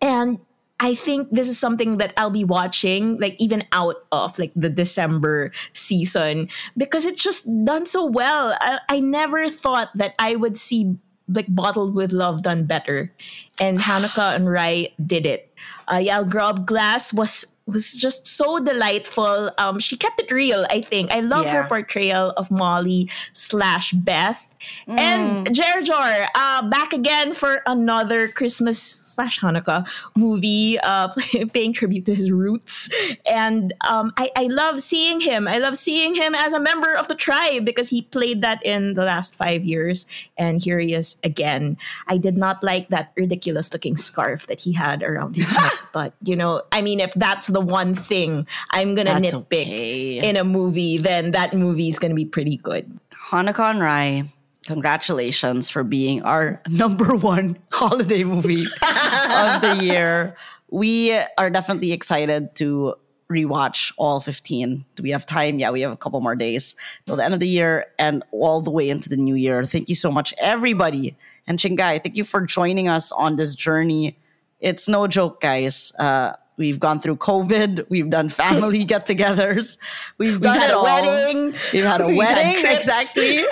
And 0.00 0.38
I 0.78 0.94
think 0.94 1.30
this 1.30 1.48
is 1.48 1.58
something 1.58 1.96
that 1.98 2.12
I'll 2.16 2.30
be 2.30 2.44
watching, 2.44 3.18
like 3.18 3.36
even 3.40 3.62
out 3.72 3.96
of 4.12 4.38
like 4.38 4.52
the 4.54 4.68
December 4.68 5.52
season, 5.72 6.48
because 6.76 7.06
it's 7.06 7.22
just 7.22 7.48
done 7.64 7.86
so 7.86 8.04
well. 8.04 8.56
I, 8.60 8.78
I 8.88 9.00
never 9.00 9.48
thought 9.48 9.90
that 9.94 10.14
I 10.18 10.36
would 10.36 10.58
see 10.58 10.96
like 11.28 11.46
bottled 11.48 11.94
with 11.94 12.12
love 12.12 12.42
done 12.42 12.66
better, 12.66 13.12
and 13.58 13.78
Hanukkah 13.78 14.34
and 14.34 14.50
Rye 14.50 14.88
did 15.04 15.26
it. 15.26 15.52
Uh, 15.88 15.94
Yael 15.94 16.28
Grobglas 16.28 17.12
was 17.12 17.46
was 17.66 17.98
just 18.00 18.26
so 18.26 18.60
delightful. 18.60 19.50
Um, 19.58 19.80
she 19.80 19.96
kept 19.96 20.20
it 20.20 20.30
real, 20.30 20.66
I 20.70 20.80
think. 20.80 21.10
I 21.10 21.20
love 21.20 21.46
yeah. 21.46 21.62
her 21.62 21.68
portrayal 21.68 22.30
of 22.36 22.50
Molly 22.50 23.10
slash 23.32 23.90
Beth. 23.90 24.54
Mm. 24.88 24.98
And 24.98 25.54
Jer 25.54 25.82
Jor, 25.82 26.26
uh, 26.34 26.68
back 26.68 26.92
again 26.92 27.34
for 27.34 27.62
another 27.66 28.28
Christmas 28.28 28.80
slash 28.80 29.40
Hanukkah 29.40 29.86
movie, 30.16 30.78
uh, 30.78 31.08
paying 31.52 31.72
tribute 31.72 32.06
to 32.06 32.14
his 32.14 32.30
roots. 32.30 32.88
And 33.26 33.74
um, 33.86 34.12
I, 34.16 34.30
I 34.36 34.44
love 34.44 34.80
seeing 34.80 35.20
him. 35.20 35.48
I 35.48 35.58
love 35.58 35.76
seeing 35.76 36.14
him 36.14 36.34
as 36.34 36.52
a 36.52 36.60
member 36.60 36.94
of 36.94 37.08
the 37.08 37.14
tribe 37.14 37.64
because 37.64 37.90
he 37.90 38.02
played 38.02 38.42
that 38.42 38.64
in 38.64 38.94
the 38.94 39.04
last 39.04 39.34
five 39.34 39.64
years. 39.64 40.06
And 40.38 40.62
here 40.62 40.78
he 40.78 40.94
is 40.94 41.16
again. 41.24 41.76
I 42.06 42.16
did 42.16 42.36
not 42.36 42.62
like 42.62 42.88
that 42.88 43.12
ridiculous 43.16 43.45
looking 43.54 43.96
scarf 43.96 44.46
that 44.46 44.60
he 44.60 44.72
had 44.72 45.02
around 45.02 45.36
his 45.36 45.52
neck. 45.52 45.72
But, 45.92 46.12
you 46.22 46.36
know, 46.36 46.62
I 46.72 46.82
mean, 46.82 47.00
if 47.00 47.14
that's 47.14 47.46
the 47.46 47.60
one 47.60 47.94
thing 47.94 48.46
I'm 48.72 48.94
going 48.94 49.06
to 49.06 49.14
nitpick 49.14 49.72
okay. 49.72 50.18
in 50.18 50.36
a 50.36 50.44
movie, 50.44 50.98
then 50.98 51.30
that 51.30 51.54
movie 51.54 51.88
is 51.88 51.98
going 51.98 52.10
to 52.10 52.14
be 52.14 52.26
pretty 52.26 52.58
good. 52.58 53.00
Hanukkah 53.30 53.70
and 53.70 53.80
Rye 53.80 54.24
congratulations 54.66 55.70
for 55.70 55.84
being 55.84 56.22
our 56.22 56.60
number 56.68 57.14
one 57.14 57.56
holiday 57.72 58.24
movie 58.24 58.64
of 58.64 59.60
the 59.62 59.78
year. 59.80 60.36
We 60.70 61.16
are 61.38 61.48
definitely 61.48 61.92
excited 61.92 62.54
to 62.56 62.96
rewatch 63.30 63.92
all 63.96 64.20
15. 64.20 64.84
Do 64.94 65.02
we 65.02 65.10
have 65.10 65.26
time? 65.26 65.58
Yeah, 65.58 65.70
we 65.70 65.80
have 65.80 65.92
a 65.92 65.96
couple 65.96 66.20
more 66.20 66.36
days 66.36 66.74
till 67.06 67.16
the 67.16 67.24
end 67.24 67.34
of 67.34 67.40
the 67.40 67.48
year 67.48 67.86
and 67.98 68.22
all 68.30 68.60
the 68.60 68.70
way 68.70 68.90
into 68.90 69.08
the 69.08 69.16
new 69.16 69.34
year. 69.34 69.64
Thank 69.64 69.88
you 69.88 69.94
so 69.94 70.12
much, 70.12 70.34
everybody. 70.38 71.16
And 71.46 71.58
Chingai, 71.58 72.02
thank 72.02 72.16
you 72.16 72.24
for 72.24 72.44
joining 72.44 72.88
us 72.88 73.12
on 73.12 73.36
this 73.36 73.54
journey. 73.54 74.18
It's 74.60 74.88
no 74.88 75.06
joke, 75.06 75.40
guys. 75.40 75.92
Uh, 75.98 76.32
We've 76.56 76.80
gone 76.80 77.00
through 77.00 77.16
COVID. 77.16 77.86
We've 77.90 78.08
done 78.08 78.28
family 78.28 78.84
get-togethers. 78.84 79.78
We've, 80.18 80.40
done 80.40 80.52
we've 80.52 80.62
had 80.62 80.70
a 80.70 80.76
all. 80.76 80.84
wedding. 80.84 81.54
We've 81.72 81.84
had 81.84 82.00
a 82.00 82.06
we've 82.06 82.16
wedding. 82.16 82.64
Exactly. 82.64 83.44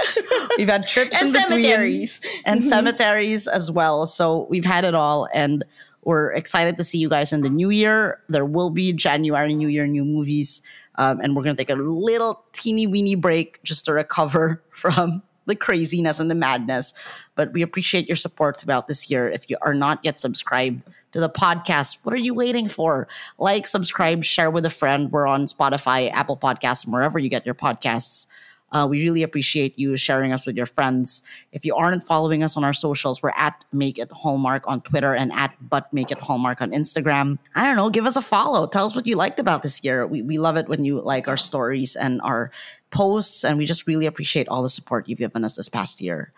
we've 0.57 0.69
had 0.69 0.87
trips 0.89 1.17
and 1.21 1.29
in 1.29 1.35
cemeteries. 1.35 2.21
between 2.21 2.43
and 2.47 2.61
mm-hmm. 2.61 2.69
cemeteries 2.69 3.47
as 3.47 3.71
well. 3.71 4.07
So 4.07 4.47
we've 4.49 4.65
had 4.65 4.85
it 4.85 4.95
all, 4.95 5.29
and 5.35 5.65
we're 6.03 6.33
excited 6.33 6.77
to 6.79 6.85
see 6.85 6.99
you 6.99 7.09
guys 7.09 7.33
in 7.33 7.43
the 7.43 7.51
new 7.51 7.71
year. 7.71 8.21
There 8.29 8.45
will 8.45 8.71
be 8.71 8.93
January 8.93 9.55
New 9.55 9.69
Year 9.69 9.87
new 9.87 10.05
movies, 10.05 10.63
um, 10.97 11.21
and 11.21 11.37
we're 11.37 11.43
gonna 11.43 11.57
take 11.57 11.71
a 11.71 11.75
little 11.75 12.45
teeny 12.53 12.87
weeny 12.87 13.17
break 13.17 13.63
just 13.63 13.85
to 13.87 13.93
recover 13.93 14.63
from 14.71 15.23
the 15.47 15.55
craziness 15.55 16.21
and 16.21 16.31
the 16.31 16.35
madness. 16.35 16.95
But 17.35 17.53
we 17.53 17.63
appreciate 17.63 18.09
your 18.09 18.17
support 18.17 18.59
throughout 18.59 18.89
this 18.89 19.11
year. 19.11 19.29
If 19.29 19.49
you 19.51 19.57
are 19.63 19.75
not 19.75 20.01
yet 20.03 20.21
subscribed 20.21 20.85
to 21.13 21.21
the 21.21 21.31
podcast, 21.31 21.99
what 22.03 22.13
are 22.13 22.19
you 22.19 22.35
waiting 22.35 22.69
for? 22.69 23.09
Like, 23.39 23.67
subscribe, 23.67 24.25
share 24.25 24.51
with 24.51 24.67
a 24.67 24.71
friend. 24.71 25.13
We're 25.13 25.27
on 25.27 25.47
Spotify, 25.47 26.11
Apple 26.11 26.37
Podcasts, 26.37 26.87
wherever 26.87 27.19
you 27.19 27.29
get 27.29 27.47
your 27.47 27.55
podcasts. 27.55 28.27
Uh, 28.73 28.87
we 28.89 29.03
really 29.03 29.23
appreciate 29.23 29.79
you 29.79 29.97
sharing 29.97 30.33
us 30.33 30.45
with 30.45 30.57
your 30.57 30.67
friends. 30.67 31.23
If 31.53 31.65
you 31.65 31.77
aren't 31.77 32.03
following 32.03 32.43
us 32.43 32.57
on 32.57 32.65
our 32.65 32.73
socials, 32.73 33.23
we're 33.23 33.33
at 33.37 33.65
Make 33.73 33.99
It 33.99 34.11
Hallmark 34.11 34.65
on 34.67 34.81
Twitter 34.81 35.15
and 35.15 35.33
at 35.33 35.55
But 35.61 35.93
Make 35.93 36.11
It 36.11 36.19
Hallmark 36.19 36.61
on 36.61 36.73
Instagram. 36.73 37.39
I 37.55 37.65
don't 37.65 37.77
know, 37.77 37.89
give 37.89 38.05
us 38.05 38.17
a 38.17 38.23
follow. 38.23 38.67
Tell 38.67 38.85
us 38.85 38.97
what 38.97 39.07
you 39.07 39.15
liked 39.15 39.39
about 39.39 39.63
this 39.63 39.85
year. 39.85 40.07
We, 40.07 40.23
we 40.23 40.39
love 40.39 40.57
it 40.57 40.69
when 40.69 40.85
you 40.85 41.01
like 41.01 41.29
our 41.29 41.37
stories 41.37 41.95
and 41.95 42.21
our 42.23 42.51
posts, 42.91 43.45
and 43.45 43.59
we 43.59 43.65
just 43.67 43.87
really 43.87 44.07
appreciate 44.07 44.49
all 44.49 44.63
the 44.63 44.69
support 44.69 45.09
you've 45.09 45.21
given 45.21 45.45
us 45.45 45.55
this 45.55 45.69
past 45.69 46.01
year. 46.01 46.33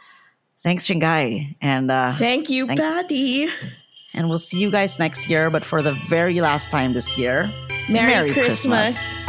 Thanks, 0.63 0.87
Chingai. 0.87 1.57
And 1.63 1.91
uh, 1.91 2.15
Thank 2.17 2.51
you, 2.51 2.67
Thanks. 2.67 2.83
Patty. 2.83 3.49
and 4.15 4.29
we'll 4.29 4.39
see 4.39 4.59
you 4.59 4.71
guys 4.71 4.99
next 4.99 5.31
year. 5.31 5.49
But 5.49 5.65
for 5.65 5.81
the 5.81 5.93
very 6.09 6.41
last 6.41 6.71
time 6.71 6.93
this 6.93 7.17
year, 7.17 7.49
Merry, 7.89 8.33
Christmas. 8.33 9.27